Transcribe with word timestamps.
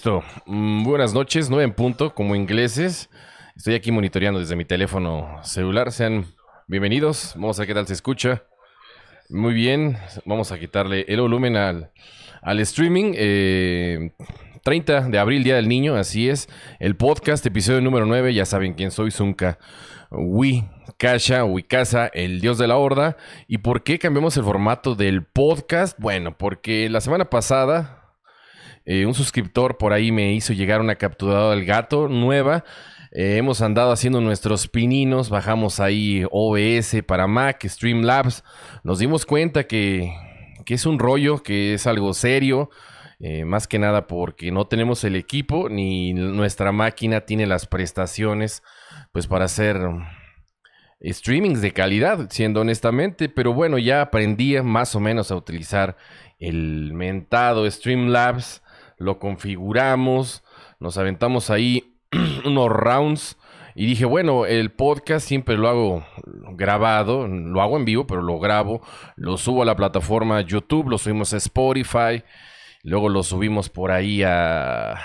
Listo. 0.00 0.24
Mm, 0.46 0.82
buenas 0.82 1.12
noches, 1.12 1.50
nueve 1.50 1.64
en 1.64 1.74
punto, 1.74 2.14
como 2.14 2.34
ingleses. 2.34 3.10
Estoy 3.54 3.74
aquí 3.74 3.92
monitoreando 3.92 4.40
desde 4.40 4.56
mi 4.56 4.64
teléfono 4.64 5.38
celular. 5.42 5.92
Sean 5.92 6.24
bienvenidos. 6.66 7.34
Vamos 7.34 7.58
a 7.58 7.60
ver 7.60 7.68
qué 7.68 7.74
tal 7.74 7.86
se 7.86 7.92
escucha. 7.92 8.42
Muy 9.28 9.52
bien. 9.52 9.98
Vamos 10.24 10.52
a 10.52 10.58
quitarle 10.58 11.04
el 11.06 11.20
volumen 11.20 11.54
al, 11.54 11.90
streaming. 12.60 13.12
30 13.12 14.98
eh, 14.98 15.10
de 15.10 15.18
abril, 15.18 15.44
Día 15.44 15.56
del 15.56 15.68
Niño, 15.68 15.96
así 15.96 16.30
es. 16.30 16.48
El 16.78 16.96
podcast, 16.96 17.44
episodio 17.44 17.82
número 17.82 18.06
9. 18.06 18.32
Ya 18.32 18.46
saben 18.46 18.72
quién 18.72 18.92
soy, 18.92 19.10
Zunca. 19.10 19.58
Wi, 20.10 20.64
Kasha, 20.96 21.44
Wikasa, 21.44 22.06
el 22.06 22.40
dios 22.40 22.56
de 22.56 22.68
la 22.68 22.78
horda. 22.78 23.18
¿Y 23.48 23.58
por 23.58 23.82
qué 23.82 23.98
cambiamos 23.98 24.34
el 24.38 24.44
formato 24.44 24.94
del 24.94 25.24
podcast? 25.24 25.98
Bueno, 26.00 26.38
porque 26.38 26.88
la 26.88 27.02
semana 27.02 27.26
pasada 27.26 27.99
eh, 28.92 29.06
un 29.06 29.14
suscriptor 29.14 29.78
por 29.78 29.92
ahí 29.92 30.10
me 30.10 30.32
hizo 30.32 30.52
llegar 30.52 30.80
una 30.80 30.96
captura 30.96 31.50
del 31.50 31.64
gato 31.64 32.08
nueva. 32.08 32.64
Eh, 33.12 33.36
hemos 33.36 33.62
andado 33.62 33.92
haciendo 33.92 34.20
nuestros 34.20 34.66
pininos, 34.66 35.30
bajamos 35.30 35.78
ahí 35.78 36.24
OBS 36.28 37.04
para 37.06 37.28
Mac, 37.28 37.64
Streamlabs. 37.64 38.42
Nos 38.82 38.98
dimos 38.98 39.26
cuenta 39.26 39.68
que, 39.68 40.12
es 40.66 40.86
un 40.86 40.98
rollo, 40.98 41.40
que 41.44 41.74
es 41.74 41.86
algo 41.86 42.14
serio. 42.14 42.68
Eh, 43.20 43.44
más 43.44 43.68
que 43.68 43.78
nada 43.78 44.08
porque 44.08 44.50
no 44.50 44.66
tenemos 44.66 45.04
el 45.04 45.14
equipo 45.14 45.68
ni 45.68 46.12
nuestra 46.12 46.72
máquina 46.72 47.20
tiene 47.20 47.46
las 47.46 47.66
prestaciones 47.66 48.64
pues 49.12 49.28
para 49.28 49.44
hacer 49.44 49.78
streamings 51.00 51.60
de 51.60 51.70
calidad, 51.70 52.26
siendo 52.30 52.62
honestamente, 52.62 53.28
pero 53.28 53.54
bueno, 53.54 53.78
ya 53.78 54.02
aprendí 54.02 54.60
más 54.62 54.96
o 54.96 55.00
menos 55.00 55.30
a 55.30 55.36
utilizar 55.36 55.96
el 56.40 56.92
mentado 56.92 57.70
Streamlabs 57.70 58.62
lo 59.00 59.18
configuramos, 59.18 60.44
nos 60.78 60.98
aventamos 60.98 61.50
ahí 61.50 61.96
unos 62.44 62.68
rounds 62.68 63.38
y 63.74 63.86
dije, 63.86 64.04
bueno, 64.04 64.44
el 64.44 64.72
podcast 64.72 65.26
siempre 65.26 65.56
lo 65.56 65.68
hago 65.68 66.04
grabado, 66.52 67.26
lo 67.26 67.62
hago 67.62 67.78
en 67.78 67.86
vivo, 67.86 68.06
pero 68.06 68.20
lo 68.20 68.38
grabo, 68.38 68.82
lo 69.16 69.38
subo 69.38 69.62
a 69.62 69.64
la 69.64 69.74
plataforma 69.74 70.42
YouTube, 70.42 70.90
lo 70.90 70.98
subimos 70.98 71.32
a 71.32 71.38
Spotify, 71.38 72.22
luego 72.82 73.08
lo 73.08 73.22
subimos 73.22 73.70
por 73.70 73.90
ahí 73.90 74.22
a, 74.22 75.00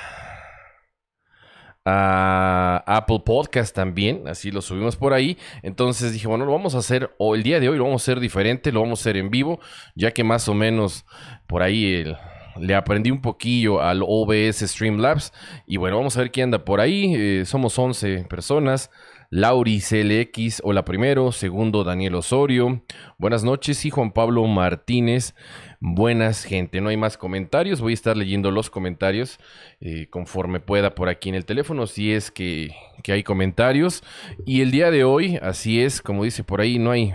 Apple 1.88 3.22
Podcast 3.23 3.73
también, 3.76 4.28
así 4.28 4.50
lo 4.50 4.62
subimos 4.62 4.96
por 4.96 5.14
ahí. 5.14 5.38
Entonces 5.62 6.12
dije, 6.12 6.28
bueno, 6.28 6.44
lo 6.44 6.52
vamos 6.52 6.73
a 6.73 6.80
hacer, 6.80 7.16
o 7.20 7.36
el 7.36 7.44
día 7.44 7.60
de 7.60 7.70
hoy 7.70 7.78
lo 7.78 7.84
vamos 7.84 8.02
a 8.02 8.12
hacer 8.12 8.20
diferente, 8.20 8.72
lo 8.72 8.82
vamos 8.82 9.00
a 9.00 9.04
hacer 9.04 9.18
en 9.18 9.30
vivo, 9.30 9.60
ya 9.94 10.10
que 10.12 10.23
más 10.23 10.50
o 10.50 10.56
menos 10.56 11.06
por 11.48 11.62
ahí 11.62 11.94
el 11.94 12.18
le 12.59 12.75
aprendí 12.75 13.11
un 13.11 13.22
poquillo 13.22 13.81
al 13.81 14.02
OBS 14.03 14.59
Streamlabs. 14.59 15.34
Y 15.66 15.78
bueno, 15.78 15.98
vamos 15.98 16.17
a 16.17 16.22
ver 16.22 16.31
quién 16.31 16.45
anda 16.45 16.66
por 16.66 16.80
ahí. 16.80 17.14
Eh, 17.16 17.44
somos 17.45 17.78
11 17.78 18.25
personas. 18.30 18.89
Lauri 19.31 19.81
CLX, 19.81 20.61
hola 20.64 20.86
primero. 20.86 21.31
Segundo, 21.31 21.83
Daniel 21.83 22.16
Osorio. 22.16 22.83
Buenas 23.17 23.44
noches. 23.44 23.86
Y 23.86 23.89
Juan 23.89 24.11
Pablo 24.11 24.45
Martínez. 24.45 25.36
Buenas, 25.80 26.44
gente. 26.44 26.80
No 26.80 26.89
hay 26.89 26.98
más 26.98 27.17
comentarios. 27.17 27.81
Voy 27.81 27.92
a 27.92 27.95
estar 27.95 28.16
leyendo 28.16 28.52
los 28.52 28.70
comentarios 28.70 29.39
eh, 29.81 30.08
conforme 30.09 30.59
pueda 30.59 30.95
por 30.95 31.09
aquí 31.09 31.30
en 31.30 31.36
el 31.36 31.45
teléfono, 31.45 31.86
si 31.88 32.14
es 32.14 32.31
que, 32.31 32.72
que 33.03 33.11
hay 33.11 33.23
comentarios. 33.23 34.03
Y 34.45 34.61
el 34.61 34.72
día 34.72 34.89
de 34.89 35.04
hoy, 35.04 35.37
así 35.42 35.82
es, 35.82 36.02
como 36.02 36.23
dice 36.23 36.43
por 36.43 36.61
ahí, 36.61 36.80
no 36.80 36.92
hay, 36.92 37.14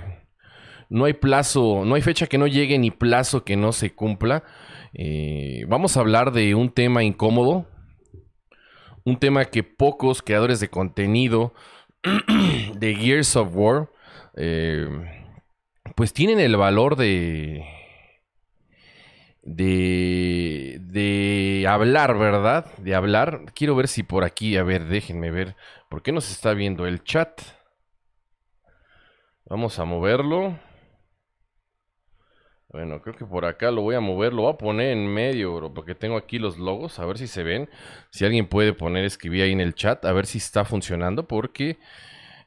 no 0.91 1.05
hay 1.05 1.15
plazo, 1.15 1.85
no 1.87 1.95
hay 1.95 2.03
fecha 2.03 2.27
que 2.27 2.37
no 2.37 2.49
llegue 2.49 2.79
ni 2.79 2.91
plazo 2.91 3.45
que 3.45 3.57
no 3.57 3.73
se 3.73 3.95
cumpla. 3.95 4.43
Eh, 4.93 5.65
vamos 5.69 5.97
a 5.97 6.01
hablar 6.01 6.33
de 6.33 6.57
un 6.57 6.71
tema 6.71 7.05
incómodo, 7.05 7.67
un 9.05 9.17
tema 9.17 9.45
que 9.45 9.63
pocos 9.63 10.21
creadores 10.21 10.59
de 10.59 10.69
contenido 10.69 11.55
de 12.75 12.95
Gears 12.97 13.37
of 13.37 13.51
War, 13.55 13.89
eh, 14.37 14.89
pues 15.95 16.13
tienen 16.13 16.41
el 16.41 16.57
valor 16.57 16.97
de, 16.97 17.65
de, 19.43 20.79
de 20.81 21.67
hablar, 21.69 22.19
¿verdad? 22.19 22.67
De 22.79 22.97
hablar. 22.97 23.45
Quiero 23.55 23.77
ver 23.77 23.87
si 23.87 24.03
por 24.03 24.25
aquí, 24.25 24.57
a 24.57 24.65
ver, 24.65 24.87
déjenme 24.87 25.31
ver, 25.31 25.55
¿por 25.89 26.03
qué 26.03 26.11
no 26.11 26.21
se 26.21 26.33
está 26.33 26.53
viendo 26.53 26.85
el 26.87 27.05
chat? 27.05 27.41
Vamos 29.45 29.79
a 29.79 29.85
moverlo. 29.85 30.59
Bueno, 32.73 33.03
creo 33.03 33.17
que 33.17 33.27
por 33.27 33.45
acá 33.47 33.73
lo 33.73 33.83
voy 33.83 33.97
a 33.97 34.01
mover, 34.01 34.33
lo 34.33 34.43
voy 34.43 34.53
a 34.53 34.57
poner 34.57 34.93
en 34.93 35.13
medio, 35.13 35.57
bro, 35.57 35.75
porque 35.75 35.97
tengo 35.97 36.17
aquí 36.17 36.39
los 36.39 36.57
logos, 36.57 37.01
a 37.01 37.05
ver 37.05 37.19
si 37.19 37.27
se 37.27 37.43
ven. 37.43 37.69
Si 38.11 38.25
alguien 38.25 38.47
puede 38.47 38.73
poner, 38.73 39.05
escribir 39.05 39.43
ahí 39.43 39.51
en 39.51 39.61
el 39.61 39.75
chat, 39.75 40.05
a 40.05 40.13
ver 40.13 40.25
si 40.25 40.39
está 40.39 40.65
funcionando, 40.65 41.27
porque 41.27 41.79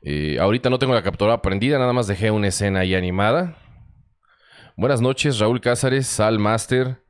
eh, 0.02 0.38
ahorita 0.40 0.70
no 0.70 0.80
tengo 0.80 0.94
la 0.94 1.04
captura 1.04 1.42
prendida, 1.42 1.78
nada 1.78 1.92
más 1.92 2.08
dejé 2.08 2.32
una 2.32 2.48
escena 2.48 2.80
ahí 2.80 2.96
animada. 2.96 3.58
Buenas 4.78 5.02
noches, 5.02 5.40
Raúl 5.40 5.60
Cázares, 5.60 6.08
Sal 6.08 6.40
Master, 6.40 7.04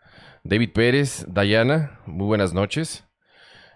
David 0.44 0.72
Pérez, 0.74 1.24
Dayana, 1.28 2.00
muy 2.07 2.25
buenas 2.25 2.51
noches. 2.51 3.06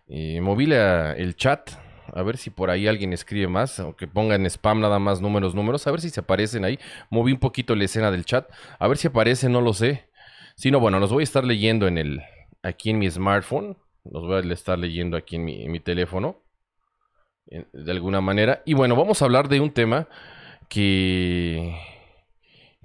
Eh, 0.08 0.42
moví 0.42 0.66
el 0.72 1.36
chat, 1.36 1.70
a 2.14 2.24
ver 2.24 2.38
si 2.38 2.50
por 2.50 2.70
ahí 2.70 2.88
alguien 2.88 3.14
escribe 3.14 3.48
más, 3.48 3.80
o 3.80 3.96
que 3.96 4.08
pongan 4.08 4.46
spam 4.46 4.80
nada 4.80 5.00
más 5.00 5.22
números, 5.22 5.56
números, 5.56 5.86
a 5.88 5.92
ver 5.92 6.02
si 6.02 6.10
se 6.10 6.20
aparecen 6.20 6.66
ahí. 6.66 6.80
Moví 7.10 7.32
un 7.32 7.40
poquito 7.40 7.76
la 7.76 7.86
escena 7.86 8.12
del 8.12 8.26
chat, 8.26 8.50
a 8.80 8.88
ver 8.88 8.98
si 8.98 9.08
aparece, 9.08 9.50
no 9.50 9.62
lo 9.62 9.74
sé. 9.74 10.10
Si 10.56 10.72
no, 10.72 10.80
bueno, 10.80 11.00
los 11.00 11.12
voy 11.12 11.22
a 11.22 11.24
estar 11.24 11.44
leyendo 11.44 11.88
en 11.88 11.98
el, 11.98 12.22
aquí 12.64 12.90
en 12.90 13.00
mi 13.00 13.10
smartphone, 13.10 13.78
los 14.04 14.26
voy 14.26 14.50
a 14.50 14.54
estar 14.54 14.78
leyendo 14.80 15.18
aquí 15.18 15.36
en 15.36 15.46
mi, 15.46 15.80
teléfono, 15.80 16.42
de 17.46 17.92
alguna 17.92 18.22
manera. 18.22 18.62
Y 18.66 18.74
bueno, 18.74 18.96
vamos 18.96 19.22
a 19.22 19.26
hablar 19.26 19.50
de 19.50 19.60
un 19.60 19.72
tema 19.72 20.08
que, 20.70 21.76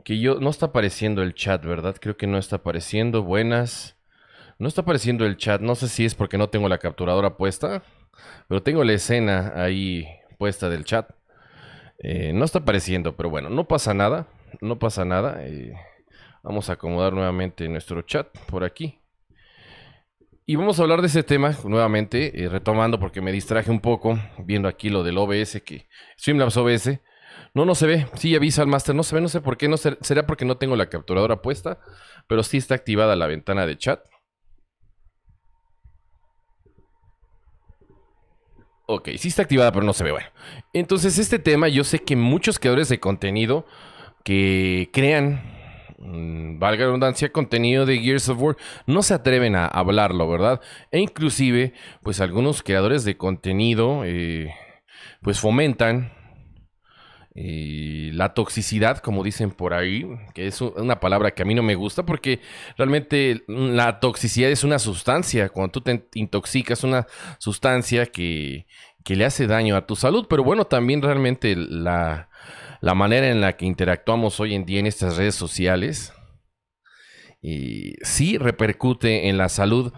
que 0.05 0.19
yo, 0.19 0.37
no 0.41 0.51
está 0.51 0.67
apareciendo 0.67 1.23
el 1.23 1.35
chat, 1.35 1.65
¿verdad? 1.65 1.97
Creo 2.01 2.17
que 2.17 2.27
no 2.27 2.39
está 2.39 2.57
apareciendo, 2.57 3.23
buenas. 3.23 3.97
No 4.59 4.69
está 4.69 4.83
apareciendo 4.83 5.27
el 5.27 5.37
chat, 5.37 5.61
no 5.61 5.75
sé 5.75 5.89
si 5.89 6.05
es 6.05 6.15
porque 6.15 6.39
no 6.39 6.49
tengo 6.49 6.69
la 6.69 6.79
capturadora 6.79 7.37
puesta. 7.37 7.83
Pero 8.49 8.63
tengo 8.63 8.85
la 8.85 8.93
escena 8.93 9.53
ahí 9.57 10.07
puesta 10.39 10.69
del 10.69 10.85
chat. 10.85 11.11
Eh, 11.99 12.33
no 12.33 12.45
está 12.45 12.59
apareciendo, 12.61 13.17
pero 13.17 13.31
bueno, 13.31 13.49
no 13.49 13.67
pasa 13.69 13.95
nada. 13.95 14.27
No 14.61 14.79
pasa 14.79 15.05
nada. 15.05 15.45
Eh, 15.45 15.73
vamos 16.43 16.69
a 16.69 16.75
acomodar 16.75 17.13
nuevamente 17.13 17.69
nuestro 17.69 18.03
chat 18.03 18.27
por 18.47 18.65
aquí. 18.65 18.99
Y 20.45 20.57
vamos 20.57 20.79
a 20.79 20.83
hablar 20.83 21.01
de 21.01 21.07
ese 21.07 21.23
tema 21.23 21.57
nuevamente, 21.65 22.43
eh, 22.43 22.49
retomando 22.49 22.99
porque 22.99 23.21
me 23.21 23.31
distraje 23.31 23.71
un 23.71 23.81
poco 23.81 24.19
viendo 24.39 24.69
aquí 24.69 24.91
lo 24.91 25.05
del 25.05 25.17
OBS, 25.17 25.63
que 25.63 25.87
Streamlabs 26.19 26.57
OBS. 26.57 27.01
No, 27.55 27.65
no 27.65 27.75
se 27.75 27.87
ve. 27.87 28.07
Sí, 28.15 28.35
avisa 28.35 28.63
al 28.63 28.69
máster. 28.69 28.95
No 28.95 29.03
se 29.05 29.15
ve, 29.15 29.21
no 29.21 29.29
sé 29.29 29.41
por 29.41 29.57
qué. 29.57 29.69
No 29.69 29.77
será 29.77 30.27
porque 30.27 30.45
no 30.45 30.57
tengo 30.57 30.75
la 30.75 30.89
capturadora 30.89 31.43
puesta, 31.43 31.79
pero 32.27 32.43
sí 32.43 32.57
está 32.59 32.75
activada 32.75 33.15
la 33.15 33.27
ventana 33.27 33.67
de 33.67 33.79
chat. 33.79 34.01
Ok, 38.95 39.09
sí 39.17 39.29
está 39.29 39.41
activada, 39.41 39.73
pero 39.73 39.87
no 39.87 39.95
se 39.95 40.05
ve. 40.05 40.13
Bueno, 40.13 40.27
entonces 40.75 41.19
este 41.19 41.39
tema, 41.39 41.69
yo 41.69 41.83
sé 41.83 42.01
que 42.01 42.15
muchos 42.15 42.59
creadores 42.59 42.91
de 42.91 43.01
contenido 43.01 43.65
que 44.23 44.91
crean, 44.93 45.43
mm, 45.99 46.59
valga 46.59 46.81
la 46.81 46.87
redundancia, 46.89 47.33
contenido 47.33 47.87
de 47.87 48.01
Gears 48.01 48.29
of 48.29 48.43
War, 48.43 48.57
no 48.87 49.03
se 49.03 49.15
atreven 49.15 49.57
a 49.57 49.67
hablarlo, 49.67 50.29
¿verdad? 50.29 50.61
E 50.91 50.99
inclusive, 50.99 51.73
pues 52.03 52.21
algunos 52.21 52.63
creadores 52.63 53.05
de 53.05 53.17
contenido, 53.17 54.03
eh, 54.05 54.55
pues 55.23 55.41
fomentan 55.41 56.13
la 57.35 58.35
toxicidad, 58.35 58.99
como 58.99 59.25
dicen 59.25 59.51
por 59.51 59.73
ahí, 59.73 60.07
que 60.35 60.47
es 60.47 60.61
una 60.61 61.01
palabra 61.01 61.31
que 61.31 61.43
a 61.43 61.45
mí 61.47 61.55
no 61.55 61.63
me 61.63 61.75
gusta 61.75 62.05
porque 62.05 62.41
realmente 62.77 63.43
la 63.47 64.01
toxicidad 64.01 64.51
es 64.51 64.65
una 64.65 64.79
sustancia. 64.79 65.49
Cuando 65.49 65.73
tú 65.73 65.81
te 65.81 66.07
intoxicas, 66.15 66.85
una 66.85 67.07
sustancia 67.39 68.07
que, 68.07 68.67
le 69.07 69.25
hace 69.25 69.47
daño 69.47 69.77
a 69.77 69.87
tu 69.87 69.97
salud. 69.97 70.27
Pero 70.29 70.45
bueno, 70.45 70.67
también 70.67 71.01
realmente 71.01 71.57
la, 71.57 72.29
manera 72.83 73.29
en 73.29 73.41
la 73.41 73.57
que 73.57 73.65
interactuamos 73.65 74.39
hoy 74.39 74.55
en 74.55 74.67
día 74.67 74.81
en 74.81 74.87
estas 74.87 75.17
redes 75.17 75.35
sociales 75.35 76.13
y 77.41 77.95
sí 78.03 78.39
repercute 78.39 79.29
en 79.29 79.39
la 79.39 79.49
salud 79.49 79.93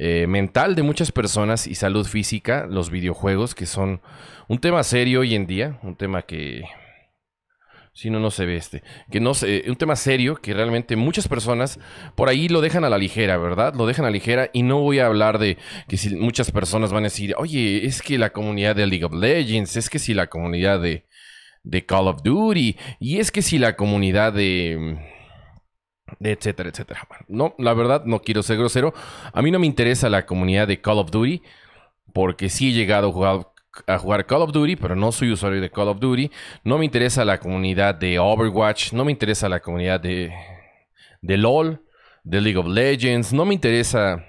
eh, 0.00 0.28
mental 0.28 0.76
de 0.76 0.84
muchas 0.84 1.10
personas 1.10 1.66
y 1.66 1.74
salud 1.74 2.06
física, 2.06 2.68
los 2.70 2.88
videojuegos, 2.88 3.56
que 3.56 3.66
son 3.66 4.00
un 4.46 4.60
tema 4.60 4.84
serio 4.84 5.20
hoy 5.20 5.34
en 5.34 5.46
día, 5.46 5.80
un 5.82 5.96
tema 5.96 6.22
que... 6.22 6.62
Si 7.92 8.08
no, 8.08 8.20
no 8.20 8.30
se 8.30 8.46
ve 8.46 8.54
este. 8.54 8.84
Que 9.10 9.18
no 9.18 9.34
sé, 9.34 9.64
un 9.66 9.74
tema 9.74 9.96
serio 9.96 10.36
que 10.36 10.54
realmente 10.54 10.94
muchas 10.94 11.26
personas 11.26 11.80
por 12.14 12.28
ahí 12.28 12.48
lo 12.48 12.60
dejan 12.60 12.84
a 12.84 12.90
la 12.90 12.96
ligera, 12.96 13.38
¿verdad? 13.38 13.74
Lo 13.74 13.86
dejan 13.86 14.04
a 14.04 14.08
la 14.08 14.12
ligera 14.12 14.50
y 14.52 14.62
no 14.62 14.78
voy 14.78 15.00
a 15.00 15.06
hablar 15.06 15.40
de 15.40 15.58
que 15.88 15.96
si 15.96 16.14
muchas 16.14 16.52
personas 16.52 16.92
van 16.92 17.02
a 17.02 17.06
decir, 17.06 17.34
oye, 17.36 17.84
es 17.84 18.00
que 18.00 18.16
la 18.16 18.30
comunidad 18.30 18.76
de 18.76 18.86
League 18.86 19.04
of 19.04 19.14
Legends, 19.14 19.76
es 19.76 19.90
que 19.90 19.98
si 19.98 20.14
la 20.14 20.28
comunidad 20.28 20.80
de, 20.80 21.08
de 21.64 21.86
Call 21.86 22.06
of 22.06 22.22
Duty, 22.22 22.76
y 23.00 23.18
es 23.18 23.32
que 23.32 23.42
si 23.42 23.58
la 23.58 23.74
comunidad 23.74 24.32
de 24.32 25.17
etcétera, 26.20 26.70
etcétera. 26.70 27.06
no, 27.28 27.54
la 27.58 27.74
verdad, 27.74 28.04
no 28.04 28.20
quiero 28.20 28.42
ser 28.42 28.58
grosero. 28.58 28.94
A 29.32 29.42
mí 29.42 29.50
no 29.50 29.58
me 29.58 29.66
interesa 29.66 30.08
la 30.08 30.26
comunidad 30.26 30.68
de 30.68 30.80
Call 30.80 30.98
of 30.98 31.10
Duty, 31.10 31.42
porque 32.12 32.48
sí 32.48 32.70
he 32.70 32.72
llegado 32.72 33.08
a 33.86 33.98
jugar, 33.98 34.26
Call 34.26 34.42
of 34.42 34.52
Duty, 34.52 34.76
pero 34.76 34.96
no 34.96 35.12
soy 35.12 35.30
usuario 35.32 35.60
de 35.60 35.70
Call 35.70 35.88
of 35.88 36.00
Duty. 36.00 36.30
No 36.64 36.78
me 36.78 36.84
interesa 36.84 37.24
la 37.24 37.38
comunidad 37.38 37.94
de 37.94 38.18
Overwatch, 38.18 38.92
no 38.92 39.04
me 39.04 39.12
interesa 39.12 39.48
la 39.48 39.60
comunidad 39.60 40.00
de, 40.00 40.32
de 41.22 41.36
LOL, 41.36 41.82
de 42.24 42.40
League 42.40 42.58
of 42.58 42.66
Legends, 42.66 43.32
no 43.32 43.44
me 43.44 43.54
interesa 43.54 44.24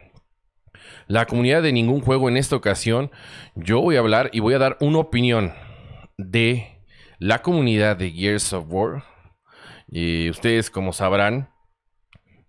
la 1.07 1.25
comunidad 1.25 1.63
de 1.63 1.73
ningún 1.73 2.01
juego 2.01 2.29
en 2.29 2.37
esta 2.37 2.55
ocasión. 2.55 3.11
Yo 3.55 3.81
voy 3.81 3.95
a 3.95 3.99
hablar 3.99 4.29
y 4.31 4.39
voy 4.39 4.53
a 4.53 4.59
dar 4.59 4.77
una 4.79 4.99
opinión 4.99 5.53
de 6.17 6.83
la 7.17 7.41
comunidad 7.41 7.97
de 7.97 8.11
Gears 8.11 8.53
of 8.53 8.65
War. 8.69 9.03
Y 9.87 10.29
ustedes, 10.29 10.69
como 10.69 10.93
sabrán, 10.93 11.49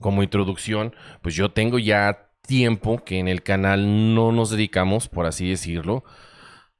como 0.00 0.22
introducción, 0.22 0.94
pues 1.22 1.34
yo 1.34 1.52
tengo 1.52 1.78
ya 1.78 2.30
tiempo 2.46 3.04
que 3.04 3.18
en 3.18 3.28
el 3.28 3.42
canal 3.42 4.14
no 4.14 4.32
nos 4.32 4.50
dedicamos, 4.50 5.08
por 5.08 5.26
así 5.26 5.48
decirlo, 5.48 6.02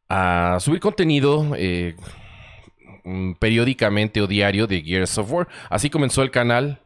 a 0.09 0.59
subir 0.59 0.81
contenido 0.81 1.53
eh, 1.57 1.95
mm, 3.05 3.35
periódicamente 3.35 4.21
o 4.21 4.27
diario 4.27 4.67
de 4.67 4.83
Gears 4.83 5.17
of 5.19 5.31
War. 5.31 5.49
Así 5.69 5.89
comenzó 5.89 6.23
el 6.23 6.33
canal. 6.33 6.81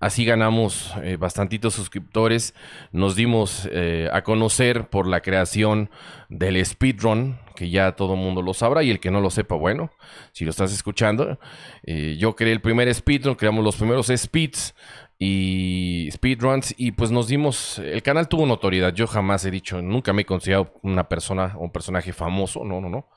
Así 0.00 0.24
ganamos 0.24 0.94
eh, 1.02 1.16
bastantitos 1.16 1.74
suscriptores. 1.74 2.54
Nos 2.92 3.16
dimos 3.16 3.68
eh, 3.72 4.08
a 4.12 4.22
conocer 4.22 4.88
por 4.88 5.08
la 5.08 5.20
creación 5.22 5.90
del 6.28 6.64
speedrun, 6.64 7.38
que 7.56 7.68
ya 7.68 7.92
todo 7.92 8.14
el 8.14 8.20
mundo 8.20 8.42
lo 8.42 8.54
sabrá. 8.54 8.84
Y 8.84 8.90
el 8.90 9.00
que 9.00 9.10
no 9.10 9.20
lo 9.20 9.30
sepa, 9.30 9.56
bueno, 9.56 9.90
si 10.32 10.44
lo 10.44 10.50
estás 10.50 10.72
escuchando, 10.72 11.40
yo 11.84 12.36
creé 12.36 12.52
el 12.52 12.60
primer 12.60 12.92
speedrun, 12.94 13.34
creamos 13.34 13.64
los 13.64 13.74
primeros 13.74 14.06
speeds 14.06 14.72
y 15.18 16.08
speedruns 16.12 16.74
y 16.78 16.92
pues 16.92 17.10
nos 17.10 17.26
dimos, 17.26 17.78
el 17.80 18.02
canal 18.02 18.28
tuvo 18.28 18.46
notoriedad, 18.46 18.94
yo 18.94 19.06
jamás 19.06 19.44
he 19.44 19.50
dicho, 19.50 19.82
nunca 19.82 20.12
me 20.12 20.22
he 20.22 20.26
considerado 20.26 20.74
una 20.82 21.08
persona 21.08 21.54
o 21.56 21.64
un 21.64 21.72
personaje 21.72 22.12
famoso, 22.12 22.64
no, 22.64 22.80
no, 22.80 22.88
no, 22.88 23.08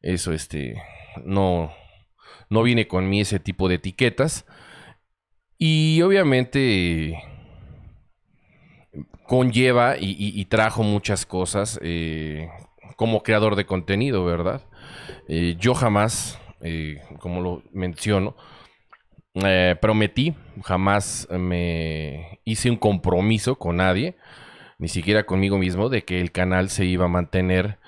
eso 0.00 0.32
este, 0.32 0.80
no, 1.24 1.72
no 2.50 2.62
viene 2.62 2.86
con 2.86 3.08
mí 3.08 3.20
ese 3.20 3.40
tipo 3.40 3.68
de 3.68 3.76
etiquetas 3.76 4.46
y 5.58 6.02
obviamente 6.02 7.20
conlleva 9.26 9.96
y, 9.98 10.44
trajo 10.44 10.82
muchas 10.82 11.26
cosas 11.26 11.80
eh, 11.82 12.48
como 12.96 13.22
creador 13.22 13.56
de 13.56 13.66
contenido, 13.66 14.24
¿verdad? 14.24 14.62
Eh, 15.28 15.56
yo 15.58 15.74
jamás, 15.74 16.38
eh, 16.60 17.00
como 17.18 17.40
lo 17.40 17.62
menciono, 17.72 18.36
eh, 19.34 19.76
prometí, 19.80 20.34
jamás 20.62 21.26
me 21.30 22.40
hice 22.44 22.70
un 22.70 22.76
compromiso 22.76 23.56
con 23.56 23.76
nadie, 23.76 24.16
ni 24.78 24.88
siquiera 24.88 25.26
conmigo 25.26 25.58
mismo, 25.58 25.88
de 25.88 26.04
que 26.04 26.20
el 26.20 26.30
canal 26.32 26.68
se 26.70 26.84
iba 26.84 27.06
a 27.06 27.08
mantener 27.08 27.78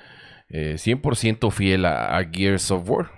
100% 0.51 1.49
eh, 1.49 1.51
fiel 1.51 1.85
a, 1.87 2.21
Gears 2.33 2.71
of 2.71 2.89
War. 2.89 3.11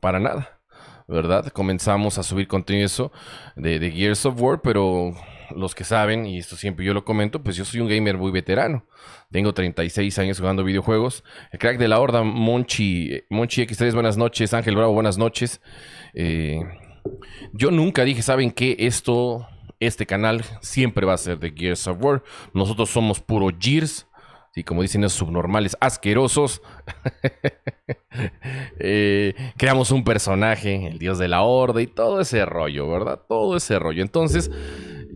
Para 0.00 0.20
nada, 0.20 0.60
¿verdad? 1.08 1.48
Comenzamos 1.48 2.18
a 2.18 2.22
subir 2.22 2.46
contenido 2.48 3.12
de, 3.56 3.78
de 3.78 3.90
Gears 3.90 4.26
of 4.26 4.40
War, 4.40 4.60
pero 4.62 5.14
los 5.54 5.74
que 5.74 5.84
saben, 5.84 6.26
y 6.26 6.38
esto 6.38 6.56
siempre 6.56 6.84
yo 6.84 6.94
lo 6.94 7.04
comento, 7.04 7.42
pues 7.42 7.56
yo 7.56 7.64
soy 7.64 7.80
un 7.80 7.88
gamer 7.88 8.16
muy 8.16 8.30
veterano. 8.32 8.86
Tengo 9.30 9.52
36 9.52 10.18
años 10.18 10.38
jugando 10.38 10.64
videojuegos. 10.64 11.24
El 11.52 11.58
crack 11.58 11.78
de 11.78 11.88
la 11.88 12.00
horda, 12.00 12.22
Monchi, 12.22 13.24
Monchi 13.30 13.62
X3, 13.62 13.92
buenas 13.92 14.16
noches. 14.16 14.54
Ángel 14.54 14.76
Bravo, 14.76 14.92
buenas 14.92 15.18
noches. 15.18 15.60
Eh, 16.14 16.60
yo 17.52 17.70
nunca 17.70 18.04
dije, 18.04 18.22
¿saben 18.22 18.50
qué? 18.50 18.76
Esto, 18.78 19.46
este 19.80 20.06
canal 20.06 20.44
siempre 20.60 21.06
va 21.06 21.14
a 21.14 21.18
ser 21.18 21.38
de 21.38 21.52
Gears 21.56 21.86
of 21.86 22.02
War. 22.02 22.22
Nosotros 22.52 22.90
somos 22.90 23.20
puro 23.20 23.48
Gears. 23.58 24.06
Y 24.56 24.62
como 24.62 24.82
dicen 24.82 25.02
esos 25.02 25.18
subnormales 25.18 25.76
asquerosos. 25.80 26.62
Eh, 28.78 29.34
creamos 29.56 29.90
un 29.90 30.04
personaje, 30.04 30.86
el 30.86 30.98
dios 30.98 31.18
de 31.18 31.26
la 31.26 31.42
horda 31.42 31.82
y 31.82 31.88
todo 31.88 32.20
ese 32.20 32.44
rollo, 32.46 32.88
¿verdad? 32.88 33.20
Todo 33.28 33.56
ese 33.56 33.78
rollo. 33.78 34.02
Entonces, 34.02 34.50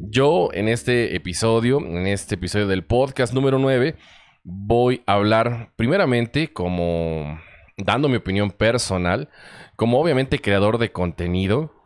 yo 0.00 0.49
en 0.52 0.69
este 0.69 1.14
episodio, 1.14 1.79
en 1.79 2.08
este 2.08 2.34
episodio 2.34 2.67
del 2.67 2.84
podcast 2.84 3.32
número 3.32 3.58
9, 3.58 3.94
voy 4.43 5.02
a 5.06 5.14
hablar 5.14 5.73
primeramente 5.76 6.52
como 6.52 7.38
dando 7.76 8.08
mi 8.08 8.17
opinión 8.17 8.50
personal, 8.50 9.29
como 9.76 10.00
obviamente 10.00 10.41
creador 10.41 10.79
de 10.79 10.91
contenido, 10.91 11.77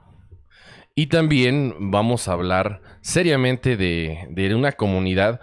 y 0.95 1.07
también 1.07 1.75
vamos 1.79 2.29
a 2.29 2.33
hablar 2.33 2.83
seriamente 3.01 3.77
de, 3.77 4.55
una 4.55 4.73
comunidad 4.73 5.41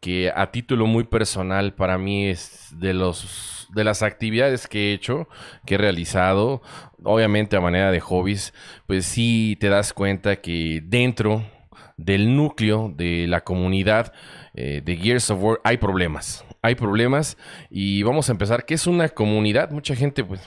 que 0.00 0.32
a 0.34 0.50
título 0.52 0.86
muy 0.86 1.04
personal 1.04 1.74
para 1.74 1.98
mí 1.98 2.28
es 2.28 2.68
de 2.78 2.94
los 2.94 3.66
de 3.74 3.84
las 3.84 4.02
actividades 4.02 4.66
que 4.66 4.90
he 4.90 4.92
hecho, 4.94 5.28
que 5.64 5.76
he 5.76 5.78
realizado, 5.78 6.60
obviamente 7.04 7.56
a 7.56 7.60
manera 7.60 7.92
de 7.92 8.00
hobbies, 8.00 8.52
pues 8.88 9.06
sí 9.06 9.56
te 9.60 9.68
das 9.68 9.92
cuenta 9.92 10.40
que 10.40 10.82
dentro 10.84 11.44
del 11.96 12.34
núcleo 12.34 12.92
de 12.96 13.26
la 13.28 13.42
comunidad 13.42 14.12
eh, 14.54 14.82
de 14.84 14.96
Gears 14.96 15.30
of 15.30 15.42
War 15.42 15.60
hay 15.62 15.76
problemas. 15.76 16.44
Hay 16.62 16.74
problemas 16.74 17.38
y 17.70 18.02
vamos 18.02 18.28
a 18.28 18.32
empezar. 18.32 18.64
¿Qué 18.64 18.74
es 18.74 18.86
una 18.86 19.08
comunidad? 19.08 19.70
Mucha 19.70 19.94
gente 19.94 20.24
pues 20.24 20.40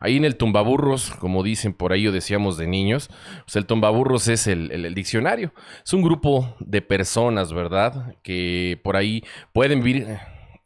Ahí 0.00 0.16
en 0.16 0.24
el 0.24 0.36
tumbaburros, 0.36 1.10
como 1.18 1.42
dicen 1.42 1.72
por 1.72 1.92
ahí 1.92 2.06
o 2.06 2.12
decíamos 2.12 2.56
de 2.56 2.66
niños, 2.66 3.10
pues 3.44 3.56
el 3.56 3.66
tumbaburros 3.66 4.28
es 4.28 4.46
el, 4.46 4.94
diccionario. 4.94 5.52
Es 5.84 5.92
un 5.92 6.02
grupo 6.02 6.54
de 6.60 6.82
personas, 6.82 7.52
¿verdad? 7.52 8.16
Que 8.22 8.80
por 8.82 8.96
ahí 8.96 9.24
pueden 9.52 9.82
vivir 9.82 10.18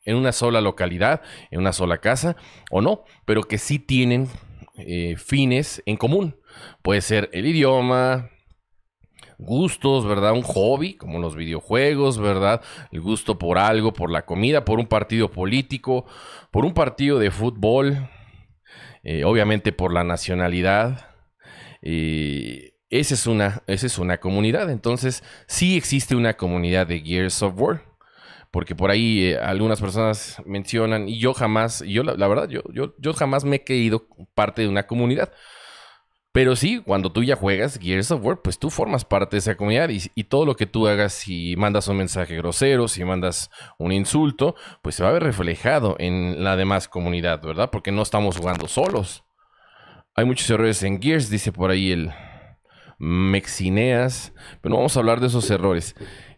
en 0.04 0.16
una 0.16 0.32
sola 0.32 0.60
localidad, 0.60 1.22
en 1.50 1.60
una 1.60 1.72
sola 1.72 1.98
casa, 1.98 2.36
o 2.70 2.80
no, 2.80 3.04
pero 3.24 3.42
que 3.42 3.58
sí 3.58 3.78
tienen 3.78 4.28
eh, 4.76 5.16
fines 5.16 5.82
en 5.86 5.96
común. 5.96 6.36
Puede 6.82 7.00
ser 7.00 7.30
el 7.32 7.46
idioma, 7.46 8.30
gustos, 9.38 10.06
¿verdad? 10.06 10.32
Un 10.32 10.42
hobby, 10.42 10.94
como 10.94 11.18
los 11.18 11.36
videojuegos, 11.36 12.18
¿verdad? 12.18 12.62
El 12.90 13.00
gusto 13.00 13.38
por 13.38 13.58
algo, 13.58 13.92
por 13.92 14.10
la 14.10 14.24
comida, 14.24 14.64
por 14.64 14.78
un 14.78 14.86
partido 14.86 15.30
político, 15.30 16.06
por 16.50 16.64
un 16.64 16.74
partido 16.74 17.18
de 17.18 17.30
fútbol, 17.30 18.08
eh, 19.02 19.24
obviamente 19.24 19.72
por 19.72 19.92
la 19.92 20.04
nacionalidad. 20.04 21.10
esa, 21.82 23.14
es 23.14 23.26
una, 23.26 23.62
esa 23.66 23.86
es 23.86 23.98
una 23.98 24.18
comunidad. 24.18 24.70
Entonces, 24.70 25.24
sí 25.46 25.76
existe 25.76 26.14
una 26.16 26.34
comunidad 26.36 26.86
de 26.86 27.00
Gears 27.00 27.42
of 27.42 27.54
War. 27.56 27.92
Porque 28.52 28.74
por 28.76 28.90
ahí 28.90 29.24
eh, 29.24 29.38
algunas 29.38 29.80
personas 29.80 30.40
mencionan, 30.44 31.08
y 31.08 31.18
yo 31.18 31.32
jamás, 31.32 31.82
yo 31.86 32.02
la, 32.02 32.28
verdad, 32.28 32.50
yo, 32.50 32.62
yo, 32.72 32.94
yo 32.98 33.14
jamás 33.14 33.44
me 33.44 33.56
he 33.56 33.64
creído 33.64 34.06
parte 34.34 34.60
de 34.60 34.68
una 34.68 34.86
comunidad. 34.86 35.32
Pero 36.32 36.56
sí, 36.56 36.80
cuando 36.80 37.12
tú 37.12 37.22
ya 37.22 37.36
juegas 37.36 37.78
Gears 37.78 38.10
of 38.10 38.24
War, 38.24 38.40
pues 38.40 38.58
tú 38.58 38.70
formas 38.70 39.04
parte 39.04 39.36
de 39.36 39.40
esa 39.40 39.54
comunidad 39.54 39.90
y, 39.90 40.24
todo 40.24 40.46
lo 40.46 40.56
que 40.56 40.64
tú 40.64 40.88
hagas, 40.88 41.12
si 41.12 41.56
mandas 41.56 41.88
un 41.88 41.98
mensaje 41.98 42.36
grosero, 42.36 42.88
si 42.88 43.04
mandas 43.04 43.50
un 43.78 43.92
insulto, 43.92 44.54
pues 44.80 44.94
se 44.94 45.02
va 45.02 45.10
a 45.10 45.12
ver 45.12 45.24
reflejado 45.24 45.94
en 45.98 46.42
la 46.42 46.56
demás 46.56 46.88
comunidad, 46.88 47.42
¿verdad? 47.42 47.68
Porque 47.70 47.92
no 47.92 48.00
estamos 48.00 48.38
jugando 48.38 48.66
solos. 48.66 49.24
Hay 50.14 50.24
muchos 50.24 50.48
errores 50.48 50.82
en 50.82 51.02
Gears, 51.02 51.28
dice 51.28 51.52
por 51.52 51.70
ahí 51.70 51.92
el 51.92 52.10
Mexineas, 52.98 54.32
pero 54.62 54.70
no 54.70 54.76
vamos 54.76 54.96
a 54.96 55.00
hablar 55.00 55.20
de 55.20 55.26
esos 55.26 55.50
errores. 55.50 55.94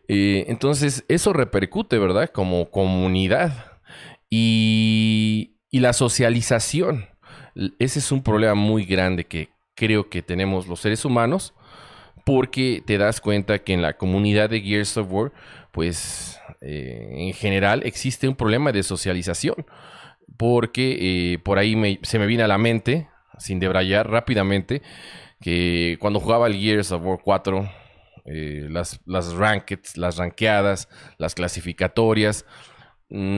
Eh, 0.09 0.47
entonces, 0.49 1.05
eso 1.07 1.33
repercute, 1.33 1.99
¿verdad? 1.99 2.31
Como 2.31 2.69
comunidad. 2.71 3.81
Y, 4.29 5.57
y 5.71 5.79
la 5.81 5.93
socialización. 5.93 7.07
Ese 7.79 8.01
es 8.01 8.11
un 8.11 8.25
problema 8.25 8.55
muy 8.55 8.85
grande 8.85 9.25
que, 9.25 9.54
creo 9.75 10.09
que 10.09 10.23
tenemos 10.23 10.67
los 10.67 10.81
seres 10.81 11.05
humanos, 11.05 11.55
porque 12.25 12.83
te 12.85 12.99
das 12.99 13.21
cuenta 13.21 13.61
que 13.61 13.75
en 13.75 13.83
la 13.83 13.97
comunidad 13.97 14.51
de 14.51 14.61
Gears 14.61 14.97
of 14.97 15.11
War, 15.11 15.33
pues 15.73 16.39
eh, 16.61 17.09
en 17.13 17.33
general 17.35 17.83
existe 17.85 18.29
un 18.29 18.37
problema 18.37 18.73
de 18.73 18.83
socialización, 18.83 19.67
porque 20.37 21.33
eh, 21.33 21.39
por 21.39 21.59
ahí 21.59 22.01
se 22.03 22.19
me 22.19 22.27
viene 22.27 22.43
a 22.43 22.49
la 22.49 22.59
mente, 22.59 23.09
sin 23.39 23.61
debrayar 23.61 24.11
rápidamente, 24.11 24.83
que 25.41 25.97
cuando 26.01 26.21
jugaba 26.21 26.47
el 26.47 26.55
Gears 26.55 26.93
of 26.93 27.05
War 27.05 27.19
4, 27.23 27.71
eh, 28.27 28.67
las, 28.71 29.01
las 29.05 29.35
las 29.97 30.17
ranqueadas, 30.17 30.89
las 31.19 31.35
clasificatorias, 31.35 32.47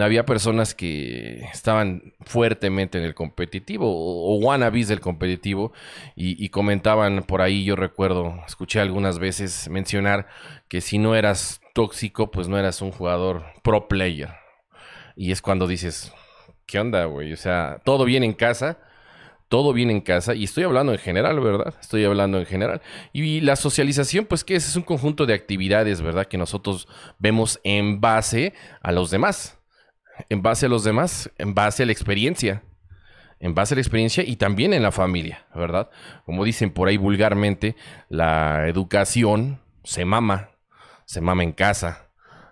había 0.01 0.25
personas 0.25 0.75
que 0.75 1.45
estaban 1.53 2.15
fuertemente 2.25 2.99
en 2.99 3.05
el 3.05 3.15
competitivo 3.15 3.87
o, 3.89 4.37
wannabes 4.39 4.89
del 4.89 5.01
competitivo 5.01 5.73
y, 6.15 6.49
comentaban 6.49 7.25
por 7.25 7.43
ahí, 7.43 7.65
yo 7.65 7.77
recuerdo, 7.77 8.41
escuché 8.47 8.81
algunas 8.81 9.19
veces 9.19 9.69
mencionar 9.69 10.29
que 10.69 10.81
si 10.81 10.99
no 10.99 11.15
eras 11.15 11.61
tóxico, 11.75 12.31
pues 12.31 12.49
no 12.49 12.59
eras 12.59 12.81
un 12.81 12.91
jugador 12.91 13.45
pro 13.63 13.89
player. 13.89 14.31
Y 15.15 15.31
es 15.33 15.43
cuando 15.43 15.67
dices, 15.67 16.13
¿qué 16.67 16.79
onda, 16.79 17.05
güey? 17.05 17.33
O 17.33 17.37
sea, 17.37 17.81
todo 17.85 18.05
bien 18.05 18.25
en 18.25 18.33
casa, 18.33 18.79
todo 19.49 19.73
bien 19.73 19.91
en 19.91 20.01
casa, 20.01 20.35
y 20.35 20.45
estoy 20.45 20.65
hablando 20.65 20.93
en 20.93 20.99
general, 20.99 21.39
¿verdad? 21.41 21.75
Estoy 21.81 22.05
hablando 22.05 22.39
en 22.39 22.47
general. 22.47 22.81
Y 23.13 23.41
la 23.43 23.57
socialización, 23.57 24.25
pues 24.25 24.43
que 24.43 24.57
es, 24.57 24.69
es 24.69 24.77
un 24.77 24.83
conjunto 24.83 25.27
de 25.27 25.35
actividades, 25.35 26.01
¿verdad? 26.01 26.27
Que 26.27 26.39
nosotros 26.39 26.89
vemos 27.19 27.61
en 27.63 28.01
base 28.01 28.55
a 28.81 28.93
los 28.93 29.11
demás, 29.11 29.56
en 30.29 30.43
base 30.43 30.67
a 30.67 30.69
los 30.69 30.85
demás, 30.85 31.31
en 31.39 31.55
base 31.55 31.83
a 31.83 31.87
la 31.87 31.93
experiencia 31.93 32.63
en 33.41 33.55
base 33.55 33.75
a 33.75 33.77
la 33.77 33.83
experiencia 33.83 34.25
y 34.27 34.37
también 34.37 34.73
en 34.73 34.83
la 34.83 34.93
familia, 34.93 35.47
¿verdad? 35.55 35.91
Como 36.25 36.45
dicen 36.45 36.71
por 36.71 36.89
ahí 36.89 36.97
vulgarmente, 36.97 37.77
la 38.09 38.67
educación 38.69 39.61
se 39.85 40.05
mama, 40.05 40.51
se 41.05 41.21
mama 41.21 41.43
en 41.43 41.53
casa, 41.53 42.09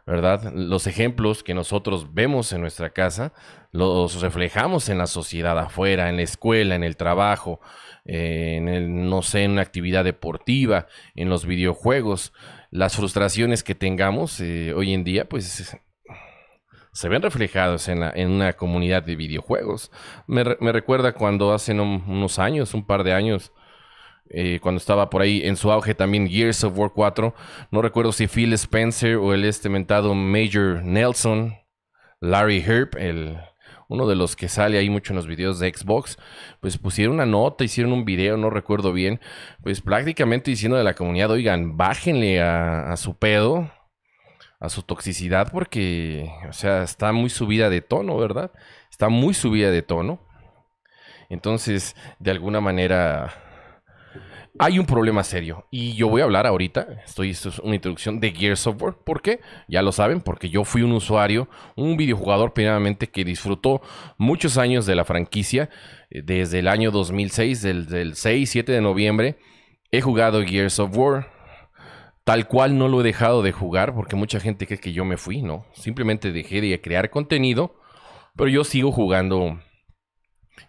¿verdad? 0.06 0.52
Los 0.52 0.86
ejemplos 0.86 1.42
que 1.42 1.54
nosotros 1.54 2.12
vemos 2.12 2.52
en 2.52 2.60
nuestra 2.60 2.90
casa 2.90 3.32
los 3.72 4.20
reflejamos 4.20 4.88
en 4.88 4.98
la 4.98 5.06
sociedad 5.06 5.58
afuera, 5.58 6.08
en 6.08 6.16
la 6.16 6.22
escuela, 6.22 6.74
en 6.74 6.84
el 6.84 6.96
trabajo, 6.96 7.60
en 8.04 8.68
el, 8.68 9.08
no 9.08 9.22
sé, 9.22 9.42
en 9.42 9.52
una 9.52 9.62
actividad 9.62 10.04
deportiva, 10.04 10.86
en 11.16 11.28
los 11.28 11.46
videojuegos. 11.46 12.32
Las 12.70 12.94
frustraciones 12.94 13.64
que 13.64 13.74
tengamos 13.74 14.38
eh, 14.40 14.72
hoy 14.74 14.92
en 14.92 15.02
día, 15.02 15.28
pues 15.28 15.76
se 16.94 17.08
ven 17.08 17.22
reflejados 17.22 17.88
en, 17.88 18.02
una 18.30 18.54
comunidad 18.54 19.02
de 19.02 19.16
videojuegos. 19.16 19.90
Me, 20.26 20.44
recuerda 20.44 21.12
cuando 21.12 21.52
hace 21.52 21.72
unos 21.72 22.38
años, 22.38 22.72
un 22.72 22.86
par 22.86 23.02
de 23.04 23.12
años, 23.12 23.52
eh, 24.30 24.60
cuando 24.62 24.78
estaba 24.78 25.10
por 25.10 25.20
ahí 25.20 25.42
en 25.44 25.56
su 25.56 25.70
auge 25.70 25.94
también 25.94 26.28
Gears 26.28 26.64
of 26.64 26.78
War 26.78 26.92
4. 26.94 27.34
No 27.72 27.82
recuerdo 27.82 28.12
si 28.12 28.28
Phil 28.28 28.52
Spencer 28.54 29.16
o 29.16 29.34
el 29.34 29.44
este 29.44 29.68
mentado 29.68 30.14
Major 30.14 30.82
Nelson, 30.84 31.56
Larry 32.20 32.64
Herb, 32.64 32.96
el, 32.96 33.38
uno 33.88 34.06
de 34.06 34.14
los 34.14 34.36
que 34.36 34.48
sale 34.48 34.78
ahí 34.78 34.88
mucho 34.88 35.12
en 35.12 35.16
los 35.16 35.26
videos 35.26 35.58
de 35.58 35.72
Xbox, 35.74 36.16
pues 36.60 36.78
pusieron 36.78 37.14
una 37.14 37.26
nota, 37.26 37.64
hicieron 37.64 37.92
un 37.92 38.04
video, 38.04 38.36
no 38.36 38.50
recuerdo 38.50 38.92
bien, 38.92 39.20
pues 39.62 39.80
prácticamente 39.80 40.50
diciendo 40.50 40.78
de 40.78 40.84
la 40.84 40.94
comunidad, 40.94 41.30
oigan, 41.30 41.76
bájenle 41.76 42.40
a, 42.40 42.96
su 42.96 43.16
pedo, 43.16 43.70
a 44.60 44.68
su 44.68 44.82
toxicidad, 44.82 45.50
porque, 45.52 46.30
o 46.48 46.52
sea, 46.52 46.82
está 46.82 47.12
muy 47.12 47.30
subida 47.30 47.70
de 47.70 47.80
tono, 47.80 48.16
¿verdad? 48.16 48.52
Está 48.90 49.08
muy 49.08 49.34
subida 49.34 49.70
de 49.70 49.82
tono. 49.82 50.20
Entonces, 51.28 51.96
de 52.18 52.30
alguna 52.30 52.60
manera, 52.60 53.32
hay 54.58 54.78
un 54.78 54.86
problema 54.86 55.24
serio. 55.24 55.66
Y 55.70 55.94
yo 55.94 56.08
voy 56.08 56.20
a 56.20 56.24
hablar 56.24 56.46
ahorita, 56.46 57.02
estoy, 57.04 57.30
esto 57.30 57.48
es 57.48 57.58
una 57.58 57.74
introducción 57.74 58.20
de 58.20 58.30
Gear 58.32 58.56
Software. 58.56 58.94
¿Por 59.04 59.20
qué? 59.20 59.40
Ya 59.68 59.82
lo 59.82 59.90
saben, 59.90 60.20
porque 60.20 60.48
yo 60.48 60.64
fui 60.64 60.82
un 60.82 60.92
usuario, 60.92 61.48
un 61.76 61.96
videojugador 61.96 62.52
primeramente 62.52 63.08
que 63.08 63.24
disfrutó 63.24 63.82
muchos 64.16 64.56
años 64.56 64.86
de 64.86 64.94
la 64.94 65.04
franquicia. 65.04 65.70
Eh, 66.10 66.22
desde 66.22 66.60
el 66.60 66.68
año 66.68 66.90
2006, 66.90 67.62
del, 67.62 67.86
del 67.86 68.14
6, 68.14 68.48
7 68.48 68.72
de 68.72 68.80
noviembre, 68.80 69.38
he 69.90 70.00
jugado 70.00 70.44
Gears 70.44 70.78
of 70.78 70.96
War. 70.96 71.33
Tal 72.24 72.48
cual 72.48 72.78
no 72.78 72.88
lo 72.88 73.00
he 73.00 73.04
dejado 73.04 73.42
de 73.42 73.52
jugar, 73.52 73.94
porque 73.94 74.16
mucha 74.16 74.40
gente 74.40 74.66
cree 74.66 74.80
que 74.80 74.92
yo 74.92 75.04
me 75.04 75.18
fui, 75.18 75.42
¿no? 75.42 75.66
Simplemente 75.74 76.32
dejé 76.32 76.60
de 76.60 76.80
crear 76.80 77.10
contenido, 77.10 77.76
pero 78.34 78.48
yo 78.48 78.64
sigo 78.64 78.92
jugando 78.92 79.60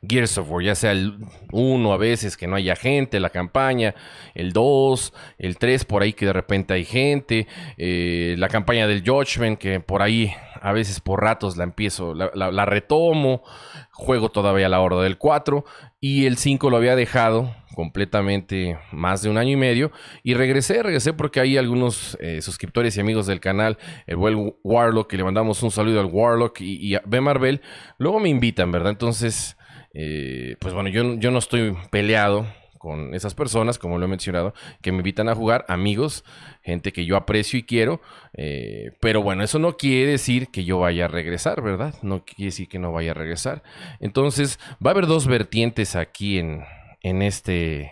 Gears 0.07 0.37
of 0.37 0.51
War, 0.51 0.63
ya 0.63 0.75
sea 0.75 0.91
el 0.91 1.17
1 1.51 1.93
a 1.93 1.97
veces 1.97 2.37
que 2.37 2.47
no 2.47 2.55
haya 2.55 2.75
gente, 2.75 3.19
la 3.19 3.29
campaña, 3.29 3.95
el 4.33 4.51
2, 4.51 5.13
el 5.37 5.57
3 5.57 5.85
por 5.85 6.01
ahí 6.01 6.13
que 6.13 6.25
de 6.25 6.33
repente 6.33 6.73
hay 6.73 6.85
gente, 6.85 7.47
eh, 7.77 8.35
la 8.37 8.49
campaña 8.49 8.87
del 8.87 9.03
Judgment 9.07 9.57
que 9.57 9.79
por 9.79 10.01
ahí 10.01 10.33
a 10.65 10.73
veces 10.73 10.99
por 10.99 11.21
ratos 11.21 11.57
la 11.57 11.63
empiezo, 11.63 12.15
la, 12.15 12.65
retomo, 12.65 13.43
juego 13.91 14.29
todavía 14.29 14.67
la 14.67 14.79
hora 14.79 14.99
del 15.01 15.19
4 15.19 15.63
y 15.99 16.25
el 16.25 16.37
5 16.37 16.71
lo 16.71 16.77
había 16.77 16.95
dejado 16.95 17.55
completamente 17.75 18.79
más 18.91 19.21
de 19.21 19.29
un 19.29 19.37
año 19.37 19.51
y 19.51 19.57
medio 19.57 19.91
y 20.23 20.33
regresé, 20.33 20.81
regresé 20.81 21.13
porque 21.13 21.39
hay 21.39 21.57
algunos 21.57 22.17
eh, 22.19 22.41
suscriptores 22.41 22.97
y 22.97 22.99
amigos 22.99 23.27
del 23.27 23.39
canal, 23.39 23.77
el 24.07 24.15
buen 24.15 24.55
Warlock, 24.63 25.07
que 25.07 25.17
le 25.17 25.23
mandamos 25.23 25.61
un 25.61 25.69
saludo 25.69 25.99
al 25.99 26.07
Warlock 26.07 26.59
y, 26.61 26.77
y 26.77 26.95
a 26.95 27.03
B. 27.05 27.21
Marvel, 27.21 27.61
luego 27.99 28.19
me 28.19 28.29
invitan, 28.29 28.71
¿verdad? 28.71 28.89
Entonces 28.89 29.55
eh, 29.93 30.57
pues 30.59 30.73
bueno, 30.73 30.89
yo, 30.89 31.13
yo 31.19 31.29
no 31.29 31.37
estoy 31.37 31.77
peleado 31.91 32.47
con 32.85 33.15
esas 33.15 33.33
personas, 33.33 33.79
como 33.79 33.97
lo 33.97 34.05
he 34.05 34.07
mencionado, 34.07 34.53
que 34.83 34.91
me 34.91 34.99
invitan 34.99 35.27
a 35.27 35.33
jugar, 35.33 35.65
amigos, 35.67 36.23
gente 36.61 36.93
que 36.93 37.03
yo 37.03 37.17
aprecio 37.17 37.57
y 37.57 37.63
quiero, 37.63 37.99
eh, 38.33 38.91
pero 38.99 39.23
bueno, 39.23 39.43
eso 39.43 39.57
no 39.57 39.75
quiere 39.75 40.11
decir 40.11 40.49
que 40.49 40.65
yo 40.65 40.77
vaya 40.77 41.05
a 41.05 41.07
regresar, 41.07 41.63
¿verdad? 41.63 41.95
No 42.03 42.23
quiere 42.23 42.49
decir 42.49 42.69
que 42.69 42.77
no 42.77 42.91
vaya 42.91 43.09
a 43.09 43.13
regresar. 43.15 43.63
Entonces, 43.99 44.59
va 44.73 44.91
a 44.91 44.93
haber 44.93 45.07
dos 45.07 45.25
vertientes 45.25 45.95
aquí 45.95 46.37
en, 46.37 46.63
en, 47.01 47.23
este, 47.23 47.91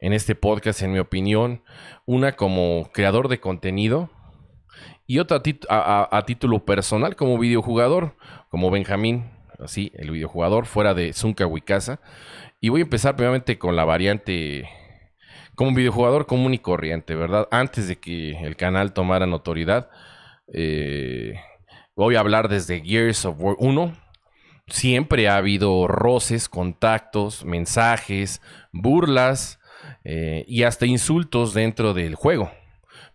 en 0.00 0.12
este 0.12 0.34
podcast, 0.34 0.82
en 0.82 0.90
mi 0.90 0.98
opinión. 0.98 1.62
Una 2.04 2.32
como 2.32 2.90
creador 2.92 3.28
de 3.28 3.38
contenido 3.38 4.10
y 5.06 5.20
otra 5.20 5.40
a, 5.68 6.08
a 6.10 6.26
título 6.26 6.64
personal 6.64 7.14
como 7.14 7.38
videojugador, 7.38 8.16
como 8.50 8.72
Benjamín 8.72 9.30
así, 9.62 9.92
el 9.94 10.10
videojugador 10.10 10.66
fuera 10.66 10.92
de 10.92 11.12
Zunca 11.12 11.46
Wikasa. 11.46 12.00
Y 12.64 12.70
voy 12.70 12.80
a 12.80 12.84
empezar 12.84 13.14
primeramente 13.14 13.58
con 13.58 13.76
la 13.76 13.84
variante 13.84 14.66
como 15.54 15.74
videojugador 15.74 16.24
común 16.24 16.54
y 16.54 16.58
corriente, 16.58 17.14
¿verdad? 17.14 17.46
Antes 17.50 17.88
de 17.88 17.96
que 17.96 18.38
el 18.40 18.56
canal 18.56 18.94
tomara 18.94 19.26
notoriedad, 19.26 19.90
eh, 20.50 21.34
voy 21.94 22.16
a 22.16 22.20
hablar 22.20 22.48
desde 22.48 22.80
Gears 22.80 23.26
of 23.26 23.36
War 23.38 23.56
1. 23.58 23.94
Siempre 24.68 25.28
ha 25.28 25.36
habido 25.36 25.86
roces, 25.88 26.48
contactos, 26.48 27.44
mensajes, 27.44 28.40
burlas 28.72 29.60
eh, 30.02 30.46
y 30.48 30.62
hasta 30.62 30.86
insultos 30.86 31.52
dentro 31.52 31.92
del 31.92 32.14
juego. 32.14 32.50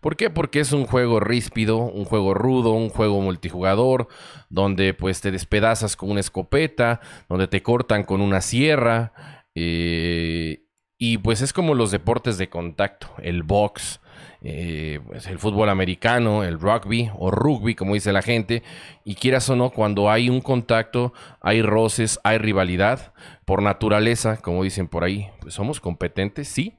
¿Por 0.00 0.16
qué? 0.16 0.30
Porque 0.30 0.60
es 0.60 0.72
un 0.72 0.86
juego 0.86 1.18
ríspido, 1.18 1.78
un 1.78 2.04
juego 2.04 2.34
rudo, 2.34 2.70
un 2.70 2.88
juego 2.88 3.20
multijugador, 3.20 4.06
donde 4.48 4.94
pues 4.94 5.20
te 5.20 5.32
despedazas 5.32 5.96
con 5.96 6.10
una 6.10 6.20
escopeta, 6.20 7.00
donde 7.28 7.48
te 7.48 7.64
cortan 7.64 8.04
con 8.04 8.20
una 8.20 8.40
sierra. 8.40 9.12
Eh, 9.54 10.64
y 11.02 11.18
pues 11.18 11.40
es 11.40 11.54
como 11.54 11.74
los 11.74 11.90
deportes 11.90 12.36
de 12.36 12.50
contacto, 12.50 13.08
el 13.22 13.42
box, 13.42 14.00
eh, 14.42 15.00
pues, 15.06 15.26
el 15.28 15.38
fútbol 15.38 15.70
americano, 15.70 16.44
el 16.44 16.60
rugby 16.60 17.10
o 17.16 17.30
rugby, 17.30 17.74
como 17.74 17.94
dice 17.94 18.12
la 18.12 18.20
gente. 18.20 18.62
Y 19.02 19.14
quieras 19.14 19.48
o 19.48 19.56
no, 19.56 19.70
cuando 19.70 20.10
hay 20.10 20.28
un 20.28 20.42
contacto, 20.42 21.14
hay 21.40 21.62
roces, 21.62 22.20
hay 22.22 22.36
rivalidad. 22.36 23.14
Por 23.46 23.62
naturaleza, 23.62 24.36
como 24.36 24.62
dicen 24.62 24.88
por 24.88 25.04
ahí, 25.04 25.28
pues 25.40 25.54
somos 25.54 25.80
competentes, 25.80 26.48
sí, 26.48 26.76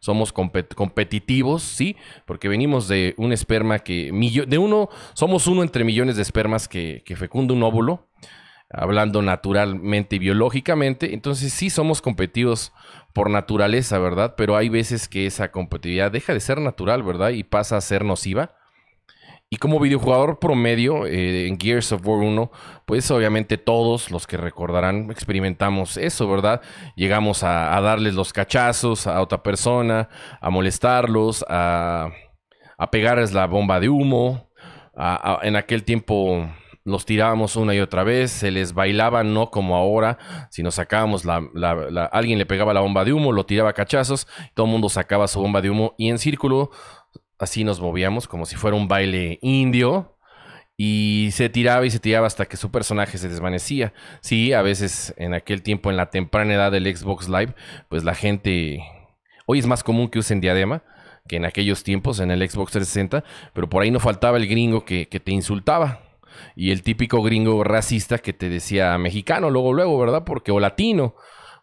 somos 0.00 0.32
competitivos, 0.32 1.62
sí, 1.62 1.96
porque 2.26 2.48
venimos 2.48 2.88
de 2.88 3.14
un 3.18 3.32
esperma 3.32 3.78
que, 3.80 4.10
de 4.48 4.58
uno, 4.58 4.88
somos 5.12 5.46
uno 5.46 5.62
entre 5.62 5.84
millones 5.84 6.16
de 6.16 6.22
espermas 6.22 6.68
que, 6.68 7.02
que 7.04 7.16
fecunda 7.16 7.54
un 7.54 7.62
óvulo, 7.62 8.08
hablando 8.72 9.22
naturalmente 9.22 10.16
y 10.16 10.18
biológicamente, 10.18 11.14
entonces 11.14 11.52
sí 11.52 11.70
somos 11.70 12.02
competitivos 12.02 12.72
por 13.12 13.30
naturaleza, 13.30 13.98
¿verdad? 13.98 14.34
Pero 14.36 14.56
hay 14.56 14.68
veces 14.68 15.08
que 15.08 15.26
esa 15.26 15.50
competitividad 15.50 16.10
deja 16.10 16.32
de 16.32 16.40
ser 16.40 16.60
natural, 16.60 17.02
¿verdad? 17.02 17.30
Y 17.30 17.44
pasa 17.44 17.76
a 17.76 17.80
ser 17.80 18.04
nociva 18.04 18.54
y 19.52 19.58
como 19.58 19.78
videojugador 19.78 20.38
promedio 20.38 21.04
eh, 21.04 21.46
en 21.46 21.60
Gears 21.60 21.92
of 21.92 22.06
War 22.06 22.20
1, 22.20 22.50
pues 22.86 23.10
obviamente 23.10 23.58
todos 23.58 24.10
los 24.10 24.26
que 24.26 24.38
recordarán 24.38 25.10
experimentamos 25.10 25.98
eso, 25.98 26.26
¿verdad? 26.26 26.62
Llegamos 26.96 27.42
a, 27.44 27.78
darles 27.82 28.14
los 28.14 28.32
cachazos 28.32 29.06
a 29.06 29.20
otra 29.20 29.42
persona, 29.42 30.08
a 30.40 30.48
molestarlos, 30.48 31.44
a, 31.50 32.10
pegarles 32.90 33.34
la 33.34 33.46
bomba 33.46 33.78
de 33.78 33.90
humo. 33.90 34.48
en 35.42 35.56
aquel 35.56 35.84
tiempo 35.84 36.48
los 36.84 37.06
tirábamos 37.06 37.56
una 37.56 37.74
y 37.74 37.80
otra 37.80 38.04
vez, 38.04 38.30
se 38.30 38.50
les 38.50 38.74
bailaba 38.74 39.24
no 39.24 39.50
como 39.50 39.76
ahora, 39.76 40.18
si 40.50 40.62
nos 40.62 40.76
sacábamos 40.76 41.24
la, 41.24 41.40
alguien 42.12 42.38
le 42.38 42.46
pegaba 42.46 42.74
la 42.74 42.80
bomba 42.80 43.04
de 43.04 43.12
humo, 43.12 43.32
lo 43.32 43.46
tiraba 43.46 43.72
cachazos, 43.72 44.26
todo 44.54 44.66
el 44.66 44.72
mundo 44.72 44.88
sacaba 44.88 45.28
su 45.28 45.40
bomba 45.40 45.60
de 45.60 45.70
humo 45.70 45.94
y 45.98 46.08
en 46.08 46.18
círculo 46.18 46.70
así 47.38 47.64
nos 47.64 47.80
movíamos 47.80 48.28
como 48.28 48.46
si 48.46 48.56
fuera 48.56 48.76
un 48.76 48.88
baile 48.88 49.38
indio. 49.42 50.08
Y 50.84 51.28
se 51.32 51.48
tiraba 51.48 51.86
y 51.86 51.90
se 51.90 52.00
tiraba 52.00 52.26
hasta 52.26 52.46
que 52.46 52.56
su 52.56 52.70
personaje 52.70 53.18
se 53.18 53.28
desvanecía. 53.28 53.92
Sí, 54.20 54.52
a 54.52 54.62
veces 54.62 55.14
en 55.16 55.34
aquel 55.34 55.62
tiempo, 55.62 55.90
en 55.90 55.96
la 55.96 56.10
temprana 56.10 56.54
edad 56.54 56.72
del 56.72 56.96
Xbox 56.96 57.28
Live, 57.28 57.54
pues 57.88 58.02
la 58.02 58.14
gente... 58.14 58.82
Hoy 59.46 59.58
es 59.60 59.66
más 59.66 59.84
común 59.84 60.08
que 60.08 60.18
usen 60.18 60.40
diadema 60.40 60.82
que 61.28 61.36
en 61.36 61.44
aquellos 61.44 61.82
tiempos 61.84 62.20
en 62.20 62.30
el 62.30 62.40
Xbox 62.48 62.72
360, 62.72 63.24
pero 63.52 63.68
por 63.68 63.82
ahí 63.82 63.90
no 63.90 64.00
faltaba 64.00 64.36
el 64.38 64.46
gringo 64.46 64.84
que, 64.84 65.06
te 65.06 65.32
insultaba. 65.32 66.00
Y 66.56 66.70
el 66.70 66.82
típico 66.82 67.22
gringo 67.22 67.64
racista 67.64 68.18
que 68.18 68.32
te 68.32 68.48
decía 68.48 68.96
mexicano, 68.98 69.50
luego, 69.50 69.72
luego, 69.72 69.98
¿verdad? 69.98 70.24
Porque, 70.24 70.52
o 70.52 70.60
latino, 70.60 71.14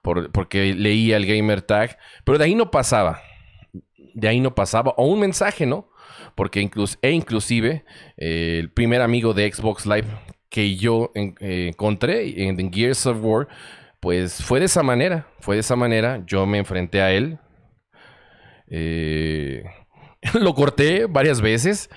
porque 0.02 0.74
leía 0.74 1.18
el 1.18 1.26
gamer 1.26 1.62
tag. 1.62 1.98
Pero 2.24 2.38
de 2.38 2.46
ahí 2.46 2.56
no 2.56 2.72
pasaba 2.72 3.22
de 4.14 4.28
ahí 4.28 4.40
no 4.40 4.56
pasaba, 4.56 4.94
o 4.98 5.06
un 5.06 5.20
mensaje, 5.20 5.66
¿no? 5.66 5.90
Porque 6.36 6.62
incluso, 6.62 6.98
e 7.02 7.12
inclusive 7.12 7.86
eh, 8.18 8.58
el 8.60 8.72
primer 8.72 9.02
amigo 9.02 9.34
de 9.34 9.52
Xbox 9.52 9.86
Live 9.86 10.08
que 10.50 10.76
yo 10.76 11.12
eh, 11.16 11.68
encontré 11.70 12.48
en, 12.48 12.72
Gears 12.74 13.06
of 13.06 13.18
War, 13.22 13.48
Pues 14.00 14.44
fue 14.44 14.60
de 14.60 14.66
esa 14.66 14.82
manera, 14.82 15.28
fue 15.40 15.56
de 15.56 15.62
esa 15.62 15.76
manera. 15.76 16.24
Yo 16.26 16.46
me 16.46 16.58
enfrenté 16.58 17.02
a 17.02 17.12
él. 17.12 17.38
Eh, 18.68 19.64
lo 20.34 20.54
corté 20.54 21.06
varias 21.06 21.42
veces 21.42 21.90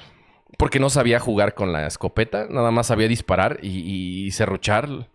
porque 0.59 0.79
no 0.79 0.91
sabía 0.91 1.19
jugar 1.19 1.55
con 1.55 1.73
la 1.73 1.87
escopeta, 1.87 2.47
nada 2.49 2.71
más 2.71 2.89
sabía 2.89 3.09
disparar 3.09 3.59
y, 3.63 4.27
y, 4.27 4.31
serruchar. 4.31 5.11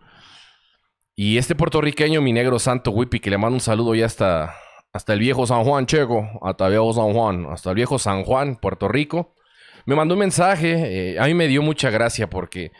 Y 1.14 1.38
este 1.38 1.54
puertorriqueño, 1.54 2.20
mi 2.20 2.32
negro 2.32 2.58
santo 2.58 2.90
Whippy, 2.90 3.20
que 3.20 3.30
le 3.30 3.38
mando 3.38 3.54
un 3.54 3.60
saludo 3.60 3.94
ya 3.94 4.06
hasta, 4.06 4.54
hasta 4.92 5.12
el 5.12 5.20
viejo 5.20 5.46
San 5.46 5.64
Juan, 5.64 5.86
Checo, 5.86 6.28
hasta 6.42 6.66
el 6.66 6.72
viejo 6.72 6.92
San 6.92 7.12
Juan, 7.12 7.46
hasta 7.50 7.70
el 7.70 7.76
viejo 7.76 7.98
San 7.98 8.24
Juan, 8.24 8.56
Puerto 8.56 8.88
Rico, 8.88 9.34
me 9.88 9.94
mandó 9.94 10.14
un 10.14 10.20
mensaje. 10.20 11.12
Eh, 11.12 11.18
a 11.18 11.26
mí 11.26 11.34
me 11.34 11.48
dio 11.48 11.62
mucha 11.62 11.90
gracia 11.90 12.28
porque, 12.28 12.72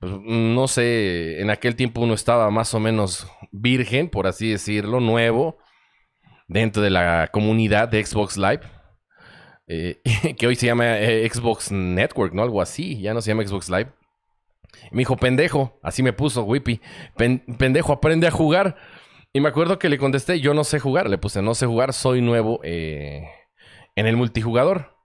pues, 0.00 0.12
no 0.20 0.66
sé, 0.68 1.40
en 1.40 1.50
aquel 1.50 1.76
tiempo 1.76 2.00
uno 2.00 2.14
estaba 2.14 2.50
más 2.50 2.74
o 2.74 2.80
menos 2.80 3.28
virgen, 3.52 4.08
por 4.08 4.26
así 4.26 4.50
decirlo, 4.50 5.00
nuevo, 5.00 5.58
dentro 6.48 6.82
de 6.82 6.90
la 6.90 7.28
comunidad 7.32 7.88
de 7.88 8.04
Xbox 8.04 8.36
Live. 8.36 8.75
Eh, 9.68 10.00
que 10.38 10.46
hoy 10.46 10.56
se 10.56 10.66
llama 10.66 10.98
eh, 10.98 11.28
Xbox 11.28 11.72
Network, 11.72 12.32
¿no? 12.32 12.42
Algo 12.42 12.60
así, 12.60 13.00
ya 13.00 13.14
no 13.14 13.20
se 13.20 13.30
llama 13.30 13.46
Xbox 13.46 13.68
Live. 13.68 13.90
Me 14.90 14.98
dijo, 14.98 15.16
pendejo, 15.16 15.78
así 15.82 16.02
me 16.02 16.12
puso 16.12 16.42
Whippy, 16.44 16.80
pendejo, 17.16 17.92
aprende 17.92 18.26
a 18.26 18.30
jugar. 18.30 18.76
Y 19.32 19.40
me 19.40 19.48
acuerdo 19.48 19.78
que 19.78 19.88
le 19.88 19.98
contesté, 19.98 20.40
yo 20.40 20.54
no 20.54 20.64
sé 20.64 20.78
jugar, 20.78 21.10
le 21.10 21.18
puse, 21.18 21.42
no 21.42 21.54
sé 21.54 21.66
jugar, 21.66 21.92
soy 21.92 22.20
nuevo 22.20 22.60
eh, 22.62 23.28
en 23.94 24.06
el 24.06 24.16
multijugador. 24.16 24.95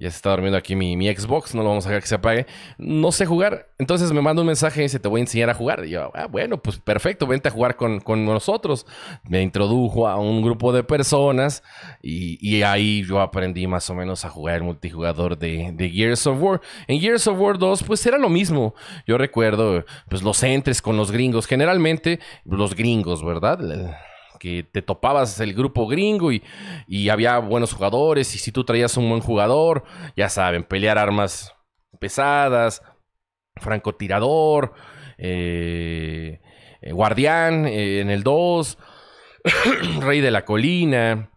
Ya 0.00 0.10
se 0.10 0.16
está 0.16 0.30
durmiendo 0.30 0.56
aquí 0.56 0.74
mi, 0.74 1.14
Xbox, 1.14 1.54
no 1.54 1.62
lo 1.62 1.68
vamos 1.68 1.84
a 1.84 1.90
dejar 1.90 2.00
que 2.00 2.08
se 2.08 2.14
apague. 2.14 2.46
No 2.78 3.12
sé 3.12 3.26
jugar. 3.26 3.68
Entonces 3.78 4.10
me 4.12 4.22
manda 4.22 4.40
un 4.40 4.46
mensaje 4.46 4.80
y 4.80 4.84
dice, 4.84 4.98
te 4.98 5.08
voy 5.08 5.20
a 5.20 5.24
enseñar 5.24 5.50
a 5.50 5.54
jugar. 5.54 5.84
Y 5.84 5.90
yo, 5.90 6.10
ah, 6.14 6.26
bueno, 6.26 6.56
pues 6.56 6.78
perfecto, 6.78 7.26
vente 7.26 7.48
a 7.48 7.50
jugar 7.50 7.76
con, 7.76 8.00
nosotros. 8.24 8.86
Me 9.28 9.42
introdujo 9.42 10.08
a 10.08 10.16
un 10.16 10.40
grupo 10.40 10.72
de 10.72 10.84
personas 10.84 11.62
y, 12.00 12.62
ahí 12.62 13.04
yo 13.04 13.20
aprendí 13.20 13.66
más 13.66 13.90
o 13.90 13.94
menos 13.94 14.24
a 14.24 14.30
jugar 14.30 14.56
el 14.56 14.62
multijugador 14.62 15.36
de, 15.36 15.72
de, 15.74 15.90
Gears 15.90 16.26
of 16.26 16.40
War. 16.40 16.62
En 16.88 16.98
Gears 16.98 17.26
of 17.26 17.38
War 17.38 17.58
2, 17.58 17.82
pues 17.82 18.06
era 18.06 18.16
lo 18.16 18.30
mismo. 18.30 18.74
Yo 19.06 19.18
recuerdo, 19.18 19.84
pues 20.08 20.22
los 20.22 20.42
entres 20.42 20.80
con 20.80 20.96
los 20.96 21.10
gringos. 21.10 21.46
Generalmente, 21.46 22.20
los 22.46 22.74
gringos, 22.74 23.22
¿verdad? 23.22 23.58
Que 24.40 24.64
te 24.64 24.80
topabas 24.80 25.38
el 25.38 25.52
grupo 25.52 25.86
gringo 25.86 26.32
y, 26.32 26.42
había 27.10 27.38
buenos 27.38 27.74
jugadores 27.74 28.34
y 28.34 28.38
si 28.38 28.50
tú 28.50 28.64
traías 28.64 28.96
un 28.96 29.08
buen 29.08 29.20
jugador, 29.20 29.84
ya 30.16 30.28
saben, 30.28 30.64
pelear 30.64 30.98
armas 30.98 31.54
pesadas, 32.00 32.82
francotirador, 33.56 34.72
eh, 35.18 36.40
eh, 36.80 36.92
guardián 36.92 37.66
eh, 37.66 38.00
en 38.00 38.10
el 38.10 38.22
2, 38.22 38.78
rey 40.00 40.20
de 40.20 40.30
la 40.30 40.46
colina, 40.46 41.30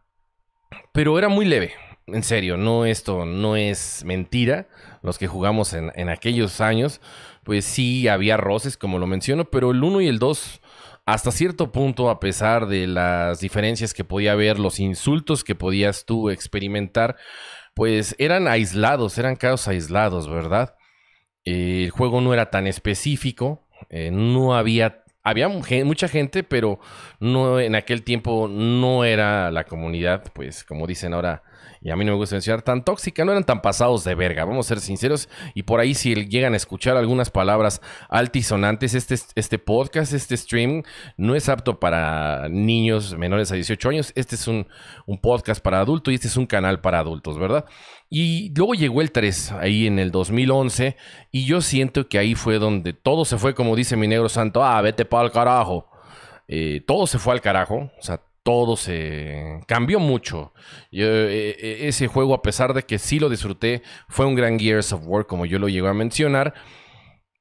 pero 0.94 1.20
era 1.20 1.28
muy 1.28 1.46
leve. 1.46 1.74
En 2.08 2.24
serio, 2.24 2.58
no 2.58 2.86
esto 2.86 3.26
no 3.26 3.56
es 3.56 4.04
mentira. 4.06 4.68
Los 5.02 5.18
que 5.18 5.28
jugamos 5.28 5.74
en, 5.74 5.92
en 5.96 6.10
aquellos 6.10 6.62
años, 6.62 7.02
pues 7.44 7.66
sí 7.66 8.08
había 8.08 8.38
roces, 8.38 8.78
como 8.78 9.00
lo 9.00 9.08
menciono, 9.08 9.46
pero 9.46 9.72
el 9.72 9.84
1 9.84 10.02
y 10.02 10.08
el 10.08 10.20
2 10.20 10.62
hasta 11.06 11.32
cierto 11.32 11.72
punto, 11.72 12.10
a 12.10 12.20
pesar 12.20 12.68
de 12.68 12.88
las 12.88 13.40
diferencias 13.40 13.94
que 13.94 14.04
podía 14.04 14.34
haber, 14.34 14.60
los 14.60 14.80
insultos 14.80 15.44
que 15.44 15.56
podías 15.56 16.06
tú 16.06 16.30
experimentar, 16.30 17.18
pues 17.74 18.16
eran 18.20 18.48
aislados, 18.48 19.18
eran 19.18 19.36
casos 19.36 19.68
aislados, 19.68 20.30
¿verdad? 20.30 20.76
el 21.46 21.90
juego 21.90 22.22
no 22.22 22.34
era 22.34 22.50
tan 22.50 22.68
específico, 22.68 23.68
eh, 23.90 24.12
no 24.12 24.56
había, 24.56 25.03
había 25.24 25.48
mucha 25.48 26.08
gente, 26.08 26.44
pero 26.44 26.80
no 27.20 27.60
en 27.60 27.76
aquel 27.76 28.04
tiempo 28.04 28.48
no 28.50 29.06
era 29.06 29.52
la 29.52 29.64
comunidad, 29.64 30.24
pues 30.34 30.64
como 30.64 30.86
dicen 30.86 31.14
ahora, 31.14 31.44
y 31.84 31.92
a 31.92 31.98
mí 31.98 32.06
no 32.06 32.14
me 32.14 32.18
gusta 32.18 32.36
mencionar 32.36 32.62
tan 32.62 32.86
tóxica, 32.86 33.26
no 33.26 33.32
eran 33.32 33.44
tan 33.44 33.62
pasados 33.62 34.06
de 34.06 34.16
verga, 34.16 34.46
vamos 34.46 34.66
a 34.66 34.70
ser 34.70 34.80
sinceros. 34.80 35.28
Y 35.54 35.64
por 35.64 35.82
ahí 35.82 35.94
si 35.94 36.16
llegan 36.28 36.54
a 36.54 36.58
escuchar 36.58 36.96
algunas 36.96 37.30
palabras 37.30 37.82
altisonantes, 38.10 38.94
este, 38.94 39.16
este 39.36 39.60
podcast, 39.60 40.14
este 40.14 40.38
stream, 40.38 40.84
no 41.18 41.36
es 41.36 41.50
apto 41.50 41.82
para 41.82 42.48
niños 42.50 43.18
menores 43.18 43.52
a 43.52 43.56
18 43.56 43.90
años. 43.90 44.14
Este 44.16 44.36
es 44.36 44.48
un, 44.48 44.66
un 45.06 45.20
podcast 45.20 45.62
para 45.62 45.82
adultos 45.82 46.14
y 46.14 46.16
este 46.16 46.28
es 46.28 46.38
un 46.38 46.46
canal 46.46 46.80
para 46.80 47.00
adultos, 47.00 47.38
¿verdad? 47.38 47.66
Y 48.16 48.54
luego 48.56 48.76
llegó 48.76 49.02
el 49.02 49.12
3 49.12 49.54
ahí 49.54 49.88
en 49.88 49.98
el 49.98 50.12
2011 50.12 50.98
y 51.32 51.46
yo 51.46 51.62
siento 51.62 52.08
que 52.08 52.20
ahí 52.20 52.36
fue 52.36 52.60
donde 52.60 52.94
todo 52.94 53.26
se 53.26 53.40
fue, 53.40 53.56
como 53.56 53.76
dice 53.76 53.98
mi 53.98 54.08
negro 54.08 54.30
santo, 54.30 54.64
ah, 54.64 54.80
vete 54.84 55.04
para 55.04 55.26
el 55.26 55.32
carajo. 55.32 55.90
Eh, 56.48 56.84
todo 56.86 57.08
se 57.08 57.18
fue 57.18 57.34
al 57.34 57.42
carajo, 57.42 57.90
o 57.98 58.02
sea, 58.04 58.22
todo 58.44 58.78
se 58.78 59.62
cambió 59.66 60.00
mucho. 60.00 60.54
Eh, 60.92 61.56
eh, 61.60 61.88
ese 61.88 62.06
juego, 62.06 62.36
a 62.36 62.44
pesar 62.44 62.76
de 62.76 62.84
que 62.84 63.00
sí 63.00 63.18
lo 63.18 63.30
disfruté, 63.30 63.82
fue 64.08 64.28
un 64.28 64.36
gran 64.36 64.60
Gears 64.60 64.94
of 64.94 65.02
War, 65.08 65.26
como 65.26 65.48
yo 65.48 65.58
lo 65.58 65.68
llego 65.68 65.88
a 65.88 65.96
mencionar. 65.96 66.54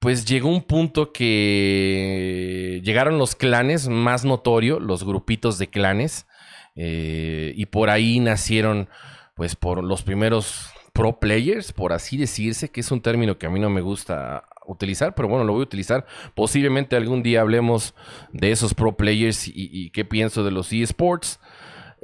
Pues 0.00 0.24
llegó 0.24 0.48
un 0.48 0.62
punto 0.62 1.12
que 1.12 2.80
llegaron 2.82 3.18
los 3.18 3.34
clanes 3.34 3.88
más 3.88 4.24
notorios, 4.24 4.80
los 4.80 5.04
grupitos 5.04 5.58
de 5.58 5.68
clanes, 5.68 6.26
eh, 6.74 7.52
y 7.54 7.66
por 7.66 7.90
ahí 7.90 8.20
nacieron, 8.20 8.88
pues, 9.34 9.56
por 9.56 9.82
los 9.82 10.02
primeros 10.02 10.72
pro 10.92 11.18
players, 11.18 11.72
por 11.72 11.92
así 11.92 12.16
decirse, 12.16 12.70
que 12.70 12.80
es 12.80 12.90
un 12.90 13.00
término 13.00 13.38
que 13.38 13.46
a 13.46 13.50
mí 13.50 13.58
no 13.58 13.70
me 13.70 13.80
gusta 13.80 14.44
utilizar, 14.66 15.14
pero 15.14 15.28
bueno, 15.28 15.44
lo 15.44 15.52
voy 15.52 15.60
a 15.60 15.64
utilizar. 15.64 16.06
Posiblemente 16.34 16.96
algún 16.96 17.22
día 17.22 17.40
hablemos 17.40 17.94
de 18.32 18.50
esos 18.50 18.74
pro 18.74 18.96
players 18.96 19.48
y, 19.48 19.90
qué 19.90 20.04
pienso 20.04 20.44
de 20.44 20.50
los 20.50 20.72
eSports. 20.72 21.40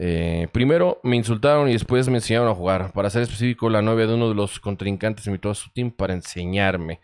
Eh, 0.00 0.46
primero 0.52 1.00
me 1.02 1.16
insultaron 1.16 1.68
y 1.68 1.72
después 1.72 2.08
me 2.08 2.18
enseñaron 2.18 2.48
a 2.48 2.54
jugar. 2.54 2.92
Para 2.92 3.10
ser 3.10 3.22
específico, 3.22 3.68
la 3.68 3.82
novia 3.82 4.06
de 4.06 4.14
uno 4.14 4.28
de 4.28 4.34
los 4.34 4.60
contrincantes 4.60 5.26
invitó 5.26 5.50
a 5.50 5.54
su 5.54 5.70
team 5.70 5.90
para 5.90 6.14
enseñarme. 6.14 7.00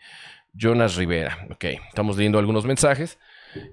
Jonas 0.53 0.95
Rivera. 0.95 1.47
Ok, 1.51 1.65
estamos 1.87 2.17
leyendo 2.17 2.39
algunos 2.39 2.65
mensajes. 2.65 3.19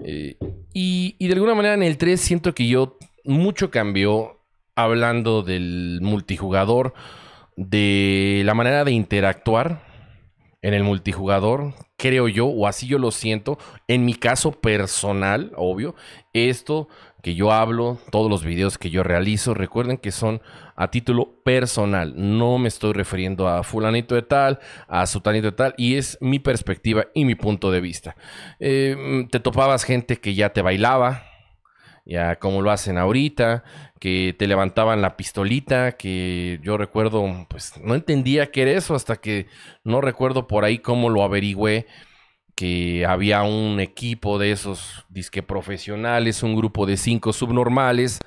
Eh, 0.05 0.37
y, 0.73 1.17
y 1.19 1.27
de 1.29 1.35
alguna 1.35 1.55
manera 1.55 1.75
en 1.75 1.83
el 1.83 1.97
3 1.97 2.21
siento 2.21 2.55
que 2.55 2.67
yo 2.67 2.99
mucho 3.25 3.71
cambió 3.71 4.42
hablando 4.75 5.43
del 5.43 6.01
multijugador, 6.03 6.95
de 7.57 8.43
la 8.45 8.55
manera 8.55 8.85
de 8.85 8.93
interactuar 8.93 9.83
en 10.63 10.75
el 10.75 10.85
multijugador, 10.85 11.75
creo 11.97 12.29
yo, 12.29 12.47
o 12.47 12.67
así 12.69 12.87
yo 12.87 12.99
lo 12.99 13.11
siento, 13.11 13.59
en 13.89 14.05
mi 14.05 14.15
caso 14.15 14.53
personal, 14.53 15.53
obvio, 15.57 15.97
esto 16.33 16.89
que 17.21 17.35
yo 17.35 17.53
hablo, 17.53 17.99
todos 18.11 18.31
los 18.31 18.45
videos 18.45 18.79
que 18.79 18.91
yo 18.91 19.03
realizo, 19.03 19.55
recuerden 19.55 19.99
que 19.99 20.13
son 20.13 20.41
a 20.77 20.91
título 20.91 21.43
personal, 21.45 22.15
no 22.17 22.59
me 22.59 22.69
estoy 22.69 22.93
refiriendo 22.93 23.49
a 23.49 23.63
fulanito 23.65 24.15
de 24.15 24.23
tal, 24.23 24.61
a 24.89 25.07
sutanito 25.07 25.47
de 25.47 25.57
tal, 25.57 25.75
y 25.77 25.97
es 25.97 26.17
mi 26.21 26.39
perspectiva 26.39 27.07
y 27.13 27.25
mi 27.25 27.35
punto 27.35 27.71
de 27.71 27.81
vista. 27.81 28.17
Eh, 28.61 29.27
te 29.31 29.41
topabas 29.41 29.85
gente 29.85 30.17
que 30.17 30.35
ya 30.35 30.53
te 30.53 30.63
bailaba, 30.63 31.25
ya 32.05 32.37
como 32.37 32.63
lo 32.63 32.71
hacen 32.71 32.99
ahorita, 32.99 33.65
que 34.01 34.35
te 34.37 34.47
levantaban 34.47 35.03
la 35.03 35.17
pistolita, 35.17 35.93
que 35.93 36.59
yo 36.63 36.77
recuerdo, 36.77 37.47
pues 37.49 37.75
no 37.81 37.95
entendía 37.95 38.51
qué 38.51 38.63
era 38.63 38.73
eso 38.73 38.95
hasta 38.95 39.17
que 39.17 39.47
no 39.85 40.01
recuerdo 40.01 40.47
por 40.47 40.65
ahí 40.65 40.79
cómo 40.79 41.11
lo 41.11 41.23
averigüé, 41.23 41.87
que 42.55 43.07
había 43.07 43.43
un 43.43 43.81
equipo 43.81 44.39
de 44.39 44.53
esos 44.53 45.05
disque 45.09 45.43
profesionales, 45.43 46.43
un 46.43 46.57
grupo 46.57 46.87
de 46.87 46.97
cinco 46.97 47.33
subnormales 47.33 48.19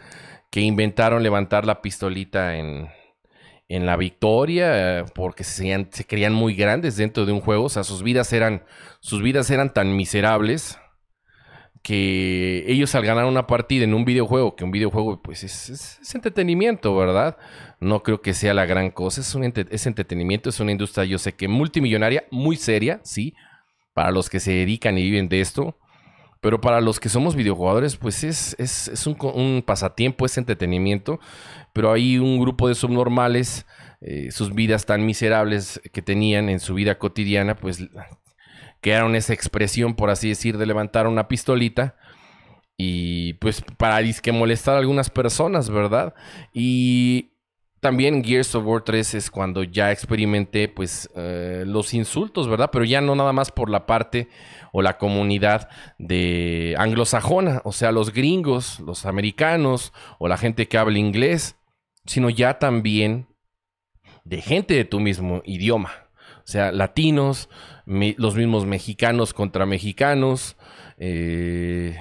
que 0.50 0.62
inventaron 0.62 1.22
levantar 1.22 1.66
la 1.66 1.82
pistolita 1.82 2.56
en, 2.58 2.88
en 3.68 3.86
la 3.86 3.98
victoria 3.98 5.06
porque 5.14 5.44
se, 5.44 5.88
se 5.92 6.06
creían 6.06 6.34
muy 6.34 6.56
grandes 6.56 6.98
dentro 6.98 7.26
de 7.26 7.34
un 7.34 7.42
juego, 7.42 7.66
o 7.66 7.70
sea, 7.70 7.84
sus 7.84 8.04
vidas 8.04 8.32
eran, 8.34 8.64
sus 9.00 9.22
vidas 9.22 9.50
eran 9.50 9.74
tan 9.74 9.96
miserables 9.96 10.80
que 11.86 12.66
ellos 12.66 12.96
al 12.96 13.06
ganar 13.06 13.26
una 13.26 13.46
partida 13.46 13.84
en 13.84 13.94
un 13.94 14.06
videojuego, 14.06 14.56
que 14.56 14.64
un 14.64 14.72
videojuego 14.72 15.22
pues 15.22 15.44
es, 15.44 16.16
entretenimiento, 16.16 16.96
¿verdad? 16.96 17.38
No 17.80 18.02
creo 18.02 18.24
que 18.24 18.34
sea 18.34 18.56
la 18.56 18.66
gran 18.66 18.90
cosa, 18.90 19.22
es, 19.22 19.36
un 19.36 19.44
es 19.44 19.86
entretenimiento, 19.86 20.50
es 20.50 20.60
una 20.60 20.72
industria, 20.72 21.06
yo 21.06 21.20
sé 21.20 21.36
que 21.36 21.48
multimillonaria, 21.48 22.24
muy 22.32 22.56
seria, 22.56 23.02
sí, 23.04 23.36
para 23.94 24.10
los 24.10 24.32
que 24.32 24.40
se 24.40 24.52
dedican 24.52 24.98
y 24.98 25.04
viven 25.04 25.30
de 25.30 25.42
esto, 25.42 25.78
pero 26.42 26.60
para 26.60 26.82
los 26.82 27.00
que 27.00 27.08
somos 27.08 27.36
videojugadores, 27.36 27.98
pues 27.98 28.24
es, 28.24 28.56
es, 28.58 29.06
un, 29.06 29.62
pasatiempo, 29.62 30.26
es 30.26 30.40
entretenimiento, 30.40 31.20
pero 31.72 31.92
hay 31.92 32.18
un 32.18 32.40
grupo 32.40 32.68
de 32.68 32.74
subnormales, 32.74 33.68
eh, 34.02 34.32
sus 34.32 34.56
vidas 34.56 34.88
tan 34.88 35.06
miserables 35.06 35.80
que 35.94 36.02
tenían 36.02 36.50
en 36.50 36.60
su 36.60 36.74
vida 36.74 36.98
cotidiana, 36.98 37.56
pues 37.56 37.88
crearon 38.86 39.16
esa 39.16 39.34
expresión, 39.34 39.96
por 39.96 40.12
así 40.12 40.30
decir, 40.30 40.60
de 40.60 40.68
levantar 40.68 41.08
una 41.08 41.28
pistolita. 41.28 41.96
Y 42.78 43.34
pues 43.34 43.64
para 43.78 43.98
disque 43.98 44.32
molestar 44.32 44.76
a 44.76 44.78
algunas 44.78 45.10
personas, 45.10 45.72
¿verdad? 45.72 46.14
Y 46.54 47.32
también 47.80 48.24
Gears 48.24 48.54
of 48.54 48.64
War 48.68 48.84
3 48.84 49.16
es 49.16 49.32
cuando 49.32 49.64
ya 49.64 49.92
experimenté 49.92 50.68
pues 50.68 51.10
eh, 51.16 51.64
los 51.66 51.96
insultos, 51.96 52.48
¿verdad? 52.48 52.70
Pero 52.72 52.86
ya 52.86 53.02
no 53.02 53.16
nada 53.16 53.34
más 53.34 53.52
por 53.52 53.72
la 53.72 53.88
parte 53.88 54.30
o 54.72 54.84
la 54.84 55.00
comunidad 55.00 55.68
de 55.98 56.76
anglosajona, 56.78 57.64
o 57.64 57.72
sea, 57.72 57.92
los 57.92 58.14
gringos, 58.14 58.80
los 58.82 59.08
americanos 59.08 59.94
o 60.20 60.28
la 60.28 60.38
gente 60.38 60.68
que 60.68 60.78
habla 60.78 61.00
inglés, 61.00 61.56
sino 62.06 62.30
ya 62.30 62.60
también 62.60 63.26
de 64.26 64.44
gente 64.44 64.76
de 64.76 64.86
tu 64.86 65.00
mismo 65.00 65.42
idioma. 65.44 66.05
O 66.46 66.48
sea, 66.48 66.72
latinos, 66.72 67.50
los 67.86 68.36
mismos 68.36 68.66
mexicanos 68.68 69.34
contra 69.34 69.66
mexicanos, 69.66 70.56
eh, 71.00 71.98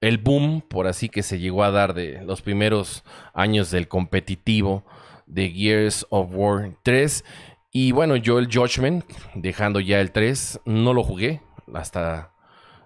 el 0.00 0.18
boom, 0.18 0.62
por 0.62 0.86
así 0.86 1.08
que 1.08 1.24
se 1.24 1.40
llegó 1.40 1.64
a 1.64 1.72
dar 1.72 1.92
de 1.94 2.22
los 2.22 2.40
primeros 2.40 3.02
años 3.34 3.72
del 3.72 3.88
competitivo 3.88 4.84
de 5.26 5.50
Gears 5.50 6.06
of 6.10 6.30
War 6.32 6.76
3. 6.84 7.24
Y 7.72 7.92
bueno, 7.92 8.14
yo 8.16 8.38
el 8.38 8.46
Judgment, 8.46 9.04
dejando 9.34 9.80
ya 9.80 10.00
el 10.00 10.12
3, 10.12 10.60
no 10.66 10.94
lo 10.94 11.02
jugué 11.02 11.40
hasta 11.74 12.32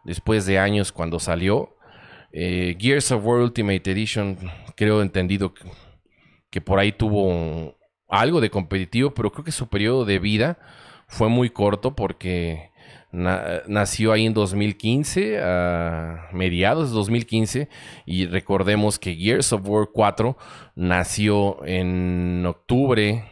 después 0.05 0.47
de 0.47 0.59
años 0.59 0.91
cuando 0.91 1.19
salió. 1.19 1.77
Eh, 2.33 2.77
Gears 2.79 3.13
of 3.13 3.25
War 3.25 3.41
Ultimate 3.41 3.91
Edition, 3.91 4.39
creo 4.75 5.03
entendido 5.03 5.55
que, 6.51 6.61
por 6.61 6.79
ahí 6.79 6.93
tuvo 6.93 7.77
algo 8.09 8.41
de 8.41 8.51
competitivo, 8.51 9.13
pero 9.13 9.33
creo 9.33 9.45
que 9.45 9.53
su 9.53 9.69
periodo 9.69 10.05
de 10.05 10.19
vida 10.19 10.59
fue 11.07 11.29
muy 11.29 11.51
corto 11.51 11.95
porque 11.95 12.73
nació 13.15 14.13
ahí 14.13 14.27
en 14.27 14.35
2015, 14.35 15.41
a 15.41 16.29
mediados 16.33 16.91
de 16.91 16.97
2015, 16.97 17.69
y 18.07 18.27
recordemos 18.27 18.99
que 18.99 19.15
Gears 19.15 19.53
of 19.53 19.69
War 19.69 19.91
4 19.93 20.37
nació 20.75 21.65
en 21.65 22.45
octubre, 22.47 23.31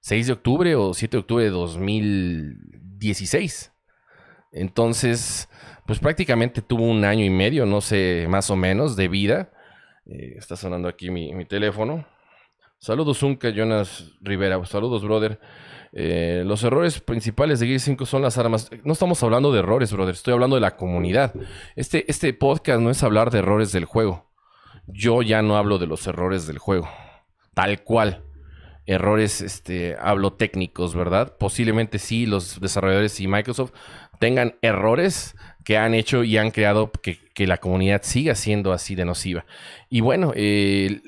6 0.00 0.28
de 0.28 0.32
octubre 0.32 0.76
o 0.76 0.94
7 0.94 1.16
de 1.16 1.20
octubre 1.20 1.42
de 1.44 1.50
2016. 1.50 3.72
Entonces, 4.52 5.48
pues 5.86 5.98
prácticamente 5.98 6.62
tuvo 6.62 6.84
un 6.84 7.04
año 7.04 7.24
y 7.24 7.30
medio, 7.30 7.66
no 7.66 7.80
sé, 7.80 8.26
más 8.28 8.48
o 8.50 8.56
menos, 8.56 8.94
de 8.96 9.08
vida. 9.08 9.50
Eh, 10.06 10.34
está 10.36 10.54
sonando 10.56 10.88
aquí 10.88 11.10
mi, 11.10 11.34
mi 11.34 11.44
teléfono. 11.44 12.06
Saludos, 12.80 13.18
Zunca, 13.18 13.50
Jonas 13.50 14.10
Rivera. 14.22 14.64
Saludos, 14.64 15.04
brother. 15.04 15.38
Eh, 15.92 16.44
los 16.46 16.64
errores 16.64 16.98
principales 17.00 17.60
de 17.60 17.66
Gear 17.66 17.78
5 17.78 18.06
son 18.06 18.22
las 18.22 18.38
armas. 18.38 18.70
No 18.84 18.94
estamos 18.94 19.22
hablando 19.22 19.52
de 19.52 19.58
errores, 19.58 19.92
brother. 19.92 20.14
Estoy 20.14 20.32
hablando 20.32 20.56
de 20.56 20.62
la 20.62 20.78
comunidad. 20.78 21.34
Este, 21.76 22.10
este 22.10 22.32
podcast 22.32 22.80
no 22.80 22.88
es 22.88 23.02
hablar 23.02 23.30
de 23.30 23.40
errores 23.40 23.72
del 23.72 23.84
juego. 23.84 24.30
Yo 24.86 25.20
ya 25.20 25.42
no 25.42 25.58
hablo 25.58 25.76
de 25.76 25.88
los 25.88 26.06
errores 26.06 26.46
del 26.46 26.56
juego. 26.56 26.88
Tal 27.52 27.82
cual. 27.82 28.24
Errores, 28.86 29.42
este, 29.42 29.96
hablo 30.00 30.32
técnicos, 30.32 30.94
¿verdad? 30.94 31.36
Posiblemente 31.38 31.98
sí, 31.98 32.24
los 32.24 32.60
desarrolladores 32.60 33.20
y 33.20 33.28
Microsoft 33.28 33.72
tengan 34.18 34.56
errores 34.62 35.36
que 35.64 35.76
han 35.76 35.94
hecho 35.94 36.24
y 36.24 36.36
han 36.36 36.50
creado 36.50 36.90
que, 36.90 37.18
la 37.46 37.56
comunidad 37.56 38.02
siga 38.02 38.34
siendo 38.34 38.70
así 38.70 38.94
de 38.94 39.06
nociva. 39.06 39.46
Y 39.88 40.02
bueno, 40.02 40.32
eh, 40.36 41.00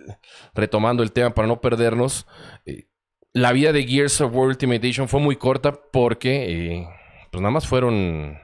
retomando 0.54 1.02
el 1.02 1.12
tema 1.12 1.34
para 1.34 1.46
no 1.46 1.60
perdernos, 1.60 2.26
eh, 2.64 2.86
la 3.34 3.52
vida 3.52 3.72
de 3.72 3.84
Gears 3.84 4.18
of 4.22 4.34
War 4.34 4.48
Ultimate 4.48 4.78
Edition 4.78 5.08
fue 5.08 5.20
muy 5.20 5.36
corta 5.36 5.78
porque 5.92 6.76
eh, 6.76 6.88
pues 7.30 7.42
nada 7.42 7.52
más 7.52 7.66
fueron 7.66 8.38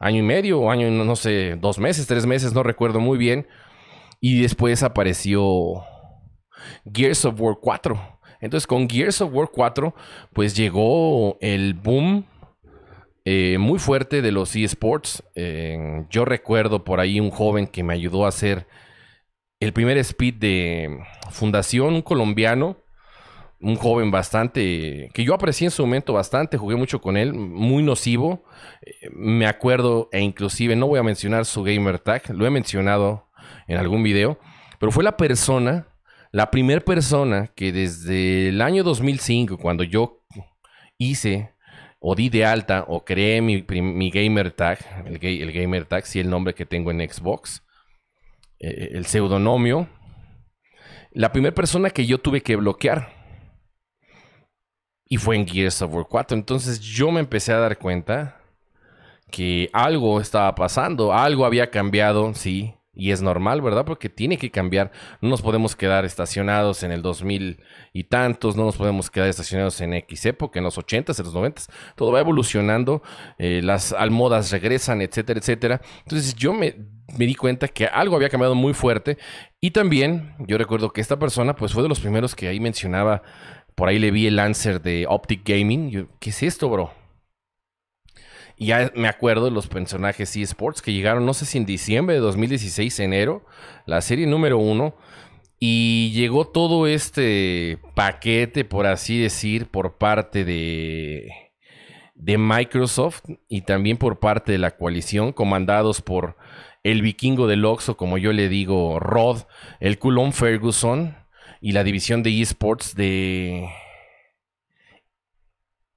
año 0.00 0.20
y 0.20 0.22
medio 0.22 0.60
o 0.60 0.70
año, 0.70 0.90
no 0.90 1.16
sé, 1.16 1.56
dos 1.56 1.78
meses, 1.78 2.06
tres 2.06 2.24
meses, 2.24 2.54
no 2.54 2.62
recuerdo 2.62 2.98
muy 2.98 3.18
bien. 3.18 3.46
Y 4.20 4.40
después 4.40 4.82
apareció 4.82 5.84
Gears 6.90 7.26
of 7.26 7.38
War 7.38 7.56
4. 7.60 8.20
Entonces 8.40 8.66
con 8.66 8.88
Gears 8.88 9.20
of 9.20 9.32
War 9.32 9.48
4 9.52 9.94
pues 10.32 10.56
llegó 10.56 11.36
el 11.40 11.74
boom 11.74 12.26
eh, 13.24 13.56
muy 13.58 13.78
fuerte 13.78 14.22
de 14.22 14.32
los 14.32 14.54
eSports. 14.54 15.22
yo 16.10 16.24
recuerdo 16.24 16.84
por 16.84 17.00
ahí 17.00 17.20
un 17.20 17.30
joven 17.30 17.66
que 17.66 17.82
me 17.82 17.94
ayudó 17.94 18.24
a 18.26 18.28
hacer 18.28 18.66
el 19.60 19.72
primer 19.72 19.96
speed 19.98 20.34
de 20.34 20.98
Fundación, 21.30 21.94
un 21.94 22.02
colombiano 22.02 22.84
un 23.64 23.76
joven 23.76 24.10
bastante, 24.10 25.10
que 25.14 25.24
yo 25.24 25.34
aprecié 25.34 25.66
en 25.66 25.70
su 25.70 25.82
momento 25.82 26.12
bastante, 26.12 26.58
jugué 26.58 26.76
mucho 26.76 27.00
con 27.00 27.16
él, 27.16 27.32
muy 27.32 27.82
nocivo. 27.82 28.44
Eh, 28.82 29.08
me 29.10 29.46
acuerdo, 29.46 30.10
e 30.12 30.20
inclusive 30.20 30.76
no 30.76 30.86
voy 30.86 30.98
a 30.98 31.02
mencionar 31.02 31.46
su 31.46 31.62
gamer 31.62 31.98
tag, 31.98 32.28
lo 32.28 32.46
he 32.46 32.50
mencionado 32.50 33.30
en 33.66 33.78
algún 33.78 34.02
video, 34.02 34.38
pero 34.78 34.92
fue 34.92 35.02
la 35.02 35.16
persona, 35.16 35.88
la 36.30 36.50
primera 36.50 36.82
persona 36.82 37.46
que 37.54 37.72
desde 37.72 38.48
el 38.48 38.60
año 38.60 38.84
2005, 38.84 39.56
cuando 39.56 39.82
yo 39.82 40.22
hice 40.98 41.53
o 42.06 42.14
di 42.14 42.28
de 42.28 42.44
alta 42.44 42.84
o 42.86 43.02
creé 43.02 43.40
mi, 43.40 44.10
gamer 44.10 44.50
tag, 44.52 44.78
el, 45.06 45.18
el, 45.24 45.52
gamer 45.52 45.86
tag, 45.86 46.04
sí 46.04 46.20
el 46.20 46.28
nombre 46.28 46.52
que 46.52 46.66
tengo 46.66 46.90
en 46.90 47.00
Xbox, 47.00 47.62
eh, 48.58 48.90
el 48.92 49.06
pseudonomio, 49.06 49.88
la 51.12 51.32
primera 51.32 51.54
persona 51.54 51.88
que 51.88 52.04
yo 52.04 52.18
tuve 52.18 52.42
que 52.42 52.56
bloquear 52.56 53.08
y 55.06 55.16
fue 55.16 55.36
en 55.36 55.48
Gears 55.48 55.80
of 55.80 55.94
War 55.94 56.04
4. 56.06 56.36
Entonces 56.36 56.78
yo 56.78 57.10
me 57.10 57.20
empecé 57.20 57.54
a 57.54 57.58
dar 57.58 57.78
cuenta 57.78 58.38
que 59.30 59.70
algo 59.72 60.20
estaba 60.20 60.54
pasando, 60.54 61.14
algo 61.14 61.46
había 61.46 61.70
cambiado, 61.70 62.34
sí. 62.34 62.74
Y 62.94 63.10
es 63.10 63.22
normal, 63.22 63.60
¿verdad? 63.60 63.84
Porque 63.84 64.08
tiene 64.08 64.38
que 64.38 64.50
cambiar. 64.50 64.92
No 65.20 65.28
nos 65.30 65.42
podemos 65.42 65.76
quedar 65.76 66.04
estacionados 66.04 66.82
en 66.82 66.92
el 66.92 67.02
2000 67.02 67.60
y 67.92 68.04
tantos, 68.04 68.56
no 68.56 68.64
nos 68.64 68.76
podemos 68.76 69.10
quedar 69.10 69.28
estacionados 69.28 69.80
en 69.80 69.94
X 69.94 70.26
época, 70.26 70.58
en 70.58 70.64
los 70.64 70.78
80s, 70.78 71.18
en 71.18 71.24
los 71.24 71.34
90s. 71.34 71.68
Todo 71.96 72.12
va 72.12 72.20
evolucionando, 72.20 73.02
eh, 73.38 73.60
las 73.62 73.92
almohadas 73.92 74.50
regresan, 74.50 75.00
etcétera, 75.02 75.40
etcétera. 75.40 75.80
Entonces 76.00 76.34
yo 76.34 76.52
me, 76.52 76.76
di 77.16 77.34
cuenta 77.34 77.68
que 77.68 77.86
algo 77.86 78.16
había 78.16 78.28
cambiado 78.28 78.54
muy 78.54 78.74
fuerte. 78.74 79.18
Y 79.60 79.70
también 79.72 80.34
yo 80.38 80.58
recuerdo 80.58 80.92
que 80.92 81.00
esta 81.00 81.18
persona, 81.18 81.56
pues 81.56 81.72
fue 81.72 81.82
de 81.82 81.88
los 81.88 82.00
primeros 82.00 82.34
que 82.34 82.48
ahí 82.48 82.60
mencionaba 82.60 83.22
por 83.74 83.88
ahí 83.88 83.98
le 83.98 84.12
vi 84.12 84.26
el 84.26 84.38
answer 84.38 84.80
de 84.80 85.06
Optic 85.08 85.42
Gaming. 85.44 86.08
¿Qué 86.20 86.30
es 86.30 86.42
esto, 86.44 86.68
bro? 86.68 86.92
Ya 88.58 88.92
me 88.94 89.08
acuerdo 89.08 89.46
de 89.46 89.50
los 89.50 89.66
personajes 89.66 90.36
eSports 90.36 90.80
que 90.80 90.92
llegaron, 90.92 91.26
no 91.26 91.34
sé 91.34 91.44
si 91.44 91.58
en 91.58 91.66
diciembre 91.66 92.14
de 92.14 92.20
2016, 92.20 93.00
enero, 93.00 93.44
la 93.86 94.00
serie 94.00 94.26
número 94.26 94.58
uno. 94.58 94.94
Y 95.58 96.12
llegó 96.12 96.46
todo 96.46 96.86
este 96.86 97.78
paquete, 97.94 98.64
por 98.64 98.86
así 98.86 99.18
decir, 99.18 99.66
por 99.66 99.96
parte 99.96 100.44
de, 100.44 101.30
de 102.14 102.38
Microsoft 102.38 103.22
y 103.48 103.62
también 103.62 103.96
por 103.96 104.18
parte 104.18 104.52
de 104.52 104.58
la 104.58 104.72
coalición, 104.76 105.32
comandados 105.32 106.02
por 106.02 106.36
el 106.82 107.00
vikingo 107.00 107.46
del 107.46 107.64
Oxo, 107.64 107.96
como 107.96 108.18
yo 108.18 108.32
le 108.32 108.48
digo, 108.48 109.00
Rod, 109.00 109.42
el 109.80 109.98
culón 109.98 110.32
Ferguson 110.32 111.16
y 111.60 111.72
la 111.72 111.82
división 111.82 112.22
de 112.22 112.42
esports 112.42 112.94
de 112.94 113.66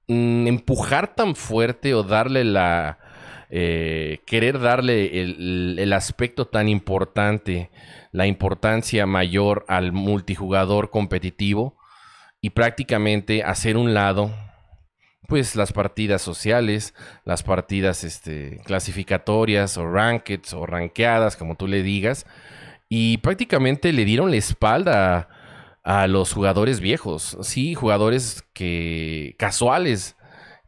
mm, 0.08 0.46
empujar 0.46 1.14
tan 1.14 1.34
fuerte 1.34 1.94
o 1.94 2.02
darle 2.02 2.44
la... 2.44 2.98
Eh, 3.50 4.20
querer 4.26 4.60
darle 4.60 5.22
el, 5.22 5.92
aspecto 5.94 6.48
tan 6.48 6.68
importante, 6.68 7.70
la 8.12 8.26
importancia 8.26 9.06
mayor 9.06 9.64
al 9.68 9.92
multijugador 9.92 10.90
competitivo 10.90 11.78
y 12.42 12.50
prácticamente 12.50 13.42
hacer 13.42 13.78
un 13.78 13.94
lado 13.94 14.34
pues 15.28 15.56
las 15.56 15.72
partidas 15.72 16.20
sociales, 16.20 16.94
las 17.24 17.42
partidas 17.42 18.04
este, 18.04 18.60
clasificatorias 18.64 19.78
o 19.78 19.90
rankeds 19.90 20.52
o 20.54 20.66
ranqueadas, 20.66 21.36
como 21.36 21.54
tú 21.54 21.66
le 21.66 21.82
digas, 21.82 22.26
y 22.88 23.18
prácticamente 23.18 23.92
le 23.92 24.04
dieron 24.06 24.30
la 24.30 24.38
espalda 24.38 25.28
a 25.88 26.06
los 26.06 26.34
jugadores 26.34 26.80
viejos, 26.80 27.38
sí, 27.40 27.74
jugadores 27.74 28.44
que 28.52 29.34
casuales, 29.38 30.16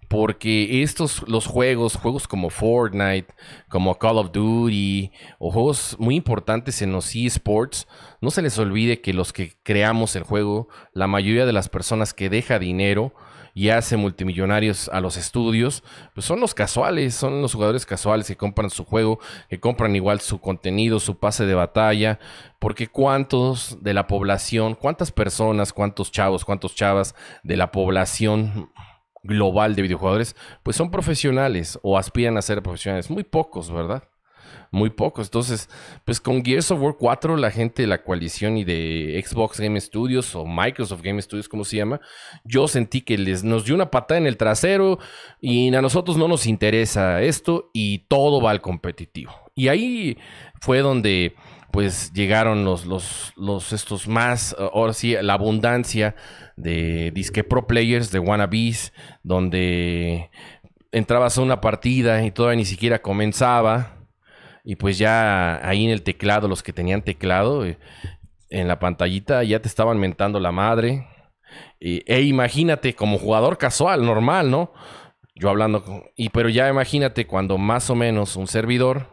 porque 0.09 0.83
estos 0.83 1.29
los 1.29 1.47
juegos, 1.47 1.97
juegos 1.97 2.27
como 2.27 2.49
Fortnite, 2.49 3.27
como 3.69 3.99
Call 3.99 4.17
of 4.17 4.33
Duty 4.33 5.13
o 5.39 5.53
juegos 5.53 5.95
muy 5.99 6.17
importantes 6.17 6.81
en 6.81 6.93
los 6.93 7.15
eSports, 7.15 7.87
no 8.23 8.31
se 8.31 8.41
les 8.41 8.59
olvide 8.59 9.03
que 9.03 9.13
los 9.13 9.35
que 9.35 9.59
creamos 9.63 10.17
el 10.17 10.23
juego, 10.23 10.69
la 10.95 11.07
mayoría 11.07 11.45
de 11.45 11.53
las 11.53 11.69
personas 11.69 12.15
que 12.15 12.31
deja 12.31 12.59
dinero 12.59 13.13
y 13.55 13.71
hace 13.71 13.97
multimillonarios 13.97 14.89
a 14.89 15.01
los 15.01 15.17
estudios, 15.17 15.83
pues 16.15 16.27
son 16.27 16.41
los 16.41 16.55
casuales, 16.55 17.15
son 17.15 17.43
los 17.43 17.55
jugadores 17.55 17.87
casuales 17.87 18.27
que 18.27 18.37
compran 18.37 18.71
su 18.71 18.85
juego, 18.85 19.19
que 19.49 19.61
compran 19.61 19.97
igual 19.97 20.21
su 20.21 20.41
contenido, 20.41 21.01
su 21.01 21.19
pase 21.19 21.47
de 21.47 21.55
batalla, 21.55 22.19
porque 22.59 22.89
cuántos 22.89 23.83
de 23.83 23.95
la 23.95 24.07
población, 24.07 24.75
cuántas 24.75 25.13
personas, 25.13 25.73
cuántos 25.73 26.13
chavos, 26.13 26.45
cuántos 26.45 26.75
chavas 26.75 27.15
de 27.43 27.57
la 27.57 27.71
población 27.73 28.71
global 29.23 29.75
de 29.75 29.83
videojugadores, 29.83 30.37
pues 30.63 30.77
son 30.77 30.91
profesionales 30.91 31.79
o 31.83 31.99
aspiran 31.99 32.37
a 32.37 32.43
ser 32.43 32.63
profesionales, 32.63 33.11
muy 33.11 33.25
pocos, 33.25 33.71
¿verdad? 33.71 34.10
Muy 34.71 34.91
pocos. 34.91 35.27
Entonces, 35.27 35.69
pues 36.05 36.21
con 36.21 36.45
Gears 36.45 36.71
of 36.71 36.81
War 36.81 36.97
4, 36.99 37.37
la 37.37 37.51
gente 37.51 37.83
de 37.83 37.89
la 37.89 38.03
coalición 38.03 38.57
y 38.57 38.65
de 38.65 39.23
Xbox 39.25 39.61
Game 39.61 39.81
Studios 39.81 40.35
o 40.35 40.47
Microsoft 40.47 41.03
Game 41.03 41.21
Studios, 41.21 41.49
como 41.49 41.65
se 41.65 41.77
llama, 41.77 42.01
yo 42.45 42.69
sentí 42.69 43.01
que 43.03 43.19
les 43.19 43.45
nos 43.45 43.65
dio 43.65 43.75
una 43.75 43.91
patada 43.91 44.19
en 44.19 44.27
el 44.27 44.37
trasero 44.37 44.99
y 45.41 45.75
a 45.75 45.83
nosotros 45.83 46.17
no 46.17 46.29
nos 46.29 46.47
interesa 46.47 47.23
esto 47.23 47.71
y 47.73 48.07
todo 48.09 48.41
va 48.41 48.51
al 48.51 48.61
competitivo. 48.61 49.33
Y 49.55 49.69
ahí 49.69 50.19
fue 50.61 50.81
donde 50.81 51.35
pues 51.71 52.13
llegaron 52.13 52.65
los, 52.65 52.85
los, 52.85 53.33
los 53.37 53.73
estos 53.73 54.09
más, 54.09 54.57
ahora 54.59 54.93
sí, 54.93 55.15
la 55.21 55.35
abundancia 55.35 56.17
de 56.57 57.13
disque 57.13 57.45
pro 57.45 57.67
players, 57.67 58.11
de 58.11 58.19
wannabes, 58.19 58.93
donde 59.23 60.31
entrabas 60.93 61.39
a 61.39 61.43
una 61.43 61.61
partida 61.61 62.25
y 62.25 62.33
todavía 62.33 62.57
ni 62.57 62.65
siquiera 62.65 63.01
comenzaba. 63.01 64.00
Y 64.65 64.77
pues 64.77 64.99
ya 64.99 65.67
ahí 65.67 65.85
en 65.85 65.91
el 65.91 66.03
teclado, 66.03 66.49
los 66.49 66.63
que 66.63 66.73
tenían 66.73 67.03
teclado, 67.03 67.65
eh, 67.65 67.79
en 68.51 68.69
la 68.69 68.79
pantallita 68.79 69.43
ya 69.45 69.61
te 69.61 69.69
estaban 69.69 69.99
mentando 69.99 70.41
la 70.41 70.53
madre. 70.53 71.07
e 71.81 72.23
imagínate 72.23 72.95
como 72.95 73.19
jugador 73.19 73.59
casual, 73.59 74.05
normal, 74.05 74.51
¿no? 74.51 74.73
Yo 75.35 75.49
hablando, 75.49 75.85
con, 75.85 76.05
y 76.17 76.29
pero 76.29 76.49
ya 76.49 76.69
imagínate 76.69 77.27
cuando 77.27 77.59
más 77.59 77.89
o 77.91 77.95
menos 77.95 78.37
un 78.37 78.47
servidor 78.47 79.07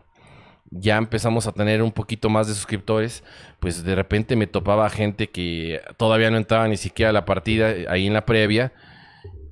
ya 0.70 0.98
empezamos 0.98 1.48
a 1.48 1.54
tener 1.54 1.82
un 1.82 1.92
poquito 1.92 2.30
más 2.30 2.48
de 2.48 2.54
suscriptores, 2.54 3.24
pues 3.60 3.84
de 3.84 3.96
repente 3.96 4.36
me 4.36 4.48
topaba 4.48 4.90
gente 4.90 5.30
que 5.30 5.82
todavía 5.98 6.30
no 6.30 6.38
entraba 6.38 6.68
ni 6.68 6.78
siquiera 6.78 7.12
a 7.12 7.14
la 7.14 7.26
partida 7.26 7.72
eh, 7.72 7.86
ahí 7.90 8.08
en 8.08 8.14
la 8.14 8.26
previa. 8.26 8.74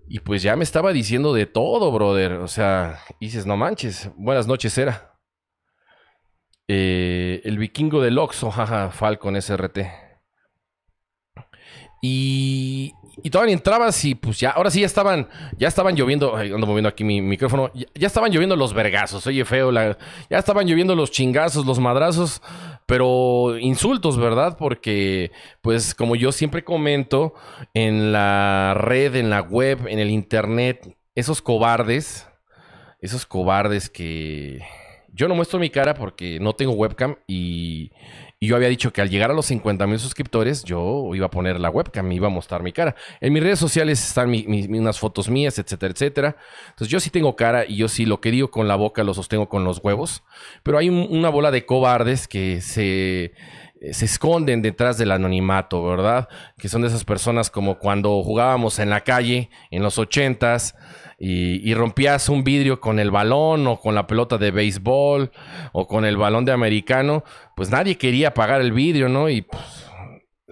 Y 0.07 0.19
pues 0.19 0.43
ya 0.43 0.55
me 0.55 0.63
estaba 0.63 0.93
diciendo 0.93 1.33
de 1.33 1.45
todo, 1.47 1.91
brother. 1.91 2.33
O 2.33 2.47
sea, 2.47 2.99
dices, 3.19 3.45
no 3.45 3.57
manches, 3.57 4.11
buenas 4.17 4.45
noches 4.45 4.77
era. 4.77 5.14
Eh, 6.67 7.41
el 7.43 7.57
vikingo 7.57 8.01
del 8.01 8.17
Oxo, 8.17 8.51
jaja, 8.51 8.89
Falcon 8.91 9.39
SRT. 9.39 9.79
Y, 12.01 12.93
y 13.23 13.29
todavía 13.29 13.53
entrabas 13.53 14.03
y 14.05 14.13
pues 14.15 14.39
ya, 14.39 14.51
ahora 14.51 14.69
sí 14.69 14.81
ya 14.81 14.85
estaban, 14.85 15.27
ya 15.57 15.67
estaban 15.67 15.95
lloviendo, 15.95 16.35
ando 16.35 16.67
moviendo 16.67 16.89
aquí 16.89 17.03
mi 17.03 17.21
micrófono, 17.21 17.71
ya, 17.73 18.07
estaban 18.07 18.31
lloviendo 18.31 18.55
los 18.55 18.73
vergazos, 18.73 19.25
oye 19.25 19.45
feo, 19.45 19.71
ya 19.71 19.97
estaban 20.29 20.67
lloviendo 20.67 20.95
los 20.95 21.11
chingazos, 21.11 21.65
los 21.65 21.79
madrazos, 21.79 22.41
pero 22.85 23.57
insultos, 23.57 24.17
¿verdad? 24.17 24.57
Porque 24.57 25.31
pues 25.61 25.95
como 25.95 26.15
yo 26.15 26.31
siempre 26.31 26.63
comento, 26.63 27.33
en 27.73 28.11
la 28.11 28.75
red, 28.75 29.15
en 29.15 29.29
la 29.29 29.41
web, 29.41 29.87
en 29.87 29.97
el 29.99 30.11
internet, 30.11 30.95
esos 31.15 31.41
cobardes, 31.41 32.27
esos 32.99 33.25
cobardes 33.25 33.89
que 33.89 34.61
yo 35.15 35.27
no 35.27 35.35
muestro 35.35 35.59
mi 35.59 35.69
cara 35.69 35.93
porque 35.93 36.39
no 36.39 36.53
tengo 36.53 36.73
webcam 36.73 37.15
y 37.27 37.91
yo 38.45 38.55
había 38.55 38.67
dicho 38.67 38.91
que 38.93 39.01
al 39.01 39.09
llegar 39.09 39.31
a 39.31 39.33
los 39.33 39.45
50 39.47 39.87
mil 39.87 39.99
suscriptores, 39.99 40.63
yo 40.63 41.09
iba 41.13 41.27
a 41.27 41.29
poner 41.29 41.59
la 41.59 41.69
webcam, 41.69 42.11
iba 42.11 42.27
a 42.27 42.29
mostrar 42.29 42.63
mi 42.63 42.71
cara. 42.71 42.95
En 43.21 43.33
mis 43.33 43.43
redes 43.43 43.59
sociales 43.59 44.05
están 44.05 44.31
unas 44.69 44.99
fotos 44.99 45.29
mías, 45.29 45.57
etcétera, 45.57 45.93
etcétera. 45.93 46.37
Entonces 46.69 46.89
yo 46.89 46.99
sí 46.99 47.09
tengo 47.09 47.35
cara 47.35 47.65
y 47.65 47.77
yo 47.77 47.87
sí 47.87 48.05
lo 48.05 48.21
que 48.21 48.31
digo 48.31 48.51
con 48.51 48.67
la 48.67 48.75
boca 48.75 49.03
lo 49.03 49.13
sostengo 49.13 49.49
con 49.49 49.63
los 49.63 49.79
huevos. 49.83 50.23
Pero 50.63 50.77
hay 50.77 50.89
una 50.89 51.29
bola 51.29 51.51
de 51.51 51.65
cobardes 51.65 52.27
que 52.27 52.61
se 52.61 53.33
se 53.91 54.05
esconden 54.05 54.61
detrás 54.61 54.97
del 54.97 55.11
anonimato, 55.11 55.83
¿verdad? 55.83 56.27
Que 56.57 56.69
son 56.69 56.81
de 56.81 56.87
esas 56.87 57.03
personas 57.03 57.51
como 57.51 57.77
cuando 57.77 58.23
jugábamos 58.23 58.79
en 58.79 58.89
la 58.89 59.01
calle 59.01 59.49
en 59.69 59.83
los 59.83 59.99
ochentas 59.99 60.75
y, 61.17 61.73
rompías 61.73 62.29
un 62.29 62.43
vidrio 62.43 62.79
con 62.79 62.99
el 62.99 63.11
balón 63.11 63.67
o 63.67 63.79
con 63.79 63.95
la 63.95 64.07
pelota 64.07 64.37
de 64.37 64.51
béisbol 64.51 65.31
o 65.71 65.87
con 65.87 66.05
el 66.05 66.17
balón 66.17 66.45
de 66.45 66.51
americano, 66.51 67.23
pues 67.55 67.69
nadie 67.69 67.97
quería 67.97 68.33
pagar 68.33 68.61
el 68.61 68.73
vidrio, 68.73 69.07
¿no? 69.07 69.29
Y 69.29 69.43
pues, 69.43 69.63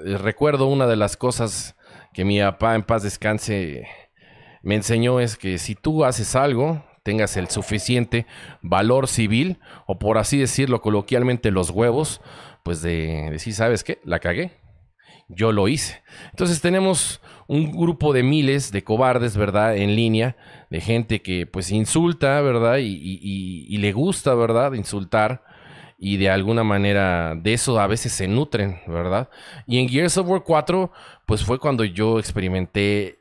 eh, 0.06 0.18
recuerdo 0.18 0.68
una 0.68 0.88
de 0.88 0.96
las 0.96 1.18
cosas 1.18 1.76
que 2.14 2.26
mi 2.26 2.40
papá 2.40 2.76
en 2.76 2.84
paz 2.84 3.04
descanse 3.04 3.88
me 4.62 4.76
enseñó 4.76 5.20
es 5.20 5.38
que 5.38 5.58
si 5.58 5.76
tú 5.76 6.06
haces 6.06 6.36
algo, 6.36 6.86
tengas 7.04 7.36
el 7.36 7.50
suficiente 7.50 8.26
valor 8.62 9.10
civil 9.10 9.60
o 9.88 10.00
por 10.00 10.18
así 10.18 10.38
decirlo 10.38 10.82
coloquialmente 10.82 11.52
los 11.52 11.70
huevos, 11.70 12.22
pues 12.64 12.82
de 12.82 13.30
decir, 13.32 13.54
¿sabes 13.54 13.84
qué? 13.84 14.00
La 14.06 14.20
cagué 14.20 14.64
yo 15.28 15.52
lo 15.52 15.68
hice. 15.68 16.02
Entonces 16.32 16.62
tenemos 16.62 17.22
un 17.48 17.72
grupo 17.72 18.14
de 18.14 18.24
miles 18.24 18.72
de 18.72 18.84
cobardes, 18.84 19.38
¿verdad? 19.38 19.76
En 19.76 19.96
línea, 19.96 20.36
de 20.70 20.82
gente 20.82 21.22
que 21.22 21.46
pues 21.46 21.72
insulta, 21.72 22.42
¿verdad? 22.42 22.78
Y, 22.80 23.78
le 23.78 23.92
gusta, 23.92 24.34
¿verdad? 24.34 24.74
Insultar. 24.74 25.44
Y 26.00 26.18
de 26.18 26.30
alguna 26.30 26.64
manera 26.64 27.34
de 27.36 27.54
eso 27.54 27.80
a 27.80 27.88
veces 27.88 28.12
se 28.12 28.28
nutren, 28.28 28.82
¿verdad? 28.88 29.30
Y 29.68 29.80
en 29.80 29.88
Gears 29.88 30.18
of 30.18 30.28
War 30.28 30.44
4, 30.44 30.92
pues 31.26 31.44
fue 31.44 31.60
cuando 31.60 31.86
yo 31.86 32.20
experimenté, 32.20 33.20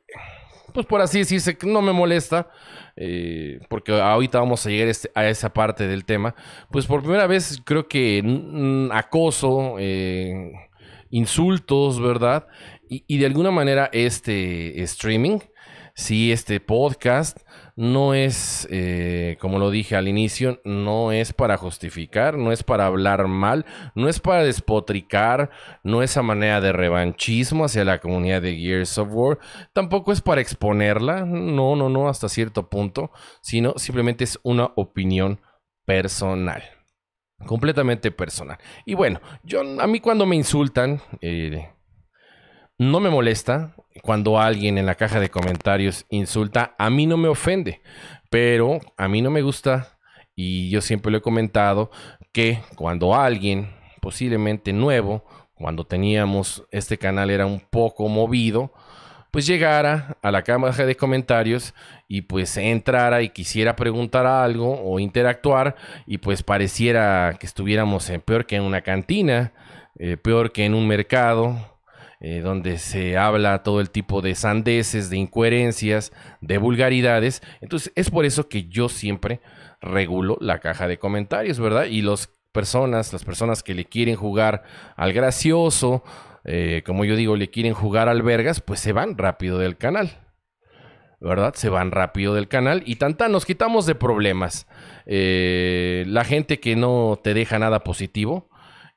pues 0.72 0.86
por 0.86 1.00
así 1.00 1.20
decirse, 1.20 1.56
no 1.64 1.80
me 1.80 1.92
molesta, 1.92 2.48
eh, 2.96 3.60
porque 3.68 3.92
ahorita 3.92 4.40
vamos 4.40 4.66
a 4.66 4.70
llegar 4.70 4.88
este, 4.88 5.12
a 5.14 5.28
esa 5.28 5.52
parte 5.52 5.86
del 5.86 6.04
tema, 6.04 6.34
pues 6.72 6.86
por 6.86 7.02
primera 7.02 7.28
vez 7.28 7.62
creo 7.64 7.86
que 7.86 8.88
acoso, 8.92 9.76
eh, 9.78 10.52
insultos, 11.10 12.00
¿verdad? 12.00 12.48
Y, 12.94 13.16
de 13.16 13.24
alguna 13.24 13.50
manera 13.50 13.88
este 13.94 14.82
streaming, 14.82 15.38
sí, 15.94 16.30
este 16.30 16.60
podcast, 16.60 17.38
no 17.74 18.12
es, 18.12 18.68
eh, 18.70 19.38
como 19.40 19.58
lo 19.58 19.70
dije 19.70 19.96
al 19.96 20.08
inicio, 20.08 20.60
no 20.66 21.10
es 21.10 21.32
para 21.32 21.56
justificar, 21.56 22.36
no 22.36 22.52
es 22.52 22.62
para 22.62 22.84
hablar 22.84 23.28
mal, 23.28 23.64
no 23.94 24.10
es 24.10 24.20
para 24.20 24.44
despotricar, 24.44 25.48
no 25.82 26.02
es 26.02 26.18
a 26.18 26.22
manera 26.22 26.60
de 26.60 26.72
revanchismo 26.72 27.64
hacia 27.64 27.86
la 27.86 27.98
comunidad 27.98 28.42
de 28.42 28.56
Gears 28.56 28.98
of 28.98 29.08
War, 29.10 29.38
tampoco 29.72 30.12
es 30.12 30.20
para 30.20 30.42
exponerla, 30.42 31.24
no, 31.24 31.76
no, 31.76 31.88
no, 31.88 32.10
hasta 32.10 32.28
cierto 32.28 32.68
punto, 32.68 33.10
sino 33.40 33.72
simplemente 33.78 34.24
es 34.24 34.38
una 34.42 34.70
opinión 34.76 35.40
personal 35.86 36.62
completamente 37.46 38.12
personal. 38.12 38.58
Y 38.84 38.94
bueno, 38.94 39.20
yo 39.42 39.62
a 39.80 39.86
mí 39.86 39.98
cuando 39.98 40.26
me 40.26 40.36
insultan, 40.36 41.00
eh, 41.20 41.71
no 42.90 43.00
me 43.00 43.10
molesta. 43.10 43.74
Cuando 44.02 44.40
alguien 44.40 44.78
en 44.78 44.86
la 44.86 44.94
caja 44.94 45.20
de 45.20 45.30
comentarios 45.30 46.06
insulta, 46.08 46.74
a 46.78 46.90
mí 46.90 47.06
no 47.06 47.16
me 47.16 47.28
ofende. 47.28 47.82
Pero 48.30 48.80
a 48.96 49.08
mí 49.08 49.20
no 49.20 49.30
me 49.30 49.42
gusta, 49.42 49.98
y 50.34 50.70
yo 50.70 50.80
siempre 50.80 51.12
lo 51.12 51.18
he 51.18 51.22
comentado, 51.22 51.90
que 52.32 52.60
cuando 52.76 53.14
alguien, 53.14 53.70
posiblemente 54.00 54.72
nuevo, 54.72 55.24
cuando 55.54 55.84
teníamos 55.84 56.64
este 56.70 56.98
canal 56.98 57.30
era 57.30 57.46
un 57.46 57.60
poco 57.60 58.08
movido, 58.08 58.72
pues 59.30 59.46
llegara 59.46 60.18
a 60.20 60.30
la 60.30 60.42
caja 60.42 60.84
de 60.84 60.96
comentarios 60.96 61.74
y 62.06 62.22
pues 62.22 62.56
entrara 62.58 63.22
y 63.22 63.30
quisiera 63.30 63.76
preguntar 63.76 64.26
algo 64.26 64.82
o 64.82 64.98
interactuar 64.98 65.76
y 66.06 66.18
pues 66.18 66.42
pareciera 66.42 67.36
que 67.40 67.46
estuviéramos 67.46 68.10
en, 68.10 68.20
peor 68.20 68.44
que 68.44 68.56
en 68.56 68.62
una 68.62 68.82
cantina, 68.82 69.52
eh, 69.98 70.18
peor 70.18 70.52
que 70.52 70.66
en 70.66 70.74
un 70.74 70.86
mercado, 70.86 71.71
eh, 72.24 72.40
donde 72.40 72.78
se 72.78 73.18
habla 73.18 73.64
todo 73.64 73.80
el 73.80 73.90
tipo 73.90 74.22
de 74.22 74.36
sandeces, 74.36 75.10
de 75.10 75.16
incoherencias, 75.16 76.12
de 76.40 76.56
vulgaridades. 76.56 77.42
Entonces 77.60 77.92
es 77.96 78.12
por 78.12 78.24
eso 78.24 78.48
que 78.48 78.68
yo 78.68 78.88
siempre 78.88 79.40
regulo 79.80 80.38
la 80.40 80.60
caja 80.60 80.86
de 80.86 81.00
comentarios, 81.00 81.58
¿verdad? 81.58 81.86
Y 81.86 82.00
las 82.00 82.30
personas, 82.52 83.12
las 83.12 83.24
personas 83.24 83.64
que 83.64 83.74
le 83.74 83.86
quieren 83.86 84.14
jugar 84.14 84.62
al 84.94 85.12
gracioso, 85.12 86.04
eh, 86.44 86.84
como 86.86 87.04
yo 87.04 87.16
digo, 87.16 87.34
le 87.34 87.50
quieren 87.50 87.74
jugar 87.74 88.08
albergas, 88.08 88.60
pues 88.60 88.78
se 88.78 88.92
van 88.92 89.18
rápido 89.18 89.58
del 89.58 89.76
canal. 89.76 90.12
¿verdad? 91.18 91.54
Se 91.54 91.68
van 91.68 91.90
rápido 91.90 92.34
del 92.34 92.48
canal 92.48 92.82
y 92.84 92.96
tanta 92.96 93.28
nos 93.28 93.46
quitamos 93.46 93.86
de 93.86 93.94
problemas. 93.94 94.66
Eh, 95.06 96.04
la 96.06 96.24
gente 96.24 96.60
que 96.60 96.76
no 96.76 97.18
te 97.22 97.32
deja 97.34 97.58
nada 97.58 97.84
positivo, 97.84 98.48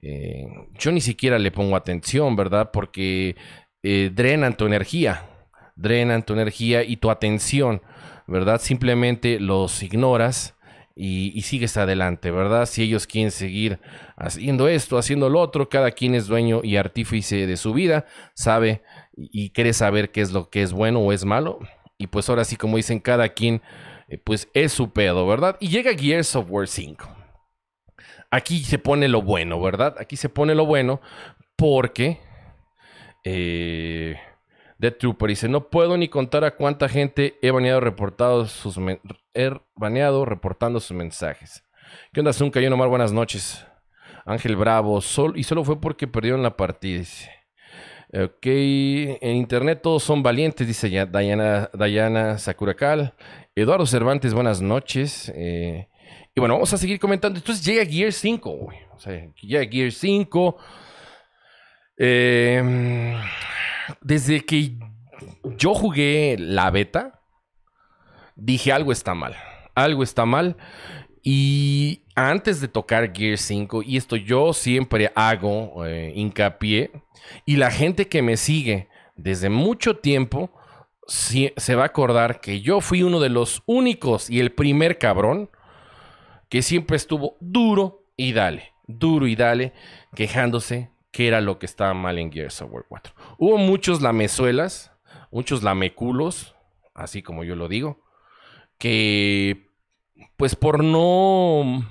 eh, 0.06 0.46
yo 0.78 0.92
ni 0.92 1.02
siquiera 1.02 1.40
le 1.40 1.52
pongo 1.52 1.76
atención, 1.76 2.36
¿verdad? 2.36 2.72
Porque 2.72 3.36
drenan 3.84 4.58
tu 4.58 4.66
energía, 4.66 5.30
drenan 5.76 6.24
tu 6.24 6.34
energía 6.34 6.84
y 6.84 6.98
tu 6.98 7.12
atención, 7.12 7.84
¿verdad? 8.26 8.60
Simplemente 8.60 9.40
los 9.40 9.84
ignoras 9.84 10.56
y, 10.96 11.42
sigues 11.42 11.76
adelante, 11.76 12.32
¿verdad? 12.32 12.66
Si 12.66 12.82
ellos 12.82 13.06
quieren 13.06 13.32
seguir 13.32 13.80
haciendo 14.16 14.70
esto, 14.70 14.98
haciendo 14.98 15.30
lo 15.30 15.42
otro, 15.42 15.68
cada 15.68 15.92
quien 15.92 16.16
es 16.16 16.28
dueño 16.28 16.62
y 16.64 16.78
artífice 16.78 17.48
de 17.48 17.58
su 17.58 17.74
vida, 17.74 18.06
sabe 18.34 18.82
y, 19.16 19.50
quiere 19.50 19.74
saber 19.74 20.12
qué 20.12 20.22
es 20.22 20.32
lo 20.32 20.50
que 20.50 20.62
es 20.62 20.72
bueno 20.72 21.02
o 21.02 21.12
es 21.12 21.26
malo. 21.26 21.60
Y 21.98 22.08
pues 22.08 22.30
ahora 22.30 22.46
sí, 22.46 22.56
como 22.56 22.78
dicen, 22.78 23.00
cada 23.00 23.30
quien, 23.30 23.62
eh, 24.08 24.18
pues 24.18 24.48
es 24.54 24.72
su 24.72 24.92
pedo, 24.92 25.28
¿verdad? 25.28 25.58
Y 25.60 25.68
llega 25.68 25.98
Gears 25.98 26.36
of 26.36 26.50
War 26.50 26.68
5. 26.68 27.25
Aquí 28.32 28.64
se 28.64 28.80
pone 28.80 29.08
lo 29.08 29.22
bueno, 29.22 29.62
¿verdad? 29.62 29.96
Aquí 30.00 30.18
se 30.18 30.30
pone 30.30 30.56
lo 30.56 30.66
bueno 30.66 31.02
porque... 31.56 32.20
Eh, 33.24 34.18
Dead 34.78 34.94
Trooper 34.94 35.30
dice, 35.30 35.48
no 35.48 35.70
puedo 35.70 35.98
ni 35.98 36.10
contar 36.10 36.44
a 36.44 36.56
cuánta 36.56 36.90
gente 36.90 37.38
he 37.42 37.52
baneado, 37.52 37.80
reportado 37.80 38.46
sus 38.46 38.78
he 39.34 39.52
baneado 39.76 40.26
reportando 40.26 40.80
sus 40.80 40.96
mensajes. 40.96 41.64
¿Qué 42.12 42.20
onda, 42.20 42.34
Zunca? 42.34 42.60
Yo 42.60 42.70
nomás 42.70 42.90
buenas 42.90 43.14
noches. 43.14 43.66
Ángel 44.26 44.56
Bravo, 44.56 45.00
sol, 45.02 45.34
y 45.38 45.44
solo 45.44 45.64
fue 45.64 45.80
porque 45.80 46.08
perdieron 46.08 46.44
la 46.44 46.58
partida. 46.58 47.00
Dice. 47.00 47.32
Ok, 48.14 48.46
en 48.46 49.36
internet 49.36 49.82
todos 49.82 50.04
son 50.04 50.24
valientes, 50.24 50.66
dice 50.66 50.90
ya 50.90 51.06
Dayana, 51.06 51.70
Dayana 51.74 52.38
Sakuracal. 52.38 53.14
Eduardo 53.56 53.86
Cervantes, 53.86 54.34
buenas 54.34 54.62
noches. 54.62 55.32
Eh, 55.36 55.88
y 56.36 56.40
bueno, 56.42 56.56
vamos 56.56 56.74
a 56.74 56.78
seguir 56.78 57.00
comentando. 57.00 57.40
Entonces 57.40 57.66
llega 57.66 57.86
Gear 57.86 58.12
5, 58.12 58.50
güey. 58.50 58.78
O 58.94 59.00
sea, 59.00 59.26
llega 59.42 59.72
Gear 59.72 59.90
5. 59.90 60.58
Eh, 61.98 63.18
desde 64.02 64.44
que 64.44 64.78
yo 65.58 65.74
jugué 65.74 66.36
la 66.38 66.70
beta, 66.72 67.22
dije 68.36 68.74
algo 68.74 68.92
está 68.92 69.14
mal. 69.14 69.34
Algo 69.76 70.04
está 70.04 70.26
mal. 70.26 70.58
Y 71.24 72.04
antes 72.16 72.60
de 72.60 72.68
tocar 72.68 73.16
Gear 73.16 73.38
5, 73.38 73.84
y 73.84 73.96
esto 73.96 74.18
yo 74.18 74.52
siempre 74.52 75.14
hago 75.16 75.86
eh, 75.86 76.12
hincapié, 76.16 76.92
y 77.46 77.56
la 77.56 77.72
gente 77.72 78.10
que 78.10 78.22
me 78.22 78.36
sigue 78.36 78.90
desde 79.16 79.50
mucho 79.50 79.98
tiempo 79.98 80.52
se 81.08 81.76
va 81.76 81.84
a 81.84 81.88
acordar 81.88 82.42
que 82.42 82.60
yo 82.60 82.82
fui 82.82 83.04
uno 83.04 83.22
de 83.22 83.30
los 83.30 83.64
únicos 83.68 84.30
y 84.30 84.40
el 84.40 84.52
primer 84.52 84.98
cabrón 84.98 85.50
que 86.56 86.62
siempre 86.62 86.96
estuvo 86.96 87.36
duro 87.42 88.06
y 88.16 88.32
dale, 88.32 88.72
duro 88.88 89.28
y 89.28 89.36
dale, 89.36 89.74
quejándose 90.16 90.90
que 91.12 91.28
era 91.28 91.42
lo 91.42 91.60
que 91.60 91.66
estaba 91.66 91.94
mal 91.94 92.18
en 92.18 92.32
Gears 92.32 92.62
of 92.62 92.72
War 92.72 92.86
4. 92.88 93.14
Hubo 93.38 93.58
muchos 93.58 94.02
lamezuelas, 94.02 94.94
muchos 95.32 95.64
lameculos, 95.64 96.56
así 96.94 97.22
como 97.22 97.44
yo 97.44 97.58
lo 97.58 97.68
digo, 97.68 98.00
que 98.78 99.68
pues 100.38 100.56
por 100.56 100.82
no 100.82 101.86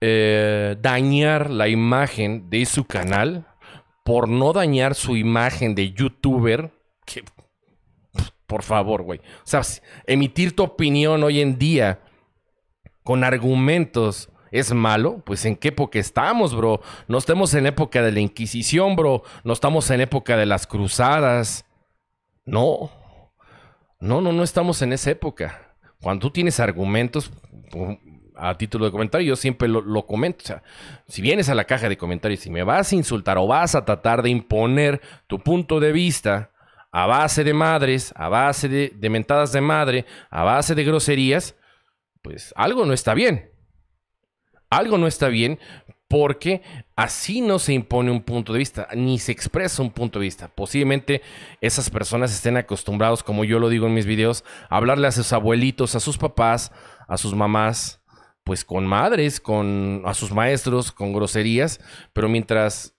eh, 0.00 0.76
dañar 0.80 1.48
la 1.48 1.68
imagen 1.68 2.50
de 2.50 2.66
su 2.66 2.88
canal, 2.88 3.46
por 4.02 4.28
no 4.28 4.52
dañar 4.52 4.96
su 4.96 5.16
imagen 5.16 5.76
de 5.76 5.92
youtuber, 5.92 6.72
que 7.06 7.22
por 8.48 8.64
favor, 8.64 9.02
güey. 9.02 9.20
O 9.20 9.44
sea, 9.44 9.62
emitir 10.08 10.56
tu 10.56 10.64
opinión 10.64 11.22
hoy 11.22 11.40
en 11.40 11.56
día 11.56 12.00
con 13.02 13.24
argumentos 13.24 14.30
es 14.50 14.72
malo, 14.72 15.22
pues 15.24 15.44
en 15.44 15.56
qué 15.56 15.68
época 15.68 15.98
estamos, 15.98 16.54
bro. 16.54 16.80
No 17.06 17.18
estamos 17.18 17.54
en 17.54 17.66
época 17.66 18.02
de 18.02 18.12
la 18.12 18.20
Inquisición, 18.20 18.96
bro. 18.96 19.22
No 19.44 19.52
estamos 19.52 19.90
en 19.90 20.00
época 20.00 20.36
de 20.36 20.46
las 20.46 20.66
cruzadas. 20.66 21.64
No. 22.44 22.90
No, 24.00 24.20
no, 24.20 24.32
no 24.32 24.42
estamos 24.42 24.82
en 24.82 24.92
esa 24.92 25.10
época. 25.10 25.76
Cuando 26.00 26.22
tú 26.22 26.30
tienes 26.30 26.58
argumentos, 26.58 27.30
a 28.34 28.56
título 28.56 28.86
de 28.86 28.90
comentario, 28.90 29.28
yo 29.28 29.36
siempre 29.36 29.68
lo, 29.68 30.06
comento. 30.06 30.42
O 30.42 30.46
sea, 30.46 30.62
si 31.06 31.22
vienes 31.22 31.48
a 31.48 31.54
la 31.54 31.64
caja 31.64 31.88
de 31.88 31.98
comentarios 31.98 32.46
y 32.46 32.50
me 32.50 32.64
vas 32.64 32.90
a 32.90 32.96
insultar 32.96 33.38
o 33.38 33.46
vas 33.46 33.74
a 33.74 33.84
tratar 33.84 34.22
de 34.22 34.30
imponer 34.30 35.00
tu 35.26 35.38
punto 35.38 35.78
de 35.78 35.92
vista 35.92 36.50
a 36.90 37.06
base 37.06 37.44
de 37.44 37.54
madres, 37.54 38.12
a 38.16 38.28
base 38.28 38.68
de, 38.68 38.92
de 38.96 39.10
mentadas 39.10 39.52
de 39.52 39.60
madre, 39.60 40.06
a 40.30 40.42
base 40.42 40.74
de 40.74 40.82
groserías, 40.82 41.54
pues 42.22 42.52
algo 42.56 42.84
no 42.86 42.92
está 42.92 43.14
bien. 43.14 43.50
Algo 44.70 44.98
no 44.98 45.06
está 45.06 45.28
bien 45.28 45.58
porque 46.10 46.62
así 46.96 47.40
no 47.40 47.60
se 47.60 47.72
impone 47.72 48.10
un 48.10 48.22
punto 48.22 48.52
de 48.52 48.58
vista, 48.58 48.88
ni 48.96 49.20
se 49.20 49.30
expresa 49.30 49.80
un 49.80 49.92
punto 49.92 50.18
de 50.18 50.24
vista. 50.24 50.48
Posiblemente 50.48 51.22
esas 51.60 51.88
personas 51.88 52.32
estén 52.32 52.56
acostumbrados, 52.56 53.22
como 53.22 53.44
yo 53.44 53.60
lo 53.60 53.68
digo 53.68 53.86
en 53.86 53.94
mis 53.94 54.06
videos, 54.06 54.44
a 54.68 54.76
hablarle 54.76 55.06
a 55.06 55.12
sus 55.12 55.32
abuelitos, 55.32 55.94
a 55.94 56.00
sus 56.00 56.18
papás, 56.18 56.72
a 57.06 57.16
sus 57.16 57.34
mamás, 57.34 58.02
pues 58.42 58.64
con 58.64 58.86
madres, 58.86 59.40
con 59.40 60.02
a 60.04 60.14
sus 60.14 60.32
maestros, 60.32 60.90
con 60.90 61.12
groserías, 61.12 61.80
pero 62.12 62.28
mientras 62.28 62.96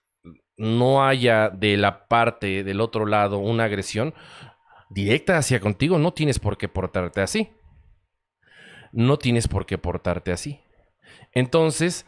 no 0.56 1.04
haya 1.04 1.50
de 1.50 1.76
la 1.76 2.08
parte 2.08 2.64
del 2.64 2.80
otro 2.80 3.04
lado 3.04 3.38
una 3.38 3.64
agresión 3.64 4.14
directa 4.88 5.36
hacia 5.36 5.60
contigo, 5.60 5.98
no 5.98 6.14
tienes 6.14 6.38
por 6.38 6.56
qué 6.56 6.68
portarte 6.68 7.20
así 7.20 7.50
no 8.92 9.18
tienes 9.18 9.48
por 9.48 9.66
qué 9.66 9.78
portarte 9.78 10.32
así. 10.32 10.60
Entonces, 11.32 12.06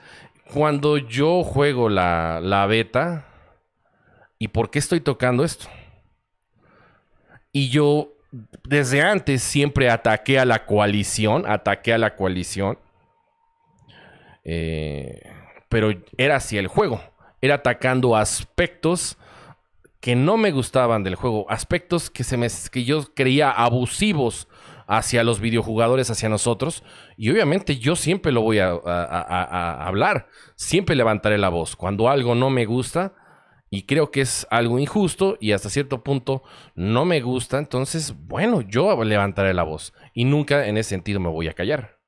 cuando 0.52 0.98
yo 0.98 1.42
juego 1.42 1.88
la, 1.88 2.40
la 2.42 2.66
beta, 2.66 3.26
¿y 4.38 4.48
por 4.48 4.70
qué 4.70 4.78
estoy 4.78 5.00
tocando 5.00 5.44
esto? 5.44 5.66
Y 7.52 7.70
yo 7.70 8.14
desde 8.64 9.02
antes 9.02 9.42
siempre 9.42 9.90
ataqué 9.90 10.38
a 10.38 10.44
la 10.44 10.66
coalición, 10.66 11.44
ataqué 11.46 11.92
a 11.92 11.98
la 11.98 12.16
coalición, 12.16 12.78
eh, 14.44 15.22
pero 15.68 15.90
era 16.16 16.36
así 16.36 16.58
el 16.58 16.66
juego, 16.66 17.00
era 17.40 17.56
atacando 17.56 18.16
aspectos 18.16 19.16
que 20.00 20.16
no 20.16 20.36
me 20.36 20.50
gustaban 20.50 21.02
del 21.02 21.14
juego, 21.14 21.46
aspectos 21.48 22.10
que, 22.10 22.24
se 22.24 22.36
me, 22.36 22.48
que 22.70 22.84
yo 22.84 23.14
creía 23.14 23.50
abusivos 23.50 24.48
hacia 24.86 25.24
los 25.24 25.40
videojugadores, 25.40 26.10
hacia 26.10 26.28
nosotros. 26.28 26.82
Y 27.16 27.30
obviamente 27.30 27.76
yo 27.76 27.96
siempre 27.96 28.32
lo 28.32 28.42
voy 28.42 28.58
a, 28.58 28.70
hablar, 29.86 30.28
siempre 30.56 30.96
levantaré 30.96 31.38
la 31.38 31.48
voz. 31.48 31.76
Cuando 31.76 32.08
algo 32.08 32.34
no 32.34 32.50
me 32.50 32.64
gusta 32.64 33.14
y 33.70 33.86
creo 33.86 34.10
que 34.10 34.20
es 34.20 34.46
algo 34.50 34.78
injusto 34.78 35.36
y 35.40 35.52
hasta 35.52 35.70
cierto 35.70 36.02
punto 36.02 36.42
no 36.74 37.04
me 37.04 37.20
gusta, 37.20 37.58
entonces, 37.58 38.14
bueno, 38.16 38.60
yo 38.60 39.02
levantaré 39.04 39.54
la 39.54 39.62
voz. 39.62 39.92
Y 40.12 40.24
nunca 40.24 40.66
en 40.66 40.76
ese 40.76 40.90
sentido 40.90 41.20
me 41.20 41.28
voy 41.28 41.48
a 41.48 41.54
callar. 41.54 41.98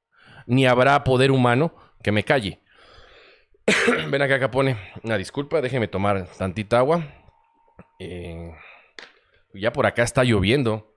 Ni 0.47 0.67
habrá 0.67 1.03
poder 1.03 1.31
humano 1.31 1.75
que 2.03 2.13
me 2.13 2.25
calle. 2.25 2.63
Ven 4.11 4.23
acá, 4.23 4.39
Capone. 4.39 4.77
Una 5.03 5.19
disculpa, 5.19 5.61
déjeme 5.61 5.89
tomar 5.89 6.29
tantita 6.39 6.79
agua. 6.79 7.05
Eh, 7.99 8.53
ya 9.55 9.73
por 9.73 9.87
acá 9.87 10.03
está 10.03 10.23
lloviendo. 10.23 10.95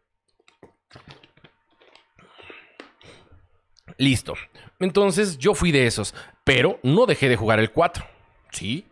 Listo. 4.00 4.34
Entonces 4.80 5.38
yo 5.38 5.54
fui 5.54 5.74
de 5.74 5.86
esos, 5.86 6.16
pero 6.46 6.80
no 6.84 7.06
dejé 7.06 7.28
de 7.28 7.36
jugar 7.36 7.60
el 7.60 7.72
4. 7.72 8.06
¿Sí? 8.50 8.86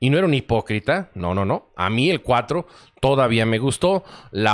Y 0.00 0.08
no 0.08 0.16
era 0.16 0.26
un 0.26 0.32
hipócrita, 0.32 1.10
no, 1.14 1.34
no, 1.34 1.44
no. 1.44 1.68
A 1.76 1.90
mí 1.90 2.08
el 2.08 2.22
4 2.22 2.66
todavía 3.02 3.44
me 3.44 3.58
gustó. 3.58 4.02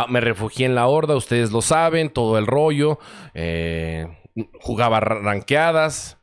Me 0.09 0.21
refugié 0.21 0.67
en 0.67 0.75
la 0.75 0.89
horda, 0.89 1.15
ustedes 1.15 1.53
lo 1.53 1.63
saben, 1.63 2.11
todo 2.11 2.37
el 2.37 2.49
rollo. 2.49 2.99
Eh, 3.33 4.09
jugaba 4.61 4.99
ranqueadas. 4.99 6.19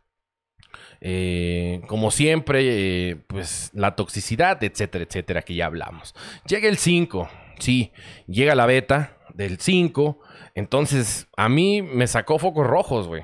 Eh, 1.00 1.82
como 1.88 2.12
siempre, 2.12 3.12
eh, 3.12 3.16
pues 3.28 3.72
la 3.74 3.96
toxicidad, 3.96 4.62
etcétera, 4.62 5.06
etcétera, 5.06 5.42
que 5.42 5.56
ya 5.56 5.68
hablamos. 5.68 6.14
Llega 6.48 6.68
el 6.68 6.78
5, 6.78 7.30
sí, 7.60 7.92
llega 8.28 8.56
la 8.56 8.66
beta 8.66 9.18
del 9.34 9.58
5. 9.58 10.20
Entonces, 10.54 11.28
a 11.38 11.48
mí 11.48 11.82
me 11.82 12.08
sacó 12.08 12.40
focos 12.40 12.68
rojos, 12.68 13.08
güey 13.08 13.24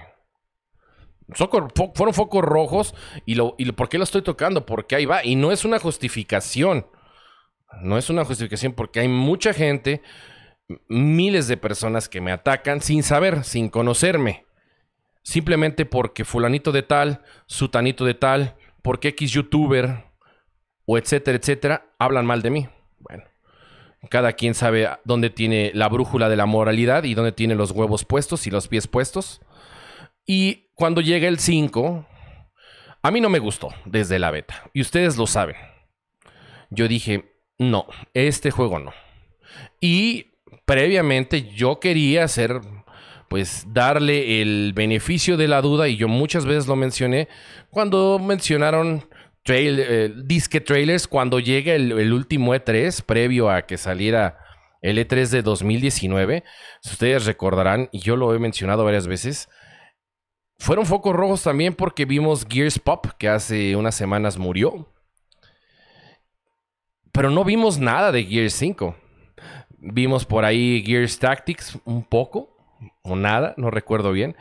fueron 1.33 2.13
focos 2.13 2.43
rojos 2.43 2.95
y, 3.25 3.35
lo, 3.35 3.55
y 3.57 3.71
¿por 3.71 3.89
qué 3.89 3.97
lo 3.97 4.03
estoy 4.03 4.21
tocando? 4.21 4.65
Porque 4.65 4.95
ahí 4.95 5.05
va. 5.05 5.23
Y 5.23 5.35
no 5.35 5.51
es 5.51 5.65
una 5.65 5.79
justificación. 5.79 6.87
No 7.81 7.97
es 7.97 8.09
una 8.09 8.25
justificación 8.25 8.73
porque 8.73 9.01
hay 9.01 9.07
mucha 9.07 9.53
gente, 9.53 10.01
miles 10.87 11.47
de 11.47 11.57
personas 11.57 12.09
que 12.09 12.21
me 12.21 12.31
atacan 12.31 12.81
sin 12.81 13.03
saber, 13.03 13.43
sin 13.43 13.69
conocerme. 13.69 14.45
Simplemente 15.21 15.85
porque 15.85 16.25
fulanito 16.25 16.71
de 16.71 16.81
tal, 16.81 17.21
sutanito 17.45 18.05
de 18.05 18.15
tal, 18.15 18.55
porque 18.81 19.09
X 19.09 19.31
youtuber 19.31 20.05
o 20.85 20.97
etcétera, 20.97 21.37
etcétera, 21.37 21.85
hablan 21.99 22.25
mal 22.25 22.41
de 22.41 22.49
mí. 22.49 22.69
Bueno, 22.97 23.23
cada 24.09 24.33
quien 24.33 24.55
sabe 24.55 24.89
dónde 25.03 25.29
tiene 25.29 25.71
la 25.75 25.87
brújula 25.89 26.29
de 26.29 26.35
la 26.35 26.47
moralidad 26.47 27.03
y 27.03 27.13
dónde 27.13 27.31
tiene 27.31 27.53
los 27.53 27.71
huevos 27.71 28.05
puestos 28.05 28.47
y 28.47 28.49
los 28.49 28.67
pies 28.67 28.87
puestos. 28.87 29.41
Y 30.25 30.68
cuando 30.79 31.01
llega 31.01 31.27
el 31.27 31.39
5, 31.39 32.07
a 33.03 33.11
mí 33.11 33.19
no 33.19 33.27
me 33.27 33.39
gustó 33.39 33.67
desde 33.83 34.17
la 34.17 34.31
beta. 34.31 34.63
Y 34.73 34.79
ustedes 34.79 35.17
lo 35.17 35.27
saben. 35.27 35.57
Yo 36.69 36.87
dije, 36.87 37.33
no, 37.57 37.85
este 38.13 38.49
juego 38.49 38.79
no. 38.79 38.93
Y 39.81 40.27
previamente 40.63 41.51
yo 41.53 41.81
quería 41.81 42.23
hacer, 42.23 42.61
pues 43.27 43.65
darle 43.67 44.41
el 44.41 44.71
beneficio 44.73 45.35
de 45.35 45.49
la 45.49 45.61
duda. 45.61 45.89
Y 45.89 45.97
yo 45.97 46.07
muchas 46.07 46.45
veces 46.45 46.65
lo 46.65 46.77
mencioné 46.77 47.27
cuando 47.71 48.17
mencionaron 48.17 49.03
eh, 49.47 50.13
disque 50.15 50.61
trailers. 50.61 51.09
Cuando 51.09 51.41
llega 51.41 51.73
el, 51.73 51.91
el 51.91 52.13
último 52.13 52.55
E3, 52.55 53.03
previo 53.03 53.49
a 53.49 53.63
que 53.63 53.75
saliera 53.75 54.37
el 54.81 54.97
E3 54.97 55.27
de 55.27 55.41
2019. 55.41 56.45
Si 56.79 56.91
ustedes 56.93 57.25
recordarán, 57.25 57.89
y 57.91 57.99
yo 57.99 58.15
lo 58.15 58.33
he 58.33 58.39
mencionado 58.39 58.85
varias 58.85 59.07
veces 59.07 59.49
fueron 60.59 60.85
focos 60.85 61.15
rojos 61.15 61.41
también 61.41 61.73
porque 61.73 62.05
vimos 62.05 62.45
Gears 62.47 62.77
Pop, 62.77 63.07
que 63.17 63.27
hace 63.27 63.75
unas 63.75 63.95
semanas 63.95 64.37
murió. 64.37 64.87
Pero 67.11 67.31
no 67.31 67.43
vimos 67.43 67.79
nada 67.79 68.11
de 68.11 68.23
Gears 68.23 68.53
5. 68.53 68.95
Vimos 69.79 70.25
por 70.25 70.45
ahí 70.45 70.83
Gears 70.85 71.17
Tactics 71.17 71.79
un 71.85 72.03
poco, 72.03 72.55
o 73.01 73.15
nada, 73.15 73.53
no 73.57 73.71
recuerdo 73.71 74.11
bien. 74.11 74.35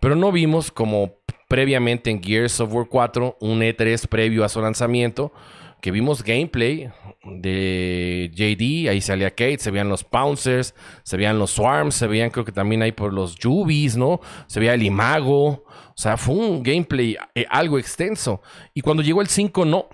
Pero 0.00 0.14
no 0.14 0.32
vimos 0.32 0.70
como 0.70 1.16
previamente 1.48 2.10
en 2.10 2.22
Gears 2.22 2.60
of 2.60 2.72
War 2.72 2.86
4, 2.88 3.36
un 3.40 3.60
E3 3.60 4.08
previo 4.08 4.44
a 4.44 4.48
su 4.48 4.60
lanzamiento, 4.60 5.32
que 5.80 5.90
vimos 5.90 6.22
gameplay 6.22 6.90
de 7.24 8.30
JD, 8.32 8.88
ahí 8.88 9.00
salía 9.00 9.30
Kate, 9.30 9.58
se 9.58 9.70
veían 9.70 9.88
los 9.88 10.02
Pouncers, 10.02 10.74
se 11.02 11.16
veían 11.16 11.38
los 11.38 11.50
Swarms, 11.50 11.94
se 11.94 12.06
veían 12.06 12.30
creo 12.30 12.44
que 12.44 12.52
también 12.52 12.82
ahí 12.82 12.92
por 12.92 13.12
los 13.12 13.36
Jubies, 13.40 13.96
¿no? 13.96 14.20
Se 14.46 14.60
veía 14.60 14.74
el 14.74 14.82
Imago, 14.82 15.63
o 15.96 16.00
sea, 16.00 16.16
fue 16.16 16.34
un 16.34 16.62
gameplay 16.62 17.16
eh, 17.34 17.46
algo 17.48 17.78
extenso. 17.78 18.42
Y 18.74 18.80
cuando 18.80 19.02
llegó 19.02 19.20
el 19.20 19.28
5, 19.28 19.64
no. 19.64 19.88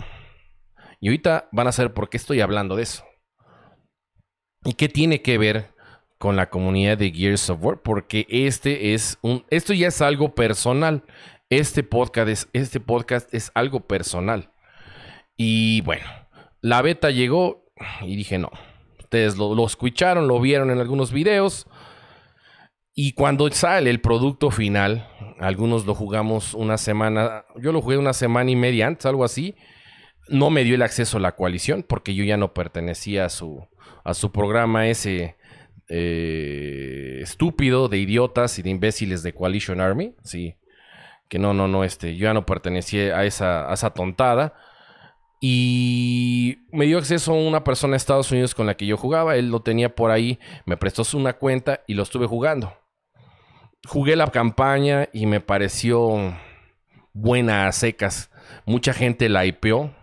Y 0.99 1.09
ahorita 1.09 1.49
van 1.53 1.67
a 1.67 1.73
saber 1.73 1.93
por 1.93 2.09
qué 2.09 2.17
estoy 2.17 2.41
hablando 2.41 2.77
de 2.77 2.85
eso. 2.85 3.05
¿Y 4.65 4.75
qué 4.75 4.89
tiene 4.89 5.23
que 5.23 5.39
ver 5.39 5.75
con 6.19 6.37
la 6.37 6.51
comunidad 6.51 6.99
de 6.99 7.11
Gears 7.11 7.51
of 7.51 7.63
War? 7.63 7.83
Porque 7.83 8.27
este 8.29 8.95
es 8.95 9.19
un, 9.23 9.45
esto 9.51 9.75
ya 9.75 9.89
es 9.89 10.01
algo 10.01 10.35
personal. 10.35 11.05
Este 11.51 11.83
podcast 11.83 12.29
es, 12.29 12.49
este 12.53 12.81
podcast 12.81 13.33
es 13.35 13.51
algo 13.55 13.81
personal. 13.81 14.51
Y 15.37 15.81
bueno, 15.83 16.07
la 16.61 16.83
beta 16.83 17.11
llegó 17.11 17.65
y 18.03 18.17
dije 18.17 18.39
no. 18.39 18.51
Ustedes 18.99 19.37
lo, 19.37 19.67
escucharon, 19.67 20.29
lo 20.29 20.41
vieron 20.41 20.71
en 20.71 20.79
algunos 20.79 21.13
videos. 21.13 21.67
Y 23.03 23.13
cuando 23.13 23.51
sale 23.51 23.89
el 23.89 24.03
producto 24.03 24.51
final, 24.51 25.09
algunos 25.39 25.87
lo 25.87 25.95
jugamos 25.95 26.53
una 26.53 26.77
semana, 26.77 27.47
yo 27.57 27.73
lo 27.73 27.81
jugué 27.81 27.97
una 27.97 28.13
semana 28.13 28.51
y 28.51 28.57
media 28.57 28.89
antes, 28.89 29.07
algo 29.07 29.25
así. 29.25 29.55
No 30.29 30.51
me 30.51 30.65
dio 30.65 30.75
el 30.75 30.83
acceso 30.83 31.17
a 31.17 31.21
la 31.21 31.35
coalición 31.35 31.83
porque 31.83 32.15
yo 32.15 32.25
ya 32.25 32.37
no 32.37 32.53
pertenecía 32.53 33.25
a 33.25 33.31
su, 33.31 33.67
a 34.05 34.13
su 34.13 34.33
programa 34.33 34.87
ese 34.89 35.39
eh, 35.89 37.21
estúpido 37.23 37.89
de 37.89 37.97
idiotas 37.97 38.59
y 38.59 38.63
de 38.63 38.69
imbéciles 38.69 39.23
de 39.23 39.33
Coalition 39.33 39.81
Army. 39.81 40.15
Sí, 40.23 40.57
que 41.31 41.39
no, 41.39 41.55
no, 41.55 41.69
no, 41.69 41.85
este, 41.85 42.17
yo 42.17 42.25
ya 42.25 42.35
no 42.35 42.45
pertenecía 42.45 43.19
a 43.19 43.25
esa, 43.25 43.71
a 43.71 43.73
esa 43.73 43.95
tontada. 43.95 44.53
Y 45.41 46.59
me 46.71 46.85
dio 46.85 46.99
acceso 46.99 47.33
a 47.33 47.37
una 47.37 47.65
persona 47.65 47.93
de 47.93 47.97
Estados 47.97 48.31
Unidos 48.31 48.55
con 48.55 48.67
la 48.67 48.77
que 48.77 48.85
yo 48.85 48.99
jugaba. 48.99 49.37
Él 49.37 49.49
lo 49.49 49.63
tenía 49.63 49.95
por 49.95 50.11
ahí, 50.11 50.39
me 50.67 50.77
prestó 50.77 51.03
una 51.17 51.33
cuenta 51.33 51.81
y 51.87 51.95
lo 51.95 52.03
estuve 52.03 52.27
jugando. 52.27 52.75
Jugué 53.87 54.15
la 54.17 54.27
campaña 54.27 55.09
y 55.13 55.27
me 55.27 55.41
pareció 55.41 56.35
buena 57.13 57.67
a 57.67 57.73
secas. 57.73 58.31
Mucha 58.67 58.93
gente 58.93 59.29
la 59.29 59.47
hipeó 59.47 59.95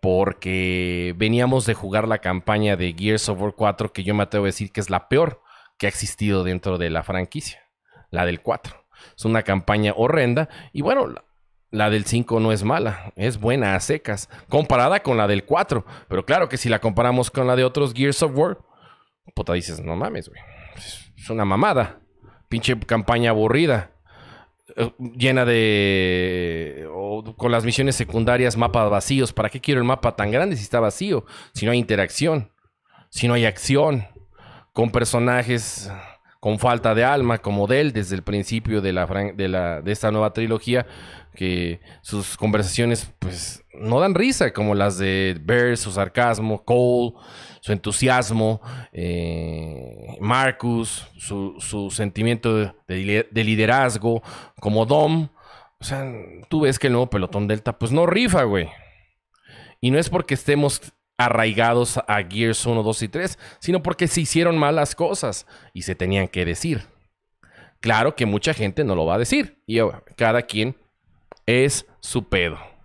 porque 0.00 1.14
veníamos 1.16 1.66
de 1.66 1.74
jugar 1.74 2.06
la 2.06 2.18
campaña 2.18 2.76
de 2.76 2.94
Gears 2.96 3.28
of 3.28 3.40
War 3.40 3.54
4 3.56 3.92
que 3.92 4.04
yo 4.04 4.14
me 4.14 4.22
atrevo 4.22 4.44
a 4.44 4.48
decir 4.48 4.72
que 4.72 4.80
es 4.80 4.90
la 4.90 5.08
peor 5.08 5.42
que 5.78 5.86
ha 5.86 5.88
existido 5.88 6.44
dentro 6.44 6.78
de 6.78 6.90
la 6.90 7.02
franquicia, 7.02 7.62
la 8.10 8.26
del 8.26 8.40
4. 8.40 8.84
Es 9.16 9.24
una 9.24 9.42
campaña 9.42 9.92
horrenda 9.96 10.48
y 10.72 10.82
bueno, 10.82 11.06
la 11.70 11.90
del 11.90 12.04
5 12.04 12.40
no 12.40 12.52
es 12.52 12.62
mala, 12.62 13.12
es 13.16 13.38
buena 13.40 13.74
a 13.74 13.80
secas, 13.80 14.28
comparada 14.48 15.02
con 15.02 15.16
la 15.16 15.26
del 15.26 15.44
4. 15.44 15.84
Pero 16.08 16.24
claro 16.24 16.48
que 16.48 16.56
si 16.56 16.68
la 16.68 16.78
comparamos 16.78 17.30
con 17.30 17.46
la 17.46 17.56
de 17.56 17.64
otros 17.64 17.94
Gears 17.94 18.22
of 18.22 18.36
War, 18.36 18.58
puta 19.34 19.54
dices, 19.54 19.80
no 19.80 19.96
mames, 19.96 20.28
güey. 20.28 20.40
Es 20.76 21.30
una 21.30 21.44
mamada. 21.44 22.00
Pinche 22.48 22.78
campaña 22.78 23.30
aburrida. 23.30 23.90
Eh, 24.76 24.92
llena 25.16 25.44
de. 25.44 26.88
con 27.36 27.52
las 27.52 27.64
misiones 27.64 27.96
secundarias, 27.96 28.56
mapas 28.56 28.90
vacíos. 28.90 29.32
¿Para 29.32 29.48
qué 29.48 29.60
quiero 29.60 29.80
el 29.80 29.86
mapa 29.86 30.16
tan 30.16 30.30
grande 30.30 30.56
si 30.56 30.62
está 30.62 30.80
vacío? 30.80 31.24
Si 31.52 31.66
no 31.66 31.72
hay 31.72 31.78
interacción, 31.78 32.50
si 33.10 33.28
no 33.28 33.34
hay 33.34 33.44
acción, 33.44 34.06
con 34.72 34.90
personajes 34.90 35.90
con 36.46 36.60
falta 36.60 36.94
de 36.94 37.02
alma, 37.02 37.38
como 37.38 37.66
Dell 37.66 37.92
desde 37.92 38.14
el 38.14 38.22
principio 38.22 38.80
de, 38.80 38.92
la, 38.92 39.06
de, 39.34 39.48
la, 39.48 39.82
de 39.82 39.90
esta 39.90 40.12
nueva 40.12 40.32
trilogía, 40.32 40.86
que 41.34 41.80
sus 42.02 42.36
conversaciones 42.36 43.12
pues 43.18 43.64
no 43.74 43.98
dan 43.98 44.14
risa, 44.14 44.52
como 44.52 44.74
las 44.76 44.96
de 44.96 45.36
Bear, 45.40 45.76
su 45.76 45.90
sarcasmo, 45.90 46.64
Cole, 46.64 47.14
su 47.66 47.72
entusiasmo, 47.72 48.60
eh, 48.92 50.18
Marcus, 50.20 51.04
su, 51.18 51.90
sentimiento 51.90 52.72
de, 52.86 53.26
liderazgo, 53.32 54.22
como 54.60 54.86
Dom. 54.86 55.30
O 55.80 55.84
sea, 55.84 56.08
tú 56.48 56.60
ves 56.60 56.78
que 56.78 56.86
el 56.86 56.92
nuevo 56.92 57.10
pelotón 57.10 57.48
Delta 57.48 57.76
pues 57.76 57.90
no 57.90 58.06
rifa, 58.06 58.44
güey. 58.44 58.68
Y 59.80 59.90
no 59.90 59.98
es 59.98 60.08
porque 60.10 60.34
estemos 60.34 60.80
arraigados 61.18 61.98
a 62.06 62.22
Gears 62.22 62.64
1, 62.64 62.84
2 62.84 63.02
y 63.02 63.08
3, 63.08 63.38
sino 63.58 63.82
porque 63.82 64.06
se 64.06 64.20
hicieron 64.20 64.56
malas 64.56 64.94
cosas 64.94 65.44
y 65.74 65.82
se 65.82 65.96
tenían 65.96 66.28
que 66.28 66.44
decir. 66.44 66.84
Claro 67.80 68.14
que 68.14 68.26
mucha 68.26 68.54
gente 68.54 68.84
no 68.84 68.94
lo 68.94 69.06
va 69.06 69.16
a 69.16 69.18
decir 69.18 69.60
y 69.66 69.80
cada 70.14 70.42
quien 70.42 70.76
es 71.46 71.84
su 71.98 72.28
pedo. 72.28 72.75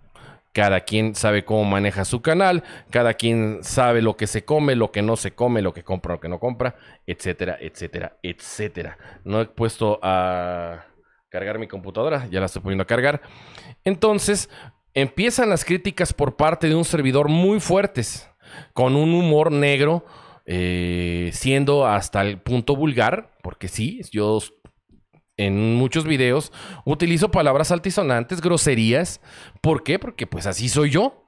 Cada 0.52 0.80
quien 0.80 1.14
sabe 1.14 1.44
cómo 1.44 1.64
maneja 1.64 2.04
su 2.04 2.20
canal, 2.20 2.62
cada 2.90 3.14
quien 3.14 3.60
sabe 3.62 4.02
lo 4.02 4.16
que 4.16 4.26
se 4.26 4.44
come, 4.44 4.76
lo 4.76 4.92
que 4.92 5.00
no 5.00 5.16
se 5.16 5.32
come, 5.34 5.62
lo 5.62 5.72
que 5.72 5.82
compra, 5.82 6.14
lo 6.14 6.20
que 6.20 6.28
no 6.28 6.38
compra, 6.38 6.76
etcétera, 7.06 7.56
etcétera, 7.60 8.18
etcétera. 8.22 8.98
No 9.24 9.40
he 9.40 9.46
puesto 9.46 9.98
a 10.02 10.84
cargar 11.30 11.58
mi 11.58 11.66
computadora, 11.66 12.28
ya 12.30 12.40
la 12.40 12.46
estoy 12.46 12.60
poniendo 12.60 12.82
a 12.82 12.86
cargar. 12.86 13.22
Entonces, 13.84 14.50
empiezan 14.92 15.48
las 15.48 15.64
críticas 15.64 16.12
por 16.12 16.36
parte 16.36 16.68
de 16.68 16.74
un 16.74 16.84
servidor 16.84 17.28
muy 17.28 17.58
fuertes, 17.58 18.28
con 18.74 18.96
un 18.96 19.14
humor 19.14 19.50
negro, 19.50 20.04
eh, 20.44 21.30
siendo 21.32 21.86
hasta 21.86 22.20
el 22.20 22.38
punto 22.38 22.76
vulgar, 22.76 23.30
porque 23.42 23.68
sí, 23.68 24.02
yo 24.10 24.40
en 25.46 25.74
muchos 25.74 26.04
videos 26.04 26.52
utilizo 26.84 27.30
palabras 27.30 27.70
altisonantes, 27.70 28.40
groserías. 28.40 29.20
¿Por 29.60 29.82
qué? 29.82 29.98
Porque 29.98 30.26
pues 30.26 30.46
así 30.46 30.68
soy 30.68 30.90
yo. 30.90 31.18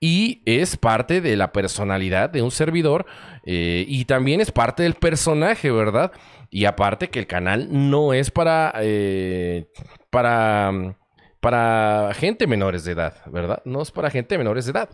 Y 0.00 0.42
es 0.46 0.76
parte 0.76 1.20
de 1.20 1.36
la 1.36 1.52
personalidad 1.52 2.28
de 2.30 2.42
un 2.42 2.50
servidor 2.50 3.06
eh, 3.44 3.84
y 3.86 4.04
también 4.04 4.40
es 4.40 4.50
parte 4.50 4.82
del 4.82 4.94
personaje, 4.94 5.70
¿verdad? 5.70 6.12
Y 6.50 6.64
aparte 6.64 7.08
que 7.08 7.20
el 7.20 7.26
canal 7.26 7.68
no 7.70 8.12
es 8.12 8.30
para, 8.30 8.72
eh, 8.80 9.68
para, 10.10 10.96
para 11.40 12.10
gente 12.14 12.46
menores 12.46 12.84
de 12.84 12.92
edad, 12.92 13.14
¿verdad? 13.26 13.62
No 13.64 13.80
es 13.80 13.90
para 13.90 14.10
gente 14.10 14.36
menores 14.36 14.64
de 14.66 14.72
edad. 14.72 14.90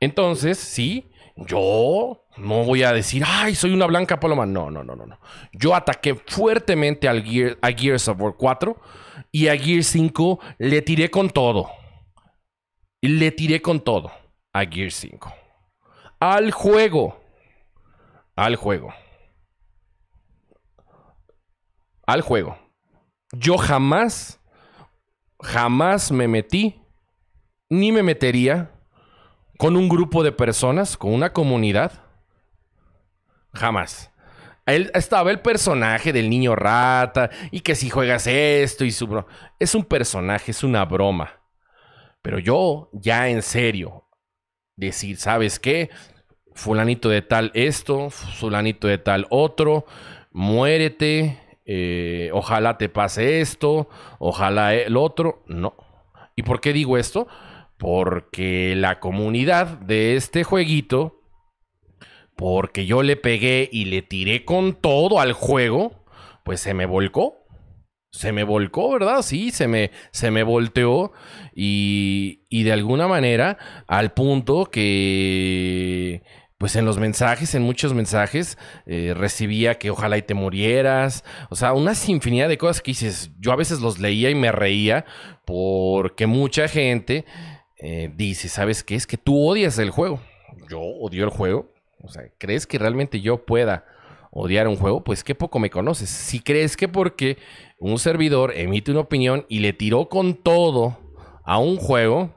Entonces, 0.00 0.58
sí, 0.58 1.11
yo 1.36 2.26
no 2.36 2.64
voy 2.64 2.82
a 2.82 2.92
decir, 2.92 3.22
ay, 3.26 3.54
soy 3.54 3.72
una 3.72 3.86
blanca 3.86 4.20
paloma. 4.20 4.46
No, 4.46 4.70
no, 4.70 4.84
no, 4.84 4.94
no, 4.94 5.06
no. 5.06 5.18
Yo 5.52 5.74
ataqué 5.74 6.14
fuertemente 6.14 7.08
al 7.08 7.22
Gear, 7.22 7.58
a 7.62 7.70
Gears 7.70 8.08
of 8.08 8.20
War 8.20 8.34
4 8.36 8.80
y 9.30 9.48
a 9.48 9.56
Gear 9.56 9.82
5 9.82 10.40
le 10.58 10.82
tiré 10.82 11.10
con 11.10 11.30
todo. 11.30 11.70
Le 13.00 13.32
tiré 13.32 13.60
con 13.60 13.80
todo 13.80 14.12
a 14.52 14.64
Gear 14.64 14.90
5. 14.90 15.32
Al 16.20 16.52
juego. 16.52 17.20
Al 18.36 18.56
juego. 18.56 18.92
Al 22.06 22.20
juego. 22.20 22.58
Yo 23.32 23.56
jamás, 23.56 24.40
jamás 25.40 26.12
me 26.12 26.28
metí, 26.28 26.82
ni 27.70 27.90
me 27.90 28.02
metería 28.02 28.70
con 29.62 29.76
un 29.76 29.88
grupo 29.88 30.24
de 30.24 30.32
personas, 30.32 30.96
con 30.96 31.14
una 31.14 31.32
comunidad. 31.32 31.92
Jamás. 33.52 34.10
Él, 34.66 34.90
estaba 34.92 35.30
el 35.30 35.38
personaje 35.38 36.12
del 36.12 36.28
niño 36.28 36.56
rata 36.56 37.30
y 37.52 37.60
que 37.60 37.76
si 37.76 37.88
juegas 37.88 38.26
esto 38.26 38.84
y 38.84 38.90
su. 38.90 39.24
Es 39.60 39.76
un 39.76 39.84
personaje, 39.84 40.50
es 40.50 40.64
una 40.64 40.84
broma. 40.84 41.42
Pero 42.22 42.40
yo, 42.40 42.90
ya 42.92 43.28
en 43.28 43.40
serio, 43.40 44.08
decir, 44.74 45.16
¿sabes 45.16 45.60
qué? 45.60 45.90
Fulanito 46.54 47.08
de 47.08 47.22
tal 47.22 47.52
esto, 47.54 48.10
fulanito 48.10 48.88
de 48.88 48.98
tal 48.98 49.28
otro, 49.30 49.86
muérete, 50.32 51.38
eh, 51.66 52.30
ojalá 52.32 52.78
te 52.78 52.88
pase 52.88 53.40
esto, 53.40 53.88
ojalá 54.18 54.74
el 54.74 54.96
otro. 54.96 55.44
No. 55.46 55.76
¿Y 56.34 56.42
por 56.42 56.60
qué 56.60 56.72
digo 56.72 56.98
esto? 56.98 57.28
Porque 57.78 58.74
la 58.76 59.00
comunidad 59.00 59.78
de 59.78 60.16
este 60.16 60.44
jueguito, 60.44 61.20
porque 62.36 62.86
yo 62.86 63.02
le 63.02 63.16
pegué 63.16 63.68
y 63.72 63.86
le 63.86 64.02
tiré 64.02 64.44
con 64.44 64.74
todo 64.74 65.20
al 65.20 65.32
juego, 65.32 66.04
pues 66.44 66.60
se 66.60 66.74
me 66.74 66.86
volcó. 66.86 67.38
Se 68.14 68.30
me 68.30 68.44
volcó, 68.44 68.92
¿verdad? 68.92 69.22
Sí, 69.22 69.50
se 69.50 69.68
me, 69.68 69.90
se 70.10 70.30
me 70.30 70.42
volteó 70.42 71.12
y, 71.54 72.44
y 72.50 72.62
de 72.62 72.72
alguna 72.72 73.08
manera 73.08 73.56
al 73.86 74.12
punto 74.12 74.66
que 74.66 76.22
pues 76.62 76.76
en 76.76 76.84
los 76.84 76.96
mensajes, 76.96 77.56
en 77.56 77.62
muchos 77.62 77.92
mensajes, 77.92 78.56
eh, 78.86 79.14
recibía 79.16 79.78
que 79.78 79.90
ojalá 79.90 80.16
y 80.16 80.22
te 80.22 80.34
murieras. 80.34 81.24
O 81.50 81.56
sea, 81.56 81.72
una 81.72 81.92
infinidad 82.06 82.48
de 82.48 82.56
cosas 82.56 82.80
que 82.80 82.92
dices. 82.92 83.32
Yo 83.40 83.50
a 83.50 83.56
veces 83.56 83.80
los 83.80 83.98
leía 83.98 84.30
y 84.30 84.36
me 84.36 84.52
reía 84.52 85.04
porque 85.44 86.28
mucha 86.28 86.68
gente 86.68 87.24
eh, 87.84 88.12
dice, 88.14 88.48
¿sabes 88.48 88.84
qué? 88.84 88.94
Es 88.94 89.08
que 89.08 89.16
tú 89.16 89.44
odias 89.44 89.76
el 89.78 89.90
juego. 89.90 90.20
Yo 90.70 90.78
odio 90.78 91.24
el 91.24 91.30
juego. 91.30 91.72
O 92.00 92.08
sea, 92.08 92.22
¿crees 92.38 92.64
que 92.64 92.78
realmente 92.78 93.20
yo 93.20 93.44
pueda 93.44 93.84
odiar 94.30 94.68
un 94.68 94.76
juego? 94.76 95.02
Pues 95.02 95.24
qué 95.24 95.34
poco 95.34 95.58
me 95.58 95.68
conoces. 95.68 96.08
Si 96.08 96.38
crees 96.38 96.76
que 96.76 96.86
porque 96.86 97.38
un 97.80 97.98
servidor 97.98 98.52
emite 98.56 98.92
una 98.92 99.00
opinión 99.00 99.46
y 99.48 99.58
le 99.58 99.72
tiró 99.72 100.08
con 100.08 100.34
todo 100.34 100.96
a 101.44 101.58
un 101.58 101.76
juego, 101.76 102.32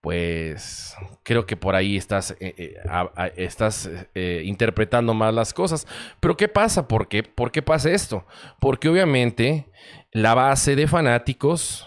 pues 0.00 0.96
creo 1.24 1.44
que 1.44 1.58
por 1.58 1.74
ahí 1.74 1.98
estás, 1.98 2.34
eh, 2.40 2.54
eh, 2.56 3.32
estás 3.36 3.90
interpretando 4.14 5.12
mal 5.12 5.36
las 5.36 5.52
cosas. 5.52 5.86
Pero 6.20 6.38
¿qué 6.38 6.48
pasa? 6.48 6.88
¿Por 6.88 7.08
qué? 7.08 7.22
¿Por 7.22 7.52
qué 7.52 7.60
pasa 7.60 7.90
esto? 7.90 8.24
Porque 8.60 8.88
obviamente 8.88 9.66
la 10.10 10.32
base 10.32 10.74
de 10.74 10.86
fanáticos, 10.86 11.86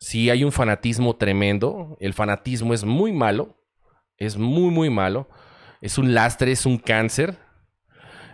si 0.00 0.30
hay 0.30 0.44
un 0.44 0.50
fanatismo 0.50 1.14
tremendo, 1.16 1.96
el 2.00 2.14
fanatismo 2.14 2.72
es 2.72 2.84
muy 2.84 3.12
malo, 3.12 3.56
es 4.16 4.36
muy, 4.36 4.70
muy 4.70 4.88
malo, 4.88 5.28
es 5.82 5.98
un 5.98 6.14
lastre, 6.14 6.52
es 6.52 6.64
un 6.64 6.78
cáncer. 6.78 7.38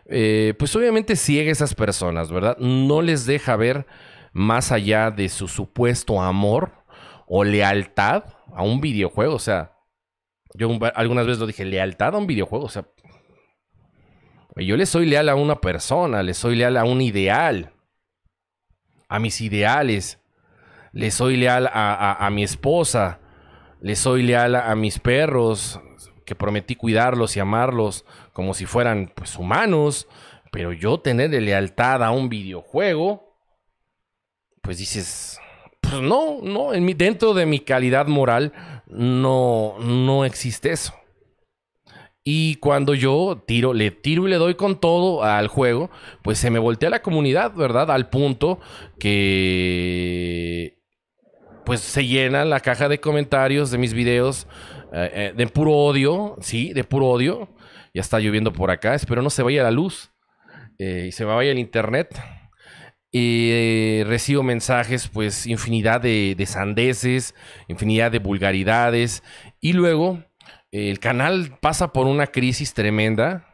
pues 0.06 0.76
obviamente 0.76 1.16
ciega 1.16 1.48
a 1.48 1.52
esas 1.52 1.74
personas, 1.74 2.30
¿verdad? 2.30 2.56
No 2.58 3.02
les 3.02 3.26
deja 3.26 3.56
ver 3.56 3.86
más 4.32 4.70
allá 4.70 5.10
de 5.10 5.28
su 5.28 5.48
supuesto 5.48 6.22
amor 6.22 6.72
o 7.26 7.42
lealtad 7.42 8.24
a 8.54 8.62
un 8.62 8.80
videojuego. 8.80 9.34
O 9.34 9.40
sea, 9.40 9.72
yo 10.54 10.70
algunas 10.94 11.26
veces 11.26 11.40
lo 11.40 11.46
dije, 11.46 11.64
lealtad 11.64 12.14
a 12.14 12.18
un 12.18 12.28
videojuego. 12.28 12.64
O 12.64 12.68
sea, 12.68 12.86
yo 14.54 14.76
le 14.76 14.86
soy 14.86 15.06
leal 15.06 15.28
a 15.28 15.34
una 15.34 15.60
persona, 15.60 16.22
le 16.22 16.32
soy 16.32 16.54
leal 16.54 16.76
a 16.76 16.84
un 16.84 17.00
ideal, 17.00 17.72
a 19.08 19.18
mis 19.18 19.40
ideales, 19.40 20.20
le 20.96 21.10
soy 21.10 21.36
leal 21.36 21.68
a, 21.70 22.26
mi 22.32 22.42
esposa, 22.42 23.20
le 23.82 23.96
soy 23.96 24.22
leal 24.22 24.54
a, 24.54 24.74
mis 24.76 24.98
perros, 24.98 25.78
que 26.24 26.34
prometí 26.34 26.74
cuidarlos 26.74 27.36
y 27.36 27.40
amarlos 27.40 28.06
como 28.32 28.54
si 28.54 28.64
fueran 28.64 29.12
pues 29.14 29.36
humanos, 29.36 30.08
pero 30.50 30.72
yo 30.72 30.98
tener 30.98 31.30
lealtad 31.30 32.02
a 32.02 32.12
un 32.12 32.30
videojuego, 32.30 33.36
pues 34.62 34.78
dices, 34.78 35.38
pues 35.82 36.00
no, 36.00 36.38
no, 36.42 36.72
en 36.72 36.86
mi, 36.86 36.94
dentro 36.94 37.34
de 37.34 37.44
mi 37.44 37.60
calidad 37.60 38.06
moral 38.06 38.54
no, 38.86 39.76
no 39.78 40.24
existe 40.24 40.72
eso. 40.72 40.94
Y 42.24 42.54
cuando 42.54 42.94
yo 42.94 43.44
tiro, 43.46 43.74
le 43.74 43.90
tiro 43.90 44.26
y 44.26 44.30
le 44.30 44.36
doy 44.36 44.54
con 44.54 44.80
todo 44.80 45.22
al 45.22 45.48
juego, 45.48 45.90
pues 46.22 46.38
se 46.38 46.50
me 46.50 46.58
voltea 46.58 46.88
la 46.88 47.02
comunidad, 47.02 47.52
¿verdad? 47.54 47.90
Al 47.90 48.08
punto 48.08 48.60
que 48.98 50.76
pues 51.66 51.80
se 51.80 52.06
llena 52.06 52.44
la 52.44 52.60
caja 52.60 52.88
de 52.88 53.00
comentarios 53.00 53.72
de 53.72 53.78
mis 53.78 53.92
videos 53.92 54.46
eh, 54.92 55.10
eh, 55.12 55.32
de 55.36 55.46
puro 55.48 55.72
odio, 55.72 56.36
sí, 56.40 56.72
de 56.72 56.84
puro 56.84 57.08
odio. 57.08 57.48
Ya 57.92 58.00
está 58.00 58.20
lloviendo 58.20 58.52
por 58.52 58.70
acá, 58.70 58.94
espero 58.94 59.20
no 59.20 59.30
se 59.30 59.42
vaya 59.42 59.64
la 59.64 59.72
luz 59.72 60.12
eh, 60.78 61.06
y 61.08 61.12
se 61.12 61.24
vaya 61.24 61.50
el 61.50 61.58
internet. 61.58 62.18
Y 63.10 64.02
recibo 64.04 64.42
mensajes, 64.42 65.08
pues, 65.08 65.46
infinidad 65.46 66.00
de, 66.00 66.36
sandeces, 66.46 67.34
infinidad 67.66 68.12
de 68.12 68.20
vulgaridades. 68.20 69.24
Y 69.60 69.72
luego 69.72 70.22
el 70.70 71.00
canal 71.00 71.58
pasa 71.60 71.92
por 71.92 72.06
una 72.06 72.28
crisis 72.28 72.74
tremenda. 72.74 73.46